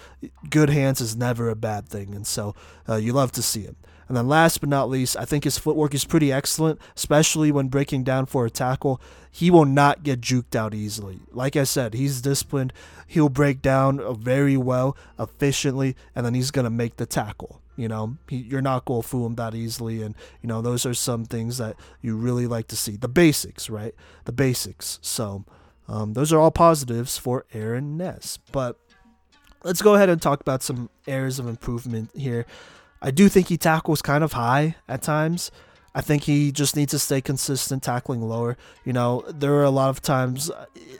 good 0.49 0.69
hands 0.69 1.01
is 1.01 1.15
never 1.15 1.49
a 1.49 1.55
bad 1.55 1.89
thing, 1.89 2.15
and 2.15 2.25
so 2.25 2.55
uh, 2.88 2.95
you 2.95 3.12
love 3.12 3.33
to 3.33 3.41
see 3.41 3.62
it. 3.62 3.75
And 4.10 4.17
then 4.17 4.28
last 4.28 4.60
but 4.60 4.69
not 4.69 4.89
least, 4.89 5.15
I 5.15 5.24
think 5.24 5.43
his 5.43 5.60
footwork 5.60 5.93
is 5.93 6.04
pretty 6.04 6.32
excellent, 6.32 6.82
especially 6.98 7.52
when 7.52 7.67
breaking 7.67 8.04
down 8.04 8.26
for 8.26 8.45
a 8.45 8.50
tackle. 8.50 9.00
He 9.32 9.52
will 9.52 9.65
not 9.65 10.02
get 10.02 10.19
juked 10.19 10.56
out 10.56 10.74
easily. 10.74 11.19
Like 11.32 11.56
I 11.56 11.63
said, 11.63 11.93
he's 11.93 12.19
disciplined. 12.19 12.74
He'll 13.06 13.30
break 13.30 13.62
down 13.62 14.19
very 14.19 14.58
well, 14.58 14.98
efficiently, 15.19 15.95
and 16.15 16.26
then 16.26 16.34
he's 16.34 16.50
going 16.50 16.63
to 16.63 16.72
make 16.72 16.98
the 16.98 17.06
tackle. 17.06 17.62
You 17.76 17.88
know, 17.88 18.17
he, 18.28 18.38
you're 18.38 18.63
not 18.63 18.86
going 18.86 19.04
to 19.04 19.08
fool 19.08 19.28
him 19.28 19.36
that 19.36 19.54
easily. 19.54 20.02
And, 20.02 20.15
you 20.41 20.48
know, 20.48 20.62
those 20.62 20.88
are 20.88 20.95
some 20.95 21.24
things 21.24 21.60
that 21.60 21.76
you 22.02 22.17
really 22.17 22.48
like 22.48 22.67
to 22.69 22.76
see. 22.76 22.98
The 22.98 23.08
basics, 23.08 23.69
right? 23.69 23.93
The 24.26 24.32
basics. 24.32 24.98
So, 25.04 25.45
um, 25.88 26.13
those 26.13 26.34
are 26.34 26.39
all 26.39 26.52
positives 26.52 27.17
for 27.17 27.45
Aaron 27.54 27.95
Ness. 27.95 28.39
But 28.52 28.78
let's 29.63 29.84
go 29.84 29.93
ahead 29.93 30.10
and 30.10 30.22
talk 30.22 30.41
about 30.41 30.63
some 30.63 30.89
areas 31.08 31.38
of 31.38 31.48
improvement 31.48 32.10
here. 32.15 32.48
I 33.01 33.12
do 33.12 33.29
think 33.29 33.47
he 33.47 33.57
tackles 33.57 34.01
kind 34.01 34.23
of 34.23 34.33
high 34.33 34.75
at 34.88 35.01
times. 35.01 35.51
I 35.95 36.01
think 36.01 36.23
he 36.23 36.51
just 36.51 36.75
needs 36.75 36.91
to 36.91 36.99
stay 36.99 37.21
consistent 37.21 37.81
tackling 37.81 38.21
lower. 38.21 38.57
You 38.85 38.93
know, 38.93 39.23
there 39.27 39.53
are 39.55 39.63
a 39.63 39.69
lot 39.69 39.89
of 39.89 40.01
times 40.01 40.51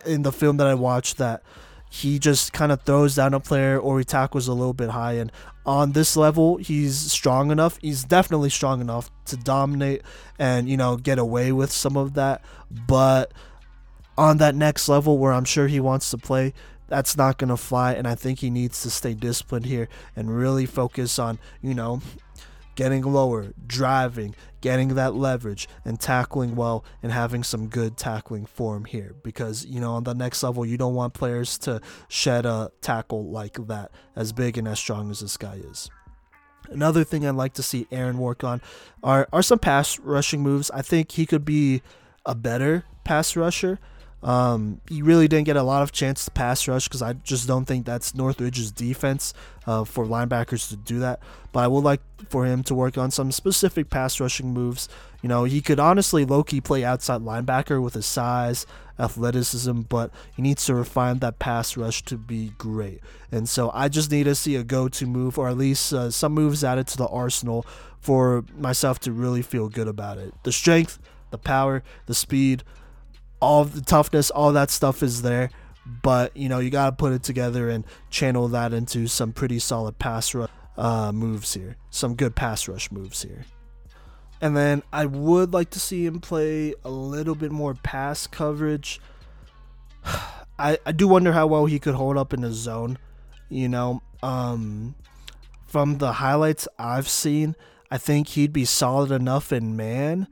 in 0.05 0.23
the 0.23 0.31
film 0.31 0.57
that 0.57 0.67
I 0.67 0.73
watched 0.73 1.17
that 1.17 1.43
he 1.91 2.19
just 2.19 2.53
kind 2.53 2.71
of 2.71 2.81
throws 2.83 3.15
down 3.15 3.33
a 3.33 3.39
player 3.39 3.79
or 3.79 3.99
he 3.99 4.05
tackles 4.05 4.47
a 4.47 4.53
little 4.53 4.73
bit 4.73 4.89
high. 4.89 5.13
And 5.13 5.31
on 5.65 5.91
this 5.91 6.15
level, 6.15 6.57
he's 6.57 6.95
strong 7.12 7.51
enough. 7.51 7.77
He's 7.81 8.03
definitely 8.03 8.49
strong 8.49 8.81
enough 8.81 9.09
to 9.25 9.38
dominate 9.38 10.03
and, 10.38 10.69
you 10.69 10.77
know, 10.77 10.97
get 10.97 11.19
away 11.19 11.51
with 11.51 11.71
some 11.71 11.97
of 11.97 12.13
that. 12.13 12.41
But 12.88 13.33
on 14.17 14.38
that 14.38 14.55
next 14.55 14.88
level 14.88 15.17
where 15.17 15.33
I'm 15.33 15.45
sure 15.45 15.67
he 15.67 15.79
wants 15.79 16.12
to 16.12 16.17
play, 16.17 16.53
that's 16.89 17.15
not 17.15 17.38
going 17.38 17.49
to 17.49 17.58
fly. 17.58 17.93
And 17.93 18.08
I 18.08 18.15
think 18.15 18.39
he 18.39 18.49
needs 18.49 18.82
to 18.84 18.89
stay 18.89 19.13
disciplined 19.13 19.65
here 19.65 19.88
and 20.15 20.36
really 20.36 20.65
focus 20.65 21.17
on, 21.19 21.39
you 21.62 21.73
know, 21.73 22.02
getting 22.75 23.04
lower, 23.04 23.54
driving, 23.67 24.34
getting 24.62 24.95
that 24.95 25.13
leverage, 25.13 25.67
and 25.84 25.99
tackling 25.99 26.56
well 26.56 26.86
and 27.04 27.12
having 27.12 27.43
some 27.43 27.67
good 27.67 27.97
tackling 27.97 28.45
form 28.45 28.86
here. 28.86 29.13
Because, 29.23 29.65
you 29.65 29.80
know, 29.80 29.93
on 29.93 30.04
the 30.04 30.13
next 30.13 30.41
level, 30.43 30.65
you 30.65 30.78
don't 30.78 30.95
want 30.95 31.13
players 31.13 31.58
to 31.60 31.82
shed 32.08 32.45
a 32.45 32.71
tackle 32.82 33.30
like 33.30 33.67
that, 33.67 33.91
as 34.15 34.32
big 34.32 34.58
and 34.58 34.67
as 34.67 34.80
strong 34.80 35.12
as 35.12 35.19
this 35.19 35.38
guy 35.38 35.56
is. 35.56 35.89
Another 36.69 37.04
thing 37.04 37.25
I'd 37.25 37.36
like 37.36 37.54
to 37.54 37.63
see 37.63 37.88
Aaron 37.91 38.17
work 38.17 38.43
on 38.43 38.62
are, 39.04 39.28
are 39.34 39.41
some 39.41 39.60
pass 39.60 39.99
rushing 39.99 40.41
moves. 40.41 40.69
I 40.71 40.82
think 40.82 41.12
he 41.12 41.25
could 41.25 41.43
be 41.43 41.82
a 42.25 42.36
better 42.36 42.86
pass 43.04 43.36
rusher. 43.36 43.80
Um, 44.21 44.82
he 44.89 45.01
really 45.01 45.27
didn't 45.27 45.45
get 45.45 45.55
a 45.55 45.63
lot 45.63 45.82
of 45.82 45.91
chance 45.91 46.25
to 46.25 46.32
pass 46.32 46.67
rush 46.67 46.88
because 46.88 47.01
I 47.01 47.13
just 47.13 47.47
don't 47.47 47.65
think 47.65 47.86
that's 47.86 48.13
Northridge's 48.13 48.71
defense 48.71 49.34
uh, 49.65 49.86
for 49.86 50.05
linebackers 50.05 50.69
to 50.69 50.75
do 50.75 50.99
that. 50.99 51.21
But 51.51 51.62
I 51.62 51.67
would 51.67 51.84
like 51.84 52.01
for 52.29 52.45
him 52.45 52.63
to 52.63 52.75
work 52.75 52.97
on 52.97 53.12
some 53.12 53.32
specific 53.32 53.89
pass 53.89 54.19
rushing 54.19 54.53
moves. 54.53 54.89
You 55.21 55.29
know, 55.29 55.45
he 55.45 55.62
could 55.62 55.79
honestly 55.79 56.25
low 56.25 56.43
key 56.43 56.62
play 56.62 56.84
outside 56.84 57.21
linebacker 57.21 57.82
with 57.82 57.93
his 57.93 58.05
size, 58.05 58.65
athleticism, 58.97 59.82
but 59.82 60.12
he 60.36 60.41
needs 60.41 60.65
to 60.65 60.75
refine 60.75 61.19
that 61.19 61.39
pass 61.39 61.77
rush 61.77 62.03
to 62.03 62.17
be 62.17 62.51
great. 62.58 63.01
And 63.32 63.47
so 63.47 63.71
I 63.73 63.88
just 63.88 64.12
need 64.12 64.25
to 64.25 64.36
see 64.36 64.55
a 64.55 64.63
go 64.63 64.89
to 64.89 65.05
move 65.05 65.38
or 65.38 65.47
at 65.49 65.58
least 65.58 65.93
uh, 65.93 66.12
some 66.12 66.34
moves 66.34 66.63
added 66.63 66.88
to 66.88 66.97
the 66.97 67.08
arsenal 67.08 67.65
for 67.99 68.43
myself 68.58 68.99
to 69.01 69.12
really 69.12 69.41
feel 69.41 69.69
good 69.69 69.88
about 69.88 70.17
it. 70.17 70.34
The 70.43 70.51
strength, 70.51 70.99
the 71.32 71.38
power, 71.38 71.84
the 72.05 72.13
speed, 72.13 72.63
all 73.39 73.65
the 73.65 73.82
toughness, 73.82 74.30
all 74.30 74.52
that 74.54 74.69
stuff 74.69 75.04
is 75.04 75.21
there. 75.21 75.49
But 75.86 76.36
you 76.38 76.49
know, 76.49 76.60
you 76.60 76.69
got 76.69 76.89
to 76.91 76.95
put 76.95 77.13
it 77.13 77.23
together 77.23 77.69
and 77.69 77.86
channel 78.10 78.47
that 78.49 78.73
into 78.73 79.08
some 79.08 79.32
pretty 79.32 79.60
solid 79.60 79.97
pass 79.97 80.34
rush 80.36 80.49
uh, 80.78 81.12
moves 81.12 81.54
here, 81.54 81.78
some 81.89 82.15
good 82.15 82.36
pass 82.36 82.67
rush 82.67 82.91
moves 82.91 83.23
here. 83.23 83.45
And 84.41 84.56
then 84.56 84.84
I 84.93 85.06
would 85.06 85.54
like 85.54 85.71
to 85.71 85.80
see 85.80 86.06
him 86.06 86.19
play 86.19 86.73
a 86.86 86.89
little 86.89 87.36
bit 87.36 87.52
more 87.52 87.73
pass 87.73 88.28
coverage. 88.28 89.02
I, 90.60 90.78
I 90.86 90.91
do 90.91 91.08
wonder 91.08 91.32
how 91.32 91.47
well 91.47 91.65
he 91.65 91.80
could 91.80 91.95
hold 91.95 92.17
up 92.17 92.34
in 92.34 92.41
the 92.41 92.52
zone. 92.52 92.97
You 93.49 93.69
know, 93.69 94.02
um, 94.21 94.95
from 95.65 95.97
the 95.97 96.13
highlights 96.13 96.67
I've 96.78 97.08
seen, 97.08 97.56
I 97.89 97.97
think 97.97 98.30
he'd 98.30 98.54
be 98.54 98.65
solid 98.65 99.12
enough 99.12 99.52
in 99.52 99.75
man 99.75 100.28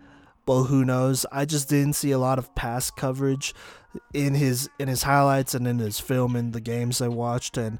but 0.48 0.64
who 0.64 0.84
knows? 0.84 1.26
I 1.32 1.46
just 1.46 1.70
didn't 1.70 1.94
see 1.94 2.12
a 2.12 2.18
lot 2.18 2.40
of 2.40 2.56
pass 2.56 2.90
coverage 2.90 3.54
in 4.14 4.34
his 4.34 4.70
in 4.80 4.88
his 4.88 5.04
highlights 5.04 5.54
and 5.54 5.68
in 5.68 5.78
his 5.78 6.00
film 6.00 6.36
in 6.36 6.52
the 6.52 6.62
games 6.62 7.02
I 7.02 7.08
watched 7.10 7.58
and 7.58 7.80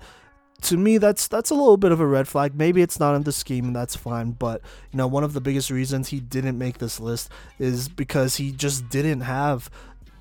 to 0.64 0.78
me 0.78 0.98
that's 0.98 1.28
that's 1.28 1.50
a 1.50 1.56
little 1.56 1.78
bit 1.78 1.92
of 1.92 2.00
a 2.00 2.06
red 2.06 2.28
flag. 2.28 2.56
Maybe 2.56 2.82
it's 2.82 3.00
not 3.00 3.16
in 3.16 3.24
the 3.24 3.32
scheme 3.32 3.66
and 3.66 3.76
that's 3.76 3.96
fine, 3.96 4.32
but 4.32 4.62
you 4.92 4.98
know, 4.98 5.08
one 5.08 5.24
of 5.24 5.34
the 5.34 5.42
biggest 5.42 5.72
reasons 5.72 6.10
he 6.10 6.20
didn't 6.20 6.58
make 6.58 6.80
this 6.80 7.00
list 7.00 7.32
is 7.58 7.88
because 7.88 8.36
he 8.36 8.52
just 8.52 8.90
didn't 8.90 9.22
have 9.22 9.70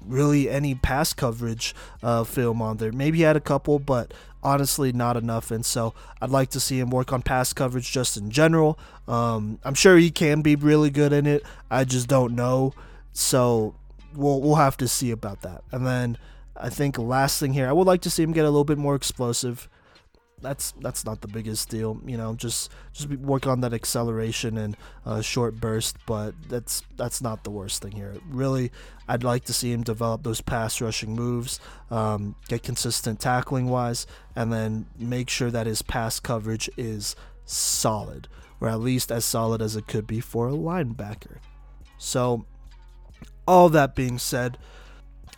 really 0.01 0.49
any 0.49 0.75
pass 0.75 1.13
coverage 1.13 1.75
uh, 2.03 2.23
film 2.23 2.63
on 2.63 2.77
there. 2.77 2.93
Maybe 2.93 3.19
he 3.19 3.25
had 3.25 3.37
a 3.37 3.41
couple, 3.41 3.81
but 3.81 4.15
honestly 4.47 4.93
not 4.93 5.17
enough. 5.17 5.51
And 5.51 5.67
so 5.67 5.93
I'd 6.23 6.31
like 6.31 6.51
to 6.51 6.61
see 6.61 6.79
him 6.79 6.89
work 6.89 7.13
on 7.13 7.21
pass 7.21 7.53
coverage 7.53 7.91
just 7.91 8.17
in 8.17 8.31
general. 8.31 8.79
Um, 9.09 9.59
I'm 9.65 9.75
sure 9.75 9.97
he 9.97 10.11
can 10.11 10.41
be 10.41 10.55
really 10.55 10.89
good 10.89 11.13
in 11.13 11.27
it. 11.27 11.43
I 11.69 11.85
just 11.85 12.07
don't 12.07 12.35
know. 12.35 12.73
So 13.13 13.75
we'll 14.15 14.41
we'll 14.41 14.55
have 14.55 14.77
to 14.79 14.89
see 14.89 15.11
about 15.11 15.43
that. 15.43 15.65
And 15.73 15.85
then 15.85 16.17
I 16.57 16.71
think 16.71 16.97
last 16.97 17.41
thing 17.41 17.53
here, 17.53 17.69
I 17.69 17.73
would 17.73 17.87
like 17.87 18.01
to 18.03 18.11
see 18.11 18.23
him 18.23 18.33
get 18.33 18.45
a 18.45 18.51
little 18.51 18.65
bit 18.65 18.79
more 18.79 18.95
explosive 18.95 19.69
that's 20.41 20.73
that's 20.81 21.05
not 21.05 21.21
the 21.23 21.29
biggest 21.29 21.69
deal. 21.69 22.01
You 22.05 22.17
know, 22.17 22.35
just 22.35 22.71
just 22.93 23.09
work 23.09 23.47
on 23.47 23.61
that 23.63 23.73
acceleration 23.73 24.59
and 24.59 24.77
uh, 25.05 25.21
short 25.23 25.61
burst, 25.61 25.97
but 26.07 26.35
that's 26.49 26.83
that's 26.97 27.23
not 27.23 27.45
the 27.45 27.51
worst 27.51 27.83
thing 27.83 27.93
here. 27.93 28.15
Really, 28.29 28.71
I'd 29.09 29.25
like 29.25 29.45
to 29.45 29.53
see 29.53 29.73
him 29.73 29.83
develop 29.83 30.23
those 30.23 30.41
pass 30.41 30.81
rushing 30.81 31.15
moves, 31.15 31.59
um, 31.91 32.35
get 32.49 32.63
consistent 32.63 33.21
tackling 33.21 33.69
wise, 33.69 34.07
and 34.35 34.53
then 34.53 34.87
make 34.99 35.31
sure 35.31 35.51
that 35.51 35.67
his 35.67 35.83
pass 35.83 36.21
coverage 36.21 36.69
is 36.77 37.17
solid, 37.45 38.29
or 38.61 38.69
at 38.69 38.81
least 38.81 39.11
as 39.11 39.25
solid 39.25 39.63
as 39.63 39.77
it 39.77 39.87
could 39.87 40.07
be 40.07 40.21
for 40.21 40.49
a 40.49 40.53
linebacker. 40.53 41.39
So, 41.99 42.45
all 43.49 43.71
that 43.71 43.95
being 43.95 44.19
said, 44.19 44.59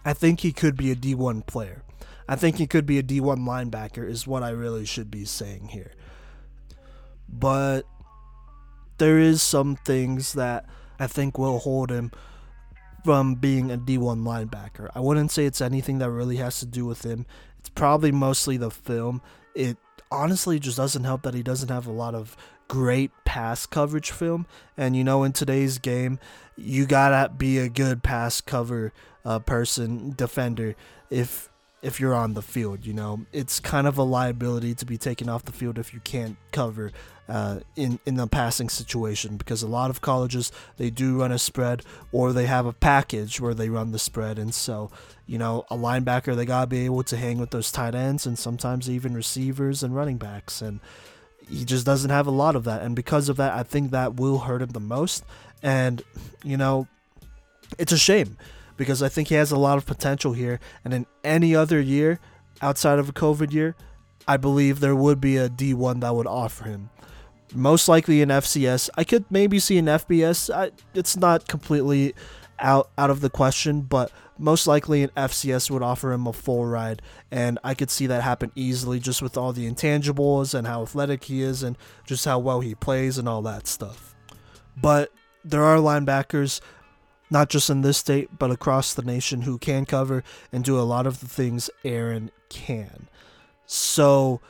I 0.04 0.12
think 0.12 0.40
he 0.40 0.52
could 0.52 0.76
be 0.76 0.90
a 0.90 0.96
D1 0.96 1.46
player. 1.46 1.82
I 2.28 2.36
think 2.36 2.56
he 2.56 2.66
could 2.66 2.86
be 2.86 2.98
a 2.98 3.02
D1 3.02 3.38
linebacker, 3.38 4.08
is 4.08 4.26
what 4.26 4.42
I 4.42 4.50
really 4.50 4.84
should 4.84 5.10
be 5.10 5.24
saying 5.24 5.68
here. 5.68 5.92
But 7.28 7.82
there 8.98 9.18
is 9.18 9.42
some 9.42 9.76
things 9.76 10.34
that 10.34 10.66
I 10.98 11.06
think 11.06 11.38
will 11.38 11.58
hold 11.58 11.90
him 11.90 12.12
from 13.04 13.36
being 13.36 13.70
a 13.70 13.78
D1 13.78 14.22
linebacker. 14.22 14.90
I 14.94 15.00
wouldn't 15.00 15.30
say 15.30 15.46
it's 15.46 15.60
anything 15.60 15.98
that 15.98 16.10
really 16.10 16.36
has 16.36 16.60
to 16.60 16.66
do 16.66 16.84
with 16.84 17.04
him. 17.04 17.24
It's 17.58 17.70
probably 17.70 18.12
mostly 18.12 18.56
the 18.56 18.70
film. 18.70 19.22
It 19.54 19.78
honestly 20.10 20.58
just 20.58 20.76
doesn't 20.76 21.04
help 21.04 21.22
that 21.22 21.34
he 21.34 21.42
doesn't 21.42 21.70
have 21.70 21.86
a 21.86 21.92
lot 21.92 22.14
of 22.14 22.36
great 22.66 23.10
pass 23.24 23.66
coverage 23.66 24.10
film. 24.10 24.46
And 24.76 24.94
you 24.94 25.04
know, 25.04 25.24
in 25.24 25.32
today's 25.32 25.78
game, 25.78 26.18
you 26.56 26.86
gotta 26.86 27.32
be 27.32 27.58
a 27.58 27.68
good 27.68 28.02
pass 28.02 28.40
cover 28.40 28.92
uh, 29.24 29.38
person, 29.38 30.12
defender, 30.16 30.74
if 31.10 31.48
if 31.82 32.00
you're 32.00 32.14
on 32.14 32.34
the 32.34 32.42
field. 32.42 32.84
You 32.84 32.92
know, 32.92 33.26
it's 33.32 33.60
kind 33.60 33.86
of 33.86 33.98
a 33.98 34.02
liability 34.02 34.74
to 34.74 34.86
be 34.86 34.98
taken 34.98 35.28
off 35.28 35.44
the 35.44 35.52
field 35.52 35.78
if 35.78 35.92
you 35.92 36.00
can't 36.00 36.36
cover 36.52 36.92
uh, 37.28 37.60
in 37.76 37.98
in 38.06 38.14
the 38.16 38.26
passing 38.26 38.68
situation 38.68 39.36
because 39.36 39.62
a 39.62 39.68
lot 39.68 39.90
of 39.90 40.00
colleges 40.00 40.50
they 40.78 40.88
do 40.90 41.20
run 41.20 41.30
a 41.30 41.38
spread 41.38 41.82
or 42.10 42.32
they 42.32 42.46
have 42.46 42.64
a 42.64 42.72
package 42.72 43.40
where 43.40 43.54
they 43.54 43.68
run 43.68 43.92
the 43.92 43.98
spread, 43.98 44.38
and 44.38 44.54
so 44.54 44.90
you 45.26 45.38
know 45.38 45.64
a 45.70 45.76
linebacker 45.76 46.34
they 46.34 46.46
gotta 46.46 46.66
be 46.66 46.84
able 46.84 47.02
to 47.02 47.16
hang 47.16 47.38
with 47.38 47.50
those 47.50 47.70
tight 47.70 47.94
ends 47.94 48.26
and 48.26 48.38
sometimes 48.38 48.88
even 48.88 49.14
receivers 49.14 49.82
and 49.82 49.94
running 49.94 50.16
backs 50.18 50.62
and. 50.62 50.80
He 51.50 51.64
just 51.64 51.86
doesn't 51.86 52.10
have 52.10 52.26
a 52.26 52.30
lot 52.30 52.56
of 52.56 52.64
that, 52.64 52.82
and 52.82 52.94
because 52.94 53.30
of 53.30 53.38
that, 53.38 53.54
I 53.54 53.62
think 53.62 53.92
that 53.92 54.16
will 54.16 54.40
hurt 54.40 54.60
him 54.60 54.68
the 54.68 54.80
most. 54.80 55.24
And 55.62 56.02
you 56.44 56.58
know, 56.58 56.86
it's 57.78 57.90
a 57.90 57.96
shame 57.96 58.36
because 58.78 59.02
I 59.02 59.10
think 59.10 59.28
he 59.28 59.34
has 59.34 59.52
a 59.52 59.58
lot 59.58 59.76
of 59.76 59.84
potential 59.84 60.32
here. 60.32 60.58
And 60.82 60.94
in 60.94 61.06
any 61.22 61.54
other 61.54 61.78
year 61.78 62.18
outside 62.62 62.98
of 62.98 63.10
a 63.10 63.12
COVID 63.12 63.52
year, 63.52 63.76
I 64.26 64.38
believe 64.38 64.80
there 64.80 64.96
would 64.96 65.20
be 65.20 65.36
a 65.36 65.50
D1 65.50 66.00
that 66.00 66.14
would 66.14 66.26
offer 66.26 66.64
him. 66.64 66.88
Most 67.54 67.88
likely 67.88 68.22
an 68.22 68.30
FCS. 68.30 68.88
I 68.96 69.04
could 69.04 69.26
maybe 69.30 69.58
see 69.58 69.76
an 69.76 69.86
FBS. 69.86 70.54
I, 70.54 70.70
it's 70.94 71.16
not 71.16 71.48
completely 71.48 72.14
out 72.58 72.90
out 72.98 73.10
of 73.10 73.20
the 73.20 73.30
question, 73.30 73.82
but 73.82 74.10
most 74.38 74.66
likely 74.66 75.02
an 75.02 75.10
FCS 75.16 75.70
would 75.70 75.82
offer 75.82 76.12
him 76.12 76.26
a 76.26 76.32
full 76.32 76.66
ride, 76.66 77.02
and 77.30 77.58
I 77.64 77.74
could 77.74 77.90
see 77.90 78.06
that 78.06 78.22
happen 78.22 78.52
easily 78.54 79.00
just 79.00 79.22
with 79.22 79.36
all 79.36 79.52
the 79.52 79.70
intangibles 79.70 80.54
and 80.54 80.66
how 80.66 80.82
athletic 80.82 81.24
he 81.24 81.42
is 81.42 81.62
and 81.62 81.76
just 82.04 82.24
how 82.24 82.38
well 82.38 82.60
he 82.60 82.74
plays 82.74 83.18
and 83.18 83.28
all 83.28 83.42
that 83.42 83.66
stuff. 83.66 84.14
But 84.80 85.12
there 85.44 85.64
are 85.64 85.78
linebackers 85.78 86.60
not 87.30 87.50
just 87.50 87.70
in 87.70 87.82
this 87.82 87.98
state, 87.98 88.38
but 88.38 88.50
across 88.50 88.94
the 88.94 89.02
nation, 89.02 89.42
who 89.42 89.58
can 89.58 89.84
cover 89.84 90.24
and 90.52 90.64
do 90.64 90.78
a 90.78 90.82
lot 90.82 91.06
of 91.06 91.20
the 91.20 91.28
things 91.28 91.70
Aaron 91.84 92.30
can. 92.48 93.08
So 93.66 94.40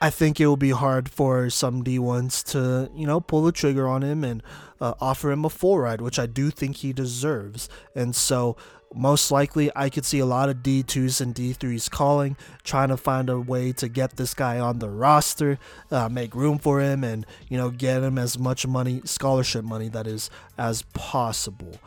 I 0.00 0.10
think 0.10 0.40
it 0.40 0.46
will 0.46 0.56
be 0.56 0.70
hard 0.70 1.08
for 1.08 1.50
some 1.50 1.84
D1s 1.84 2.44
to, 2.52 2.90
you 2.94 3.06
know, 3.06 3.20
pull 3.20 3.42
the 3.42 3.52
trigger 3.52 3.86
on 3.86 4.02
him 4.02 4.24
and 4.24 4.42
uh, 4.80 4.94
offer 5.00 5.30
him 5.30 5.44
a 5.44 5.50
full 5.50 5.78
ride, 5.78 6.00
which 6.00 6.18
I 6.18 6.26
do 6.26 6.50
think 6.50 6.76
he 6.76 6.92
deserves. 6.92 7.68
And 7.94 8.16
so 8.16 8.56
most 8.94 9.30
likely 9.30 9.70
I 9.76 9.88
could 9.88 10.04
see 10.04 10.18
a 10.18 10.26
lot 10.26 10.48
of 10.48 10.58
D2s 10.58 11.20
and 11.20 11.34
D3s 11.34 11.90
calling, 11.90 12.36
trying 12.64 12.88
to 12.88 12.96
find 12.96 13.28
a 13.28 13.38
way 13.38 13.72
to 13.72 13.88
get 13.88 14.16
this 14.16 14.34
guy 14.34 14.58
on 14.58 14.78
the 14.78 14.88
roster, 14.88 15.58
uh, 15.90 16.08
make 16.08 16.34
room 16.34 16.58
for 16.58 16.80
him, 16.80 17.04
and, 17.04 17.26
you 17.48 17.56
know, 17.56 17.70
get 17.70 18.02
him 18.02 18.18
as 18.18 18.38
much 18.38 18.66
money, 18.66 19.02
scholarship 19.04 19.64
money 19.64 19.88
that 19.88 20.06
is, 20.06 20.30
as 20.58 20.82
possible. 20.94 21.78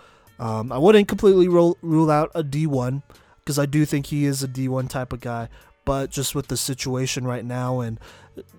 Um, 0.43 0.73
I 0.73 0.77
wouldn't 0.77 1.07
completely 1.07 1.47
rule, 1.47 1.77
rule 1.81 2.11
out 2.11 2.29
a 2.35 2.43
D1 2.43 3.01
because 3.39 3.57
I 3.57 3.65
do 3.65 3.85
think 3.85 4.07
he 4.07 4.25
is 4.25 4.43
a 4.43 4.47
D1 4.47 4.89
type 4.89 5.13
of 5.13 5.21
guy, 5.21 5.47
but 5.85 6.09
just 6.11 6.35
with 6.35 6.49
the 6.49 6.57
situation 6.57 7.25
right 7.25 7.45
now 7.45 7.79
and 7.79 7.97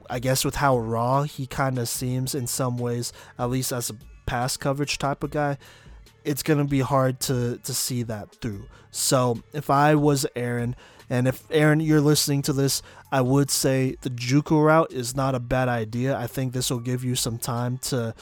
I 0.08 0.18
guess 0.18 0.46
with 0.46 0.54
how 0.54 0.78
raw 0.78 1.24
he 1.24 1.46
kind 1.46 1.78
of 1.78 1.86
seems 1.86 2.34
in 2.34 2.46
some 2.46 2.78
ways, 2.78 3.12
at 3.38 3.50
least 3.50 3.70
as 3.70 3.90
a 3.90 3.96
pass 4.24 4.56
coverage 4.56 4.96
type 4.96 5.22
of 5.22 5.30
guy, 5.30 5.58
it's 6.24 6.42
going 6.42 6.58
to 6.58 6.64
be 6.64 6.80
hard 6.80 7.20
to 7.20 7.58
to 7.58 7.74
see 7.74 8.02
that 8.04 8.34
through. 8.36 8.64
So, 8.90 9.42
if 9.52 9.68
I 9.68 9.94
was 9.94 10.24
Aaron 10.34 10.76
and 11.10 11.28
if 11.28 11.42
Aaron 11.50 11.80
you're 11.80 12.00
listening 12.00 12.40
to 12.42 12.54
this, 12.54 12.80
I 13.12 13.20
would 13.20 13.50
say 13.50 13.96
the 14.00 14.08
JUCO 14.08 14.64
route 14.64 14.90
is 14.90 15.14
not 15.14 15.34
a 15.34 15.40
bad 15.40 15.68
idea. 15.68 16.16
I 16.16 16.28
think 16.28 16.54
this 16.54 16.70
will 16.70 16.80
give 16.80 17.04
you 17.04 17.14
some 17.14 17.36
time 17.36 17.76
to 17.78 18.14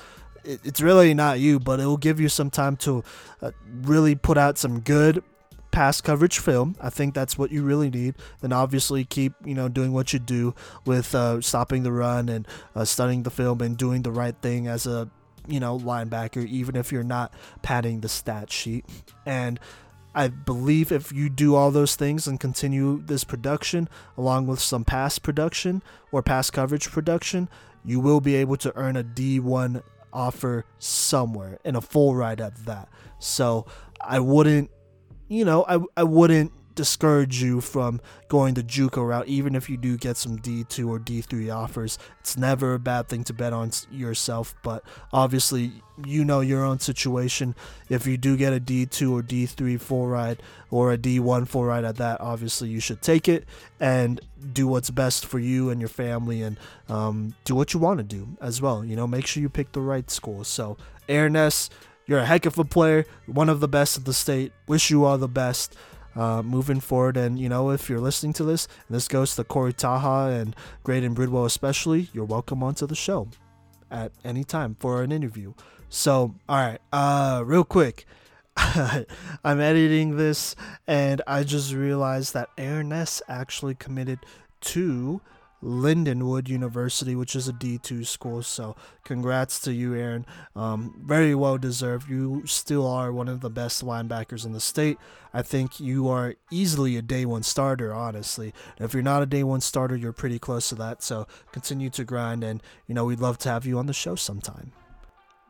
it, 0.45 0.61
it's 0.65 0.81
really 0.81 1.15
not 1.15 1.41
you, 1.41 1.59
but 1.59 1.81
it 1.81 1.87
will 1.87 1.97
give 1.97 2.21
you 2.21 2.29
some 2.29 2.51
time 2.51 2.77
to 2.79 3.03
uh, 3.41 3.51
really 3.83 4.15
put 4.15 4.39
out 4.39 4.59
some 4.59 4.81
good 4.81 5.23
pass 5.71 6.01
coverage 6.01 6.39
film. 6.39 6.77
I 6.81 6.91
think 6.91 7.15
that's 7.15 7.37
what 7.37 7.51
you 7.51 7.63
really 7.63 7.91
need. 7.91 8.15
Then 8.41 8.53
obviously 8.53 9.05
keep 9.05 9.33
you 9.45 9.55
know 9.55 9.69
doing 9.69 9.93
what 9.93 10.13
you 10.13 10.19
do 10.19 10.55
with 10.85 11.15
uh, 11.15 11.41
stopping 11.41 11.83
the 11.83 11.93
run 11.93 12.29
and 12.29 12.47
uh, 12.77 12.85
studying 12.85 13.25
the 13.25 13.31
film 13.31 13.61
and 13.61 13.77
doing 13.77 14.03
the 14.03 14.13
right 14.13 14.37
thing 14.41 14.69
as 14.69 14.87
a 14.87 15.11
you 15.49 15.59
know 15.59 15.79
linebacker, 15.79 16.47
even 16.47 16.77
if 16.77 16.93
you're 16.93 17.03
not 17.03 17.35
padding 17.63 18.01
the 18.01 18.09
stat 18.09 18.53
sheet. 18.53 18.85
And 19.27 19.59
I 20.15 20.29
believe 20.29 20.93
if 20.93 21.11
you 21.11 21.31
do 21.31 21.55
all 21.55 21.71
those 21.71 21.97
things 21.97 22.27
and 22.27 22.39
continue 22.39 23.03
this 23.03 23.25
production 23.25 23.89
along 24.17 24.47
with 24.47 24.61
some 24.61 24.85
pass 24.85 25.19
production 25.19 25.83
or 26.13 26.23
pass 26.23 26.51
coverage 26.51 26.91
production, 26.91 27.49
you 27.85 27.99
will 27.99 28.21
be 28.21 28.35
able 28.35 28.57
to 28.59 28.77
earn 28.77 28.97
a 28.97 29.03
D1 29.03 29.83
offer 30.13 30.65
somewhere 30.79 31.59
and 31.65 31.77
a 31.77 31.81
full 31.81 32.15
ride 32.15 32.41
at 32.41 32.57
that. 32.67 32.89
So 33.19 33.67
I 34.01 34.21
wouldn't, 34.21 34.71
you 35.29 35.45
know, 35.45 35.65
I, 35.69 35.79
I 35.97 36.05
wouldn't 36.05 36.53
discourage 36.75 37.43
you 37.43 37.61
from 37.61 38.01
going 38.29 38.55
the 38.55 38.63
JUCO 38.63 39.09
route, 39.09 39.29
even 39.29 39.55
if 39.55 39.69
you 39.69 39.77
do 39.77 39.97
get 39.97 40.17
some 40.17 40.39
D2 40.39 40.89
or 40.89 40.99
D3 40.99 41.55
offers. 41.55 41.99
It's 42.21 42.37
never 42.37 42.75
a 42.75 42.79
bad 42.79 43.09
thing 43.09 43.25
to 43.25 43.33
bet 43.33 43.53
on 43.53 43.71
yourself, 43.91 44.55
but 44.63 44.83
obviously, 45.13 45.73
you 46.07 46.25
know 46.25 46.41
your 46.41 46.65
own 46.65 46.81
situation. 46.81 47.55
If 47.89 48.07
you 48.07 48.17
do 48.17 48.37
get 48.37 48.53
a 48.53 48.61
D2 48.61 49.13
or 49.13 49.23
D3 49.23 49.81
full 49.81 50.07
ride 50.07 50.43
or 50.71 50.93
a 50.93 50.99
D1 50.99 51.47
full 51.47 51.65
ride 51.65 51.85
at 51.85 51.97
that, 51.97 52.21
obviously 52.21 52.69
you 52.69 52.81
should 52.81 53.03
take 53.03 53.29
it 53.29 53.47
and 53.79 54.21
do 54.53 54.67
what's 54.67 54.91
best 54.91 55.27
for 55.27 55.39
you 55.39 55.71
and 55.71 55.81
your 55.81 55.89
family 55.89 56.43
and 56.43 56.59
um, 56.89 57.35
do 57.45 57.55
what 57.55 57.75
you 57.75 57.81
want 57.81 57.99
to 57.99 58.05
do 58.05 58.29
as 58.41 58.63
well. 58.63 58.85
You 58.85 58.97
know, 58.97 59.07
make 59.07 59.27
sure 59.27 59.43
you 59.43 59.49
pick 59.49 59.73
the 59.73 59.81
right 59.81 60.11
school. 60.11 60.45
So, 60.45 60.77
Aaron 61.09 61.35
Ness, 61.35 61.69
you're 62.07 62.21
a 62.21 62.27
heck 62.27 62.47
of 62.47 62.59
a 62.59 62.65
player, 62.65 63.07
one 63.27 63.49
of 63.49 63.61
the 63.61 63.69
best 63.69 63.97
of 63.97 64.05
the 64.05 64.13
state. 64.13 64.53
Wish 64.67 64.91
you 64.91 65.05
all 65.05 65.19
the 65.19 65.29
best 65.29 65.77
uh, 66.17 66.43
moving 66.43 66.81
forward. 66.81 67.17
And 67.17 67.39
you 67.39 67.49
know, 67.49 67.71
if 67.71 67.89
you're 67.89 68.01
listening 68.01 68.33
to 68.35 68.45
this, 68.45 68.69
this 68.89 69.09
goes 69.09 69.37
to 69.37 69.45
Corey 69.45 69.73
Taha 69.73 70.33
and 70.33 70.57
Graydon 70.85 71.15
Bridwell 71.15 71.45
especially, 71.45 72.09
you're 72.13 72.25
welcome 72.25 72.63
onto 72.63 72.87
the 72.87 72.95
show 72.95 73.29
at 73.91 74.13
any 74.25 74.45
time 74.45 74.77
for 74.79 75.03
an 75.03 75.13
interview. 75.13 75.55
So, 75.89 76.35
all 76.49 76.57
right, 76.57 76.81
uh, 76.93 77.43
real 77.45 77.65
quick. 77.65 78.07
I'm 78.57 79.61
editing 79.61 80.19
this 80.19 80.55
and 80.87 81.23
I 81.27 81.43
just 81.43 81.73
realized 81.73 82.35
that 82.35 82.51
Aaron 82.59 82.93
actually 82.93 83.75
committed 83.75 84.19
to 84.61 85.23
Lindenwood 85.63 86.49
University, 86.49 87.15
which 87.15 87.37
is 87.37 87.49
a 87.49 87.53
D2 87.53 88.07
school. 88.07 88.43
So, 88.43 88.77
congrats 89.05 89.61
to 89.61 89.73
you, 89.73 89.95
Aaron. 89.95 90.27
Um, 90.57 91.01
very 91.05 91.35
well 91.35 91.59
deserved. 91.59 92.11
You 92.11 92.43
still 92.47 92.87
are 92.87 93.13
one 93.13 93.29
of 93.29 93.41
the 93.41 93.51
best 93.51 93.85
linebackers 93.85 94.45
in 94.45 94.53
the 94.53 94.61
state. 94.61 94.99
I 95.33 95.43
think 95.43 95.81
you 95.81 96.09
are 96.09 96.35
easily 96.51 96.97
a 96.97 97.03
day 97.03 97.25
one 97.25 97.43
starter, 97.43 97.93
honestly. 97.93 98.53
If 98.79 98.93
you're 98.93 99.03
not 99.03 99.23
a 99.23 99.27
day 99.27 99.45
one 99.45 99.61
starter, 99.61 99.97
you're 99.97 100.13
pretty 100.13 100.39
close 100.39 100.69
to 100.71 100.75
that. 100.77 101.03
So, 101.03 101.27
continue 101.53 101.91
to 101.91 102.05
grind, 102.05 102.43
and 102.43 102.63
you 102.87 102.95
know, 102.95 103.05
we'd 103.05 103.21
love 103.21 103.39
to 103.39 103.49
have 103.49 103.65
you 103.65 103.79
on 103.79 103.87
the 103.87 103.93
show 103.93 104.15
sometime. 104.15 104.73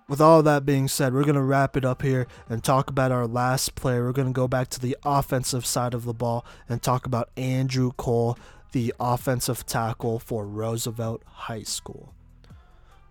With 0.09 0.21
all 0.21 0.43
that 0.43 0.67
being 0.67 0.89
said, 0.89 1.15
we're 1.15 1.23
going 1.23 1.37
to 1.37 1.43
wrap 1.43 1.77
it 1.77 1.85
up 1.85 2.03
here 2.03 2.27
and 2.49 2.63
talk 2.63 2.91
about 2.91 3.13
our 3.13 3.27
last 3.27 3.77
player. 3.77 4.05
We're 4.05 4.13
going 4.13 4.29
to 4.29 4.33
go 4.33 4.49
back 4.49 4.69
to 4.71 4.81
the 4.81 4.97
offensive 5.05 5.65
side 5.65 5.95
of 5.95 6.05
the 6.05 6.13
ball 6.13 6.45
and 6.69 6.83
talk 6.83 7.07
about 7.07 7.31
Andrew 7.37 7.93
Cole 7.97 8.37
the 8.73 8.93
offensive 8.99 9.65
tackle 9.65 10.19
for 10.19 10.47
Roosevelt 10.47 11.23
High 11.27 11.63
School. 11.63 12.15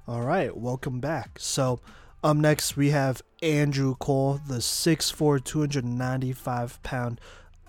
All 0.08 0.22
right, 0.22 0.56
welcome 0.56 1.00
back. 1.00 1.40
So, 1.40 1.80
up 2.24 2.38
next, 2.38 2.76
we 2.76 2.90
have 2.90 3.22
Andrew 3.42 3.96
Cole, 3.96 4.40
the 4.48 4.58
6'4, 4.58 5.44
295 5.44 6.84
pound 6.84 7.22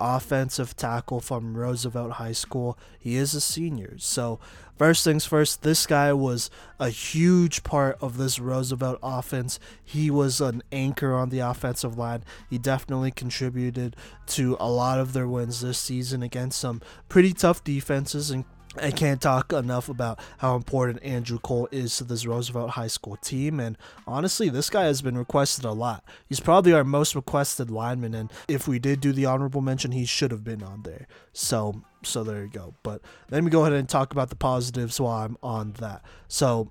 offensive 0.03 0.77
tackle 0.77 1.21
from 1.21 1.57
Roosevelt 1.57 2.13
High 2.13 2.33
School. 2.33 2.77
He 2.99 3.17
is 3.17 3.35
a 3.35 3.41
senior. 3.41 3.95
So, 3.99 4.41
first 4.77 5.05
things 5.05 5.25
first, 5.25 5.63
this 5.63 5.87
guy 5.87 6.13
was 6.13 6.51
a 6.81 6.91
huge 6.91 7.63
part 7.63 7.97
of 8.01 8.17
this 8.17 8.39
Roosevelt 8.39 8.99
offense. 9.03 9.61
He 9.85 10.11
was 10.11 10.41
an 10.41 10.63
anchor 10.73 11.15
on 11.15 11.29
the 11.29 11.39
offensive 11.39 11.97
line. 11.97 12.25
He 12.51 12.59
definitely 12.59 13.13
contributed 13.13 13.97
to 14.29 14.57
a 14.59 14.69
lot 14.69 14.99
of 14.99 15.13
their 15.13 15.29
wins 15.29 15.61
this 15.61 15.79
season 15.79 16.23
against 16.23 16.59
some 16.59 16.83
pretty 17.09 17.33
tough 17.33 17.63
defenses, 17.63 18.31
and 18.31 18.45
I 18.77 18.91
can't 18.91 19.21
talk 19.21 19.53
enough 19.53 19.89
about 19.89 20.19
how 20.39 20.57
important 20.57 21.03
Andrew 21.03 21.39
Cole 21.39 21.69
is 21.71 21.97
to 21.99 22.05
this 22.05 22.25
Roosevelt 22.25 22.71
High 22.71 22.87
School 22.87 23.17
team. 23.17 23.61
And 23.61 23.77
honestly, 24.07 24.49
this 24.49 24.71
guy 24.71 24.85
has 24.85 25.03
been 25.03 25.19
requested 25.19 25.65
a 25.65 25.73
lot. 25.73 26.05
He's 26.27 26.41
probably 26.41 26.73
our 26.73 26.85
most 26.85 27.15
requested 27.15 27.71
lineman. 27.71 28.15
And 28.15 28.33
if 28.49 28.67
we 28.67 28.79
did 28.79 29.01
do 29.01 29.13
the 29.13 29.27
honorable 29.27 29.61
mention, 29.61 29.93
he 29.93 30.07
should 30.07 30.31
have 30.31 30.43
been 30.43 30.63
on 30.63 30.83
there. 30.83 31.07
So, 31.35 31.83
so 32.03 32.25
there 32.25 32.43
you 32.43 32.51
go. 32.51 32.75
But 32.83 33.03
let 33.31 33.45
me 33.45 33.51
go 33.51 33.61
ahead 33.61 33.75
and 33.75 33.89
talk 33.89 34.13
about 34.13 34.31
the 34.31 34.37
positives 34.37 34.99
while 34.99 35.25
I'm 35.25 35.37
on 35.43 35.73
that. 35.73 36.03
So, 36.29 36.71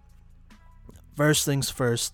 first 1.16 1.46
things 1.46 1.70
first, 1.70 2.14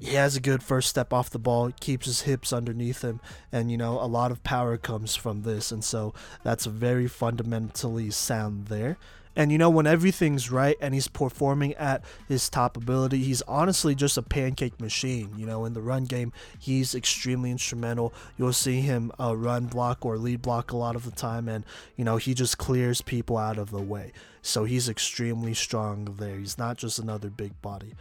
he 0.00 0.14
has 0.14 0.36
a 0.36 0.40
good 0.40 0.62
first 0.62 0.88
step 0.88 1.12
off 1.12 1.30
the 1.30 1.38
ball, 1.38 1.70
keeps 1.80 2.06
his 2.06 2.22
hips 2.22 2.52
underneath 2.52 3.02
him, 3.02 3.20
and 3.52 3.70
you 3.70 3.76
know, 3.76 4.00
a 4.00 4.06
lot 4.06 4.30
of 4.30 4.42
power 4.42 4.76
comes 4.76 5.14
from 5.14 5.42
this, 5.42 5.70
and 5.70 5.84
so 5.84 6.14
that's 6.42 6.66
very 6.66 7.06
fundamentally 7.06 8.10
sound 8.10 8.66
there. 8.66 8.96
And 9.36 9.52
you 9.52 9.58
know, 9.58 9.70
when 9.70 9.86
everything's 9.86 10.50
right 10.50 10.76
and 10.80 10.92
he's 10.92 11.06
performing 11.06 11.74
at 11.74 12.04
his 12.28 12.48
top 12.48 12.76
ability, 12.76 13.18
he's 13.18 13.42
honestly 13.42 13.94
just 13.94 14.18
a 14.18 14.22
pancake 14.22 14.80
machine. 14.80 15.30
You 15.36 15.46
know, 15.46 15.64
in 15.64 15.72
the 15.72 15.80
run 15.80 16.04
game, 16.04 16.32
he's 16.58 16.94
extremely 16.94 17.50
instrumental. 17.50 18.12
You'll 18.36 18.52
see 18.52 18.80
him 18.80 19.12
uh, 19.20 19.36
run 19.36 19.66
block 19.66 20.04
or 20.04 20.18
lead 20.18 20.42
block 20.42 20.72
a 20.72 20.76
lot 20.76 20.96
of 20.96 21.04
the 21.04 21.12
time, 21.12 21.48
and 21.48 21.64
you 21.96 22.04
know, 22.04 22.16
he 22.16 22.34
just 22.34 22.58
clears 22.58 23.02
people 23.02 23.36
out 23.36 23.58
of 23.58 23.70
the 23.70 23.82
way. 23.82 24.12
So 24.42 24.64
he's 24.64 24.88
extremely 24.88 25.54
strong 25.54 26.16
there. 26.18 26.38
He's 26.38 26.58
not 26.58 26.76
just 26.76 26.98
another 26.98 27.30
big 27.30 27.60
body. 27.62 27.94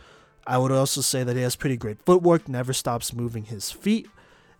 I 0.47 0.57
would 0.57 0.71
also 0.71 1.01
say 1.01 1.23
that 1.23 1.35
he 1.35 1.41
has 1.41 1.55
pretty 1.55 1.77
great 1.77 2.01
footwork, 2.01 2.47
never 2.47 2.73
stops 2.73 3.13
moving 3.13 3.45
his 3.45 3.71
feet. 3.71 4.07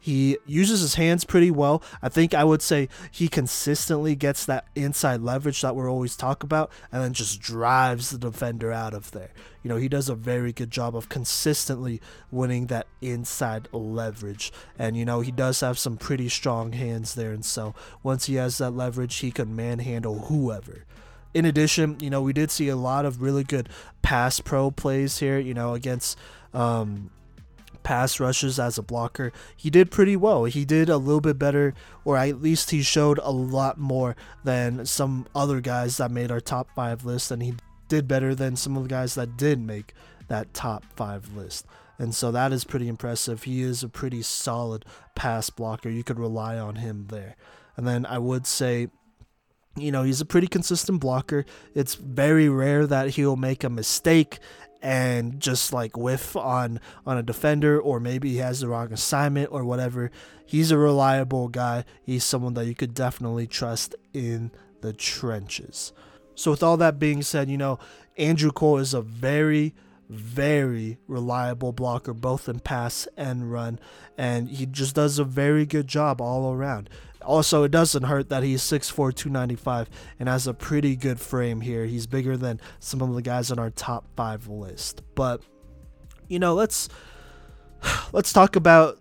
He 0.02 0.38
uses 0.46 0.80
his 0.80 0.96
hands 0.96 1.26
pretty 1.26 1.52
well. 1.52 1.84
I 2.02 2.08
think 2.08 2.34
I 2.34 2.46
would 2.46 2.62
say 2.62 2.88
he 3.12 3.28
consistently 3.28 4.16
gets 4.16 4.46
that 4.46 4.66
inside 4.74 5.22
leverage 5.22 5.62
that 5.62 5.76
we're 5.76 5.92
always 5.92 6.16
talk 6.16 6.42
about 6.42 6.72
and 6.92 7.04
then 7.04 7.12
just 7.12 7.42
drives 7.42 8.10
the 8.10 8.18
defender 8.18 8.72
out 8.72 8.94
of 8.94 9.12
there. 9.12 9.32
You 9.62 9.68
know, 9.68 9.76
he 9.76 9.90
does 9.90 10.08
a 10.08 10.16
very 10.16 10.54
good 10.54 10.72
job 10.72 10.96
of 10.96 11.10
consistently 11.10 12.00
winning 12.32 12.68
that 12.68 12.88
inside 13.02 13.68
leverage. 13.74 14.54
And 14.78 14.96
you 14.96 15.04
know, 15.04 15.20
he 15.20 15.32
does 15.32 15.60
have 15.60 15.78
some 15.78 15.98
pretty 15.98 16.30
strong 16.30 16.72
hands 16.72 17.16
there 17.16 17.34
and 17.34 17.44
so 17.44 17.76
once 18.02 18.28
he 18.28 18.36
has 18.36 18.58
that 18.60 18.72
leverage, 18.72 19.18
he 19.18 19.32
can 19.32 19.54
manhandle 19.54 20.20
whoever 20.20 20.86
in 21.34 21.46
addition, 21.46 21.98
you 22.00 22.10
know, 22.10 22.22
we 22.22 22.34
did 22.34 22.52
see 22.52 22.70
a 22.70 22.76
lot 22.76 23.06
of 23.06 23.22
really 23.22 23.44
good 23.44 23.70
pass 24.02 24.40
pro 24.40 24.72
plays 24.72 25.20
here, 25.20 25.40
you 25.40 25.54
know, 25.54 25.74
against 25.74 26.18
um, 26.54 27.12
pass 27.84 28.20
rushes 28.20 28.60
as 28.60 28.78
a 28.78 28.84
blocker. 28.84 29.32
He 29.56 29.70
did 29.70 29.92
pretty 29.92 30.16
well. 30.16 30.46
He 30.46 30.66
did 30.66 30.90
a 30.90 30.98
little 30.98 31.22
bit 31.22 31.38
better, 31.38 31.74
or 32.04 32.18
at 32.18 32.42
least 32.42 32.72
he 32.72 32.82
showed 32.82 33.20
a 33.20 33.32
lot 33.32 33.78
more 33.78 34.16
than 34.44 34.86
some 34.86 35.28
other 35.36 35.62
guys 35.62 35.98
that 35.98 36.12
made 36.12 36.32
our 36.32 36.42
top 36.42 36.70
five 36.76 37.06
list, 37.06 37.32
and 37.32 37.44
he 37.44 37.54
did 37.88 38.08
better 38.08 38.36
than 38.36 38.56
some 38.56 38.78
of 38.78 38.84
the 38.84 38.90
guys 38.90 39.16
that 39.16 39.38
did 39.38 39.60
make 39.60 39.94
that 40.28 40.54
top 40.54 40.84
five 40.96 41.36
list. 41.36 41.66
And 41.98 42.16
so 42.16 42.32
that 42.32 42.54
is 42.54 42.64
pretty 42.64 42.88
impressive. 42.88 43.44
He 43.44 43.62
is 43.62 43.84
a 43.84 43.90
pretty 43.90 44.22
solid 44.22 44.86
pass 45.16 45.50
blocker. 45.50 45.90
You 45.90 46.04
could 46.04 46.20
rely 46.20 46.58
on 46.58 46.76
him 46.76 47.08
there. 47.10 47.36
And 47.76 47.86
then 47.88 48.06
I 48.06 48.20
would 48.20 48.48
say 48.48 48.88
you 49.76 49.92
know, 49.92 50.04
he's 50.04 50.22
a 50.22 50.26
pretty 50.26 50.48
consistent 50.48 51.00
blocker. 51.00 51.46
It's 51.74 51.96
very 51.96 52.50
rare 52.50 52.86
that 52.88 53.12
he'll 53.12 53.36
make 53.36 53.64
a 53.64 53.70
mistake 53.70 54.40
and 54.82 55.40
just 55.40 55.74
like 55.74 55.98
whiff 55.98 56.36
on 56.36 56.80
on 57.06 57.18
a 57.18 57.24
defender 57.24 57.80
or 57.80 58.00
maybe 58.00 58.30
he 58.30 58.38
has 58.38 58.62
the 58.62 58.68
wrong 58.68 58.94
assignment 58.94 59.52
or 59.52 59.64
whatever. 59.66 60.12
He's 60.46 60.72
a 60.72 60.78
reliable 60.78 61.48
guy. 61.48 61.86
He's 62.02 62.24
someone 62.24 62.54
that 62.56 62.66
you 62.66 62.76
could 62.76 62.94
definitely 62.94 63.48
trust 63.48 63.96
in 64.14 64.52
the 64.82 64.94
trenches. 64.94 65.92
So 66.36 66.52
with 66.52 66.64
all 66.64 66.78
that 66.78 67.00
being 67.00 67.22
said, 67.22 67.50
you 67.50 67.58
know, 67.58 67.80
Andrew 68.18 68.52
Cole 68.52 68.78
is 68.78 68.94
a 68.94 69.02
very 69.02 69.76
very 70.10 70.98
reliable 71.08 71.72
blocker 71.72 72.16
both 72.16 72.50
in 72.50 72.60
pass 72.60 73.08
and 73.16 73.52
run 73.52 73.80
and 74.18 74.50
he 74.50 74.66
just 74.66 74.96
does 74.96 75.20
a 75.20 75.24
very 75.24 75.68
good 75.68 75.88
job 75.88 76.20
all 76.20 76.52
around. 76.52 76.90
Also, 77.22 77.64
it 77.64 77.72
doesn't 77.72 78.04
hurt 78.04 78.30
that 78.30 78.44
he's 78.44 78.62
6'4", 78.62 79.14
295 79.14 79.90
and 80.20 80.30
has 80.30 80.48
a 80.48 80.54
pretty 80.54 80.96
good 80.96 81.20
frame 81.20 81.62
here. 81.62 81.86
He's 81.86 82.08
bigger 82.08 82.38
than 82.38 82.62
some 82.80 83.02
of 83.02 83.14
the 83.14 83.22
guys 83.22 83.52
on 83.52 83.60
our 83.60 83.70
top 83.70 84.06
five 84.16 84.48
list. 84.48 85.02
But 85.16 85.42
you 86.28 86.40
know, 86.40 86.54
let's 86.54 86.90
let's 88.14 88.32
talk 88.32 88.56
about 88.56 89.00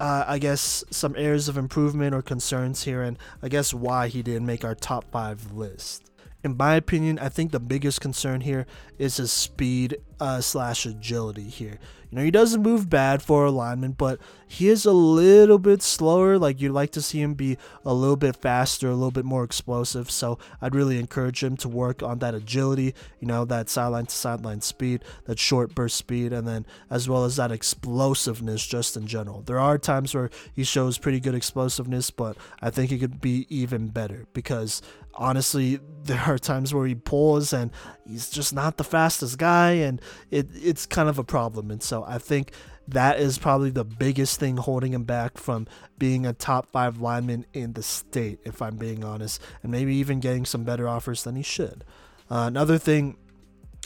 uh, 0.00 0.24
I 0.26 0.38
guess 0.38 0.84
some 0.90 1.14
areas 1.16 1.48
of 1.48 1.56
improvement 1.56 2.14
or 2.14 2.22
concerns 2.22 2.84
here, 2.84 3.02
and 3.02 3.18
I 3.42 3.48
guess 3.48 3.74
why 3.74 4.08
he 4.08 4.22
didn't 4.22 4.46
make 4.46 4.64
our 4.64 4.74
top 4.74 5.10
five 5.10 5.52
list. 5.52 6.10
In 6.44 6.56
my 6.56 6.76
opinion, 6.76 7.18
I 7.18 7.28
think 7.28 7.50
the 7.50 7.60
biggest 7.60 8.00
concern 8.00 8.42
here 8.42 8.66
is 8.96 9.16
his 9.16 9.32
speed 9.32 9.98
uh, 10.20 10.40
slash 10.40 10.86
agility 10.86 11.48
here. 11.48 11.78
You 12.10 12.16
know, 12.16 12.24
he 12.24 12.30
doesn't 12.30 12.62
move 12.62 12.88
bad 12.88 13.22
for 13.22 13.44
alignment, 13.44 13.98
but 13.98 14.18
he 14.46 14.68
is 14.68 14.86
a 14.86 14.92
little 14.92 15.58
bit 15.58 15.82
slower. 15.82 16.38
Like 16.38 16.58
you'd 16.58 16.72
like 16.72 16.90
to 16.92 17.02
see 17.02 17.20
him 17.20 17.34
be 17.34 17.58
a 17.84 17.92
little 17.92 18.16
bit 18.16 18.34
faster, 18.34 18.88
a 18.88 18.94
little 18.94 19.10
bit 19.10 19.26
more 19.26 19.44
explosive. 19.44 20.10
So 20.10 20.38
I'd 20.62 20.74
really 20.74 20.98
encourage 20.98 21.44
him 21.44 21.58
to 21.58 21.68
work 21.68 22.02
on 22.02 22.20
that 22.20 22.34
agility, 22.34 22.94
you 23.20 23.26
know, 23.26 23.44
that 23.44 23.68
sideline 23.68 24.06
to 24.06 24.14
sideline 24.14 24.62
speed, 24.62 25.04
that 25.26 25.38
short 25.38 25.74
burst 25.74 25.96
speed, 25.96 26.32
and 26.32 26.48
then 26.48 26.64
as 26.88 27.10
well 27.10 27.24
as 27.24 27.36
that 27.36 27.52
explosiveness 27.52 28.66
just 28.66 28.96
in 28.96 29.06
general. 29.06 29.42
There 29.42 29.60
are 29.60 29.76
times 29.76 30.14
where 30.14 30.30
he 30.54 30.64
shows 30.64 30.96
pretty 30.96 31.20
good 31.20 31.34
explosiveness, 31.34 32.10
but 32.10 32.38
I 32.62 32.70
think 32.70 32.90
he 32.90 32.98
could 32.98 33.20
be 33.20 33.46
even 33.50 33.88
better 33.88 34.24
because 34.32 34.80
honestly, 35.18 35.78
there 36.04 36.22
are 36.26 36.38
times 36.38 36.72
where 36.72 36.86
he 36.86 36.94
pulls 36.94 37.52
and 37.52 37.70
he's 38.06 38.30
just 38.30 38.54
not 38.54 38.78
the 38.78 38.84
fastest 38.84 39.36
guy, 39.36 39.72
and 39.72 40.00
it, 40.30 40.48
it's 40.54 40.86
kind 40.86 41.08
of 41.08 41.18
a 41.18 41.24
problem. 41.24 41.70
And 41.70 41.82
so 41.82 42.04
I 42.04 42.18
think 42.18 42.52
that 42.88 43.20
is 43.20 43.38
probably 43.38 43.70
the 43.70 43.84
biggest 43.84 44.40
thing 44.40 44.56
holding 44.56 44.94
him 44.94 45.04
back 45.04 45.36
from 45.36 45.66
being 45.98 46.24
a 46.24 46.32
top 46.32 46.72
five 46.72 47.00
lineman 47.00 47.44
in 47.52 47.74
the 47.74 47.82
state, 47.82 48.40
if 48.44 48.62
I'm 48.62 48.76
being 48.76 49.04
honest, 49.04 49.42
and 49.62 49.70
maybe 49.70 49.94
even 49.96 50.20
getting 50.20 50.46
some 50.46 50.64
better 50.64 50.88
offers 50.88 51.24
than 51.24 51.36
he 51.36 51.42
should. 51.42 51.84
Uh, 52.30 52.44
another 52.46 52.78
thing 52.78 53.16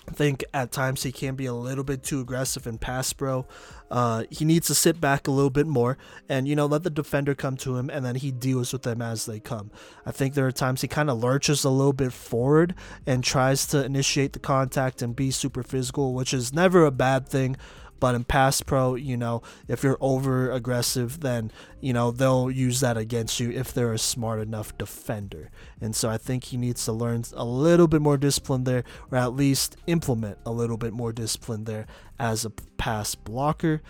I 0.09 0.13
think 0.13 0.45
at 0.53 0.73
times 0.73 1.05
he 1.05 1.13
can 1.13 1.37
be 1.37 1.47
a 1.47 1.55
little 1.55 1.85
bit 1.85 2.03
too 2.03 2.21
aggressive 2.21 2.67
in 2.67 2.79
pass 2.79 3.13
pro. 3.13 3.47
Uh, 3.91 4.25
he 4.31 4.45
needs 4.45 4.67
to 4.67 4.75
sit 4.75 5.01
back 5.01 5.29
a 5.29 5.31
little 5.31 5.51
bit 5.51 5.67
more 5.67 5.97
and, 6.29 6.49
you 6.49 6.57
know, 6.57 6.67
let 6.67 6.83
the 6.83 6.91
defender 6.91 7.35
come 7.35 7.57
to 7.59 7.77
him 7.77 7.89
and 7.89 8.05
then 8.05 8.17
he 8.17 8.33
deals 8.33 8.73
with 8.73 8.83
them 8.83 9.01
as 9.01 9.27
they 9.27 9.39
come. 9.39 9.71
I 10.05 10.11
think 10.11 10.35
there 10.35 10.47
are 10.47 10.53
times 10.53 10.81
he 10.81 10.89
kind 10.89 11.09
of 11.09 11.23
lurches 11.23 11.63
a 11.63 11.71
little 11.71 11.93
bit 11.93 12.13
forward 12.13 12.75
and 13.07 13.23
tries 13.23 13.67
to 13.69 13.85
initiate 13.85 14.33
the 14.33 14.39
contact 14.39 15.03
and 15.03 15.15
be 15.15 15.31
super 15.31 15.63
physical, 15.63 16.15
which 16.15 16.35
is 16.35 16.53
never 16.53 16.85
a 16.85 16.91
bad 16.91 17.29
thing. 17.29 17.57
But 18.03 18.17
in 18.17 18.25
pass 18.25 18.61
pro, 18.61 18.97
you 18.97 19.17
know, 19.17 19.43
if 19.69 19.85
you're 19.85 19.97
over 20.01 20.51
aggressive, 20.51 21.21
then, 21.21 21.53
you 21.81 21.93
know, 21.93 22.11
they'll 22.11 22.51
use 22.51 22.81
that 22.81 22.97
against 22.97 23.39
you 23.39 23.53
if 23.53 23.73
they're 23.73 23.93
a 23.93 23.99
smart 23.99 24.41
enough 24.41 24.77
defender. 24.77 25.53
And 25.81 25.95
so 25.95 26.11
I 26.11 26.19
think 26.19 26.43
he 26.43 26.57
needs 26.57 26.85
to 26.87 26.93
learn 26.93 27.23
a 27.33 27.45
little 27.45 27.87
bit 27.87 28.03
more 28.03 28.17
discipline 28.17 28.65
there, 28.65 28.83
or 29.13 29.19
at 29.19 29.35
least 29.35 29.77
implement 29.87 30.39
a 30.45 30.51
little 30.51 30.77
bit 30.77 30.93
more 30.93 31.13
discipline 31.13 31.63
there 31.63 31.87
as 32.19 32.45
a 32.45 32.51
pass 32.51 33.15
blocker. 33.15 33.83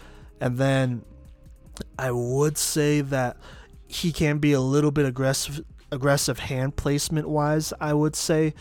And 0.42 0.58
then 0.58 1.06
I 1.98 2.10
would 2.10 2.58
say 2.58 3.00
that 3.00 3.38
he 3.86 4.12
can 4.12 4.40
be 4.40 4.52
a 4.52 4.60
little 4.60 4.90
bit 4.90 5.06
aggressive 5.06 5.64
aggressive 5.90 6.38
hand 6.38 6.76
placement 6.76 7.30
wise, 7.30 7.72
I 7.80 7.94
would 7.94 8.14
say. 8.14 8.52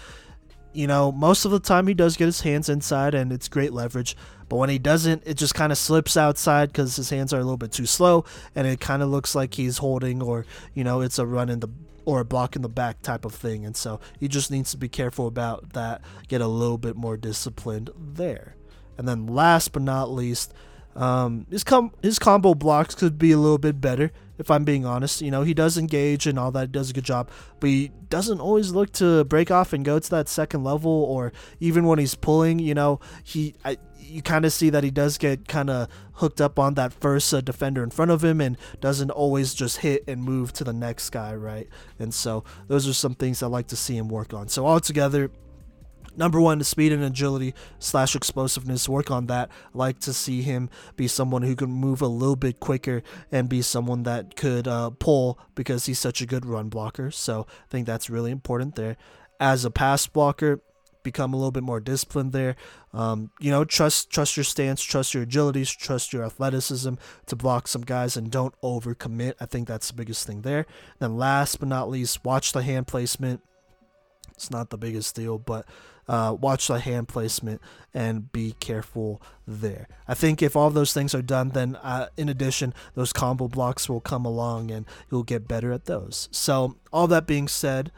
You 0.71 0.87
know, 0.87 1.11
most 1.11 1.43
of 1.43 1.51
the 1.51 1.59
time 1.59 1.87
he 1.87 1.93
does 1.93 2.15
get 2.15 2.27
his 2.27 2.39
hands 2.39 2.69
inside 2.69 3.13
and 3.13 3.33
it's 3.33 3.49
great 3.49 3.73
leverage, 3.73 4.15
but 4.51 4.57
when 4.57 4.69
he 4.69 4.79
doesn't, 4.79 5.23
it 5.25 5.35
just 5.35 5.55
kind 5.55 5.71
of 5.71 5.77
slips 5.77 6.17
outside 6.17 6.73
because 6.73 6.97
his 6.97 7.09
hands 7.09 7.31
are 7.31 7.37
a 7.37 7.41
little 7.41 7.55
bit 7.55 7.71
too 7.71 7.85
slow, 7.85 8.25
and 8.53 8.67
it 8.67 8.81
kind 8.81 9.01
of 9.01 9.07
looks 9.07 9.33
like 9.33 9.53
he's 9.53 9.77
holding 9.77 10.21
or 10.21 10.45
you 10.73 10.83
know 10.83 10.99
it's 10.99 11.17
a 11.17 11.25
run 11.25 11.47
in 11.47 11.61
the 11.61 11.69
or 12.03 12.19
a 12.19 12.25
block 12.25 12.57
in 12.57 12.61
the 12.61 12.67
back 12.67 13.01
type 13.01 13.23
of 13.23 13.33
thing. 13.33 13.65
And 13.65 13.77
so 13.77 14.01
he 14.19 14.27
just 14.27 14.51
needs 14.51 14.71
to 14.71 14.77
be 14.77 14.89
careful 14.89 15.25
about 15.25 15.71
that, 15.71 16.01
get 16.27 16.41
a 16.41 16.47
little 16.47 16.77
bit 16.77 16.97
more 16.97 17.15
disciplined 17.15 17.91
there. 17.97 18.57
And 18.97 19.07
then 19.07 19.25
last 19.25 19.71
but 19.71 19.83
not 19.83 20.11
least, 20.11 20.53
um, 20.95 21.45
his 21.49 21.63
com- 21.63 21.91
his 22.01 22.19
combo 22.19 22.53
blocks 22.53 22.95
could 22.95 23.17
be 23.17 23.31
a 23.31 23.37
little 23.37 23.57
bit 23.57 23.79
better 23.79 24.11
if 24.37 24.49
I'm 24.49 24.63
being 24.63 24.85
honest. 24.85 25.21
You 25.21 25.31
know, 25.31 25.43
he 25.43 25.53
does 25.53 25.77
engage 25.77 26.27
and 26.27 26.37
all 26.37 26.51
that, 26.51 26.71
does 26.71 26.89
a 26.89 26.93
good 26.93 27.03
job, 27.03 27.29
but 27.59 27.69
he 27.69 27.91
doesn't 28.09 28.39
always 28.39 28.71
look 28.71 28.91
to 28.93 29.23
break 29.23 29.51
off 29.51 29.71
and 29.71 29.85
go 29.85 29.99
to 29.99 30.09
that 30.09 30.27
second 30.27 30.63
level, 30.63 30.91
or 30.91 31.31
even 31.59 31.85
when 31.85 31.99
he's 31.99 32.15
pulling, 32.15 32.59
you 32.59 32.73
know, 32.73 32.99
he 33.23 33.55
I, 33.63 33.77
you 33.99 34.21
kind 34.21 34.43
of 34.43 34.51
see 34.51 34.69
that 34.69 34.83
he 34.83 34.91
does 34.91 35.17
get 35.17 35.47
kind 35.47 35.69
of 35.69 35.87
hooked 36.13 36.41
up 36.41 36.59
on 36.59 36.73
that 36.73 36.91
first 36.91 37.33
uh, 37.33 37.39
defender 37.39 37.83
in 37.83 37.89
front 37.89 38.11
of 38.11 38.23
him 38.23 38.41
and 38.41 38.57
doesn't 38.81 39.09
always 39.09 39.53
just 39.53 39.77
hit 39.77 40.03
and 40.07 40.21
move 40.21 40.51
to 40.53 40.63
the 40.63 40.73
next 40.73 41.11
guy, 41.11 41.33
right? 41.33 41.69
And 41.97 42.13
so 42.13 42.43
those 42.67 42.87
are 42.87 42.93
some 42.93 43.15
things 43.15 43.41
I 43.41 43.47
like 43.47 43.67
to 43.67 43.77
see 43.77 43.95
him 43.95 44.09
work 44.09 44.33
on. 44.33 44.49
So 44.49 44.67
altogether, 44.67 45.31
Number 46.15 46.41
one, 46.41 46.57
the 46.57 46.65
speed 46.65 46.91
and 46.91 47.03
agility 47.03 47.53
slash 47.79 48.15
explosiveness. 48.15 48.89
Work 48.89 49.11
on 49.11 49.27
that. 49.27 49.49
I 49.73 49.77
like 49.77 49.99
to 49.99 50.13
see 50.13 50.41
him 50.41 50.69
be 50.95 51.07
someone 51.07 51.43
who 51.43 51.55
can 51.55 51.69
move 51.69 52.01
a 52.01 52.07
little 52.07 52.35
bit 52.35 52.59
quicker 52.59 53.01
and 53.31 53.47
be 53.47 53.61
someone 53.61 54.03
that 54.03 54.35
could 54.35 54.67
uh, 54.67 54.91
pull 54.91 55.39
because 55.55 55.85
he's 55.85 55.99
such 55.99 56.21
a 56.21 56.25
good 56.25 56.45
run 56.45 56.69
blocker. 56.69 57.11
So 57.11 57.47
I 57.49 57.67
think 57.69 57.87
that's 57.87 58.09
really 58.09 58.31
important 58.31 58.75
there. 58.75 58.97
As 59.39 59.65
a 59.65 59.71
pass 59.71 60.05
blocker, 60.05 60.61
become 61.03 61.33
a 61.33 61.37
little 61.37 61.51
bit 61.51 61.63
more 61.63 61.79
disciplined 61.79 62.31
there. 62.31 62.55
Um, 62.93 63.31
you 63.39 63.51
know, 63.51 63.65
trust 63.65 64.11
trust 64.11 64.37
your 64.37 64.43
stance, 64.43 64.83
trust 64.83 65.13
your 65.13 65.23
agility, 65.23 65.65
trust 65.65 66.13
your 66.13 66.23
athleticism 66.23 66.95
to 67.25 67.35
block 67.35 67.67
some 67.67 67.81
guys, 67.81 68.17
and 68.17 68.29
don't 68.29 68.53
overcommit. 68.61 69.33
I 69.39 69.45
think 69.45 69.67
that's 69.67 69.87
the 69.87 69.95
biggest 69.95 70.27
thing 70.27 70.41
there. 70.41 70.65
Then 70.99 71.17
last 71.17 71.59
but 71.59 71.69
not 71.69 71.89
least, 71.89 72.23
watch 72.23 72.51
the 72.51 72.63
hand 72.63 72.87
placement 72.87 73.41
It's 74.41 74.49
not 74.49 74.71
the 74.71 74.77
biggest 74.77 75.15
deal, 75.15 75.37
but 75.37 75.67
uh, 76.07 76.35
watch 76.39 76.67
the 76.67 76.79
hand 76.79 77.07
placement 77.07 77.61
and 77.93 78.31
be 78.31 78.55
careful 78.59 79.21
there. 79.47 79.87
I 80.07 80.15
think 80.15 80.41
if 80.41 80.55
all 80.55 80.71
those 80.71 80.93
things 80.93 81.13
are 81.13 81.21
done, 81.21 81.49
then 81.49 81.75
uh, 81.75 82.07
in 82.17 82.27
addition, 82.27 82.73
those 82.95 83.13
combo 83.13 83.47
blocks 83.47 83.87
will 83.87 84.01
come 84.01 84.25
along 84.25 84.71
and 84.71 84.87
you'll 85.11 85.21
get 85.21 85.47
better 85.47 85.71
at 85.71 85.85
those. 85.85 86.27
So, 86.31 86.75
all 86.91 87.05
that 87.05 87.27
being 87.27 87.47
said, 87.47 87.91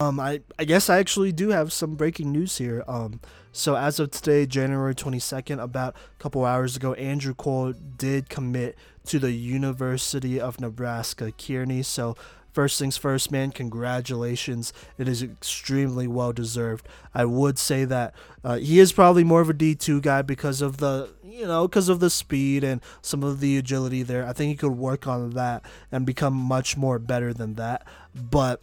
um, 0.00 0.18
I, 0.18 0.40
I 0.58 0.64
guess 0.64 0.88
I 0.88 0.98
actually 0.98 1.32
do 1.32 1.50
have 1.50 1.70
some 1.70 1.96
breaking 1.96 2.32
news 2.32 2.56
here. 2.56 2.82
Um, 2.88 3.20
so 3.52 3.76
as 3.76 4.00
of 4.00 4.10
today, 4.10 4.46
January 4.46 4.94
22nd, 4.94 5.62
about 5.62 5.94
a 5.94 6.22
couple 6.22 6.46
hours 6.46 6.76
ago, 6.76 6.94
Andrew 6.94 7.34
Cole 7.34 7.74
did 7.74 8.30
commit 8.30 8.78
to 9.06 9.18
the 9.18 9.32
University 9.32 10.40
of 10.40 10.58
Nebraska 10.58 11.32
Kearney. 11.32 11.82
So 11.82 12.16
first 12.52 12.78
things 12.78 12.96
first, 12.96 13.30
man, 13.30 13.50
congratulations. 13.52 14.72
It 14.98 15.08
is 15.08 15.22
extremely 15.22 16.06
well 16.06 16.32
deserved. 16.32 16.88
I 17.14 17.24
would 17.24 17.58
say 17.58 17.84
that 17.84 18.14
uh, 18.44 18.56
he 18.56 18.78
is 18.78 18.92
probably 18.92 19.24
more 19.24 19.40
of 19.40 19.50
a 19.50 19.54
D2 19.54 20.02
guy 20.02 20.22
because 20.22 20.60
of 20.62 20.78
the, 20.78 21.10
you 21.24 21.46
know, 21.46 21.66
because 21.66 21.88
of 21.88 22.00
the 22.00 22.10
speed 22.10 22.64
and 22.64 22.80
some 23.02 23.22
of 23.22 23.40
the 23.40 23.56
agility 23.56 24.02
there. 24.02 24.26
I 24.26 24.32
think 24.32 24.50
he 24.50 24.56
could 24.56 24.76
work 24.76 25.06
on 25.06 25.30
that 25.30 25.64
and 25.90 26.06
become 26.06 26.34
much 26.34 26.76
more 26.76 26.98
better 26.98 27.32
than 27.32 27.54
that. 27.54 27.86
But 28.14 28.62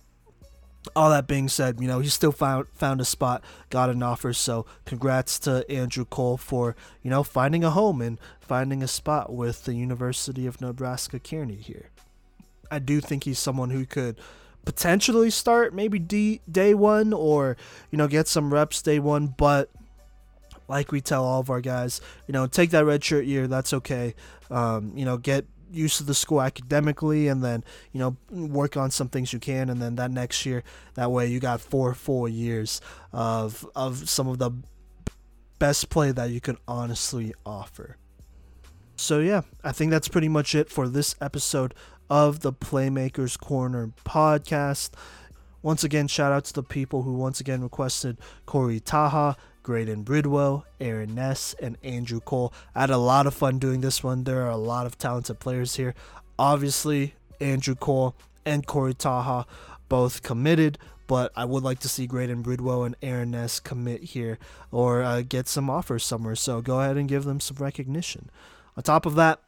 all 0.95 1.09
that 1.09 1.27
being 1.27 1.49
said, 1.49 1.79
you 1.79 1.87
know, 1.87 1.99
he 1.99 2.09
still 2.09 2.31
found 2.31 2.67
found 2.69 3.01
a 3.01 3.05
spot, 3.05 3.43
got 3.69 3.89
an 3.89 4.03
offer. 4.03 4.33
So 4.33 4.65
congrats 4.85 5.39
to 5.39 5.69
Andrew 5.69 6.05
Cole 6.05 6.37
for, 6.37 6.75
you 7.01 7.09
know, 7.09 7.23
finding 7.23 7.63
a 7.63 7.71
home 7.71 8.01
and 8.01 8.19
finding 8.39 8.81
a 8.81 8.87
spot 8.87 9.33
with 9.33 9.65
the 9.65 9.73
University 9.73 10.47
of 10.47 10.61
Nebraska 10.61 11.19
Kearney 11.19 11.55
here. 11.55 11.89
I 12.71 12.79
do 12.79 13.01
think 13.01 13.23
he's 13.23 13.39
someone 13.39 13.69
who 13.69 13.85
could 13.85 14.19
potentially 14.65 15.29
start 15.29 15.73
maybe 15.73 15.97
D, 15.99 16.41
day 16.51 16.73
one 16.73 17.13
or, 17.13 17.55
you 17.89 17.97
know, 17.97 18.07
get 18.07 18.27
some 18.27 18.53
reps 18.53 18.81
day 18.81 18.99
one, 18.99 19.27
but 19.27 19.69
like 20.67 20.91
we 20.91 20.99
tell 21.01 21.23
all 21.23 21.39
of 21.39 21.49
our 21.49 21.61
guys, 21.61 22.01
you 22.27 22.33
know, 22.33 22.47
take 22.47 22.71
that 22.71 22.85
red 22.85 23.03
shirt 23.03 23.25
year, 23.25 23.47
that's 23.47 23.73
okay. 23.73 24.13
Um, 24.51 24.91
you 24.95 25.05
know, 25.05 25.17
get 25.17 25.45
used 25.71 25.97
to 25.97 26.03
the 26.03 26.13
school 26.13 26.41
academically 26.41 27.27
and 27.27 27.43
then 27.43 27.63
you 27.91 27.99
know 27.99 28.15
work 28.31 28.77
on 28.77 28.91
some 28.91 29.09
things 29.09 29.33
you 29.33 29.39
can 29.39 29.69
and 29.69 29.81
then 29.81 29.95
that 29.95 30.11
next 30.11 30.45
year 30.45 30.63
that 30.93 31.11
way 31.11 31.27
you 31.27 31.39
got 31.39 31.59
four 31.59 31.93
full 31.93 32.27
years 32.27 32.79
of 33.11 33.67
of 33.75 34.09
some 34.09 34.27
of 34.27 34.37
the 34.39 34.51
best 35.59 35.89
play 35.89 36.11
that 36.11 36.29
you 36.29 36.39
can 36.39 36.57
honestly 36.67 37.33
offer 37.45 37.97
so 38.95 39.19
yeah 39.19 39.41
i 39.63 39.71
think 39.71 39.91
that's 39.91 40.07
pretty 40.07 40.29
much 40.29 40.55
it 40.55 40.69
for 40.69 40.87
this 40.87 41.15
episode 41.19 41.73
of 42.09 42.41
the 42.41 42.53
playmakers 42.53 43.39
corner 43.39 43.91
podcast 44.05 44.91
once 45.61 45.83
again 45.83 46.07
shout 46.07 46.31
out 46.31 46.45
to 46.45 46.53
the 46.53 46.63
people 46.63 47.03
who 47.03 47.13
once 47.13 47.39
again 47.39 47.61
requested 47.61 48.17
corey 48.45 48.79
taha 48.79 49.35
Graydon 49.67 50.03
Bridwell, 50.03 50.63
Aaron 50.79 51.13
Ness, 51.13 51.53
and 51.61 51.77
Andrew 51.83 52.21
Cole. 52.21 52.53
I 52.73 52.79
had 52.79 52.89
a 52.89 52.97
lot 52.97 53.27
of 53.27 53.33
fun 53.33 53.59
doing 53.59 53.81
this 53.81 54.01
one. 54.01 54.23
There 54.23 54.43
are 54.43 54.49
a 54.49 54.55
lot 54.55 54.85
of 54.85 54.97
talented 54.97 55.39
players 55.39 55.75
here. 55.75 55.93
Obviously, 56.39 57.15
Andrew 57.41 57.75
Cole 57.75 58.15
and 58.45 58.65
Corey 58.65 58.93
Taha 58.93 59.45
both 59.89 60.23
committed, 60.23 60.77
but 61.05 61.33
I 61.35 61.43
would 61.43 61.63
like 61.63 61.79
to 61.79 61.89
see 61.89 62.07
Graydon 62.07 62.43
Bridwell 62.43 62.85
and 62.85 62.95
Aaron 63.01 63.31
Ness 63.31 63.59
commit 63.59 64.03
here 64.03 64.39
or 64.71 65.03
uh, 65.03 65.21
get 65.21 65.49
some 65.49 65.69
offers 65.69 66.05
somewhere. 66.05 66.37
So 66.37 66.61
go 66.61 66.79
ahead 66.79 66.95
and 66.95 67.09
give 67.09 67.25
them 67.25 67.41
some 67.41 67.57
recognition. 67.57 68.29
On 68.77 68.83
top 68.83 69.05
of 69.05 69.15
that, 69.15 69.41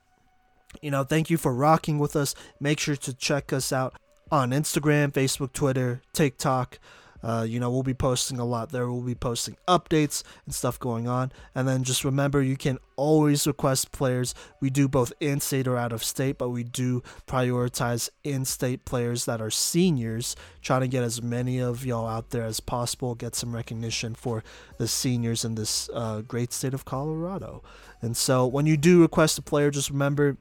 you 0.82 0.92
know, 0.92 1.04
thank 1.04 1.30
you 1.30 1.38
for 1.38 1.54
rocking 1.54 2.00
with 2.00 2.16
us. 2.16 2.36
Make 2.60 2.80
sure 2.80 2.96
to 2.96 3.14
check 3.14 3.52
us 3.54 3.74
out 3.74 3.96
on 4.32 4.52
Instagram, 4.52 5.12
Facebook, 5.12 5.54
Twitter, 5.54 6.02
TikTok. 6.14 6.80
Uh, 7.22 7.46
you 7.48 7.60
know, 7.60 7.70
we'll 7.70 7.84
be 7.84 7.94
posting 7.94 8.40
a 8.40 8.46
lot 8.46 8.70
there. 8.70 8.90
We'll 8.90 9.02
be 9.02 9.16
posting 9.16 9.58
updates 9.68 10.24
and 10.46 10.56
stuff 10.56 10.80
going 10.80 11.08
on. 11.08 11.32
And 11.54 11.68
then 11.68 11.84
just 11.84 12.06
remember, 12.06 12.42
you 12.42 12.56
can 12.56 12.78
always 12.96 13.46
request 13.46 13.92
players. 13.92 14.34
We 14.62 14.70
do 14.70 14.88
both 14.88 15.12
in 15.20 15.42
state 15.42 15.68
or 15.68 15.76
out 15.76 15.92
of 15.92 16.02
state, 16.02 16.38
but 16.38 16.50
we 16.50 16.64
do 16.64 17.04
prioritize 17.28 18.10
in 18.24 18.46
state 18.46 18.86
players 18.86 19.26
that 19.26 19.42
are 19.42 19.50
seniors, 19.50 20.38
trying 20.62 20.82
to 20.82 20.88
get 20.88 21.04
as 21.04 21.22
many 21.22 21.60
of 21.60 21.86
y'all 21.86 22.08
out 22.08 22.30
there 22.30 22.46
as 22.46 22.62
possible, 22.62 23.16
get 23.16 23.36
some 23.36 23.54
recognition 23.54 24.16
for 24.16 24.42
the 24.78 24.88
seniors 24.88 25.44
in 25.44 25.56
this 25.56 25.90
uh, 25.94 26.22
great 26.22 26.54
state 26.54 26.74
of 26.74 26.86
Colorado. 26.86 27.62
And 28.02 28.16
so 28.16 28.48
when 28.48 28.66
you 28.66 28.78
do 28.78 29.02
request 29.02 29.38
a 29.38 29.42
player, 29.42 29.72
just 29.72 29.90
remember 29.90 30.38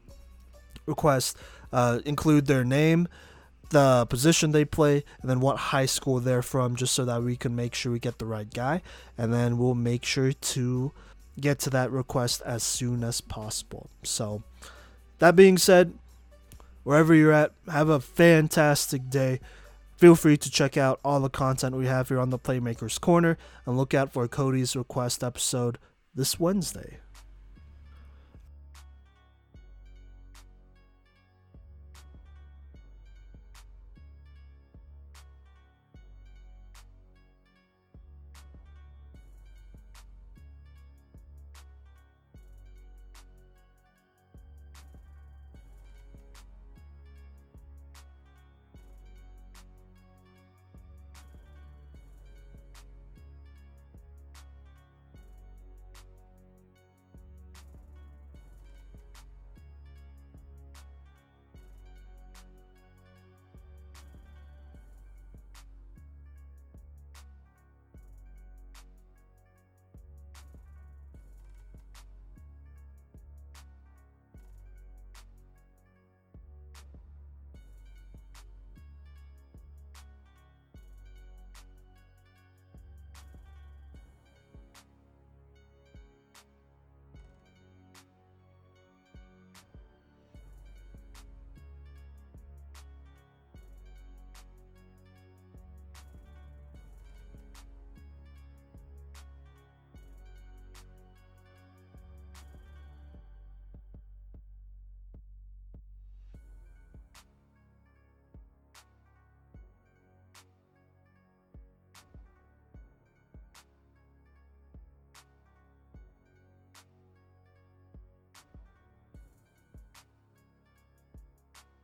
request 0.89 1.37
uh, 1.73 2.01
include 2.05 2.47
their 2.47 2.65
name 2.65 3.09
the 3.71 4.07
position 4.07 4.53
they 4.53 4.65
play, 4.65 5.05
and 5.21 5.31
then 5.31 5.41
what 5.41 5.57
high 5.57 5.87
school 5.87 6.21
they're 6.21 6.43
from, 6.43 6.77
just 6.77 6.95
so 6.95 7.05
that 7.05 7.23
we 7.23 7.37
can 7.37 7.55
make 7.55 7.75
sure 7.75 7.93
we 7.93 7.99
get 7.99 8.19
the 8.19 8.27
right 8.27 8.53
guy. 8.53 8.83
And 9.17 9.33
then 9.33 9.59
we'll 9.59 9.75
make 9.75 10.05
sure 10.05 10.33
to 10.33 10.93
get 11.41 11.59
to 11.61 11.71
that 11.71 11.91
request 11.91 12.43
as 12.45 12.63
soon 12.63 13.05
as 13.05 13.21
possible. 13.21 13.91
So, 14.03 14.43
that 15.19 15.37
being 15.37 15.59
said, 15.59 15.95
wherever 16.85 17.15
you're 17.15 17.33
at, 17.33 17.53
have 17.71 17.89
a 17.89 18.01
fantastic 18.01 19.11
day. 19.11 19.41
Feel 19.97 20.15
free 20.15 20.37
to 20.37 20.51
check 20.51 20.77
out 20.77 21.01
all 21.05 21.21
the 21.21 21.29
content 21.29 21.75
we 21.75 21.87
have 21.87 22.09
here 22.09 22.21
on 22.21 22.31
the 22.31 22.39
Playmakers 22.39 23.01
Corner 23.01 23.37
and 23.67 23.77
look 23.77 23.95
out 23.95 24.13
for 24.13 24.29
Cody's 24.29 24.77
request 24.77 25.25
episode 25.25 25.77
this 26.15 26.39
Wednesday. 26.39 26.99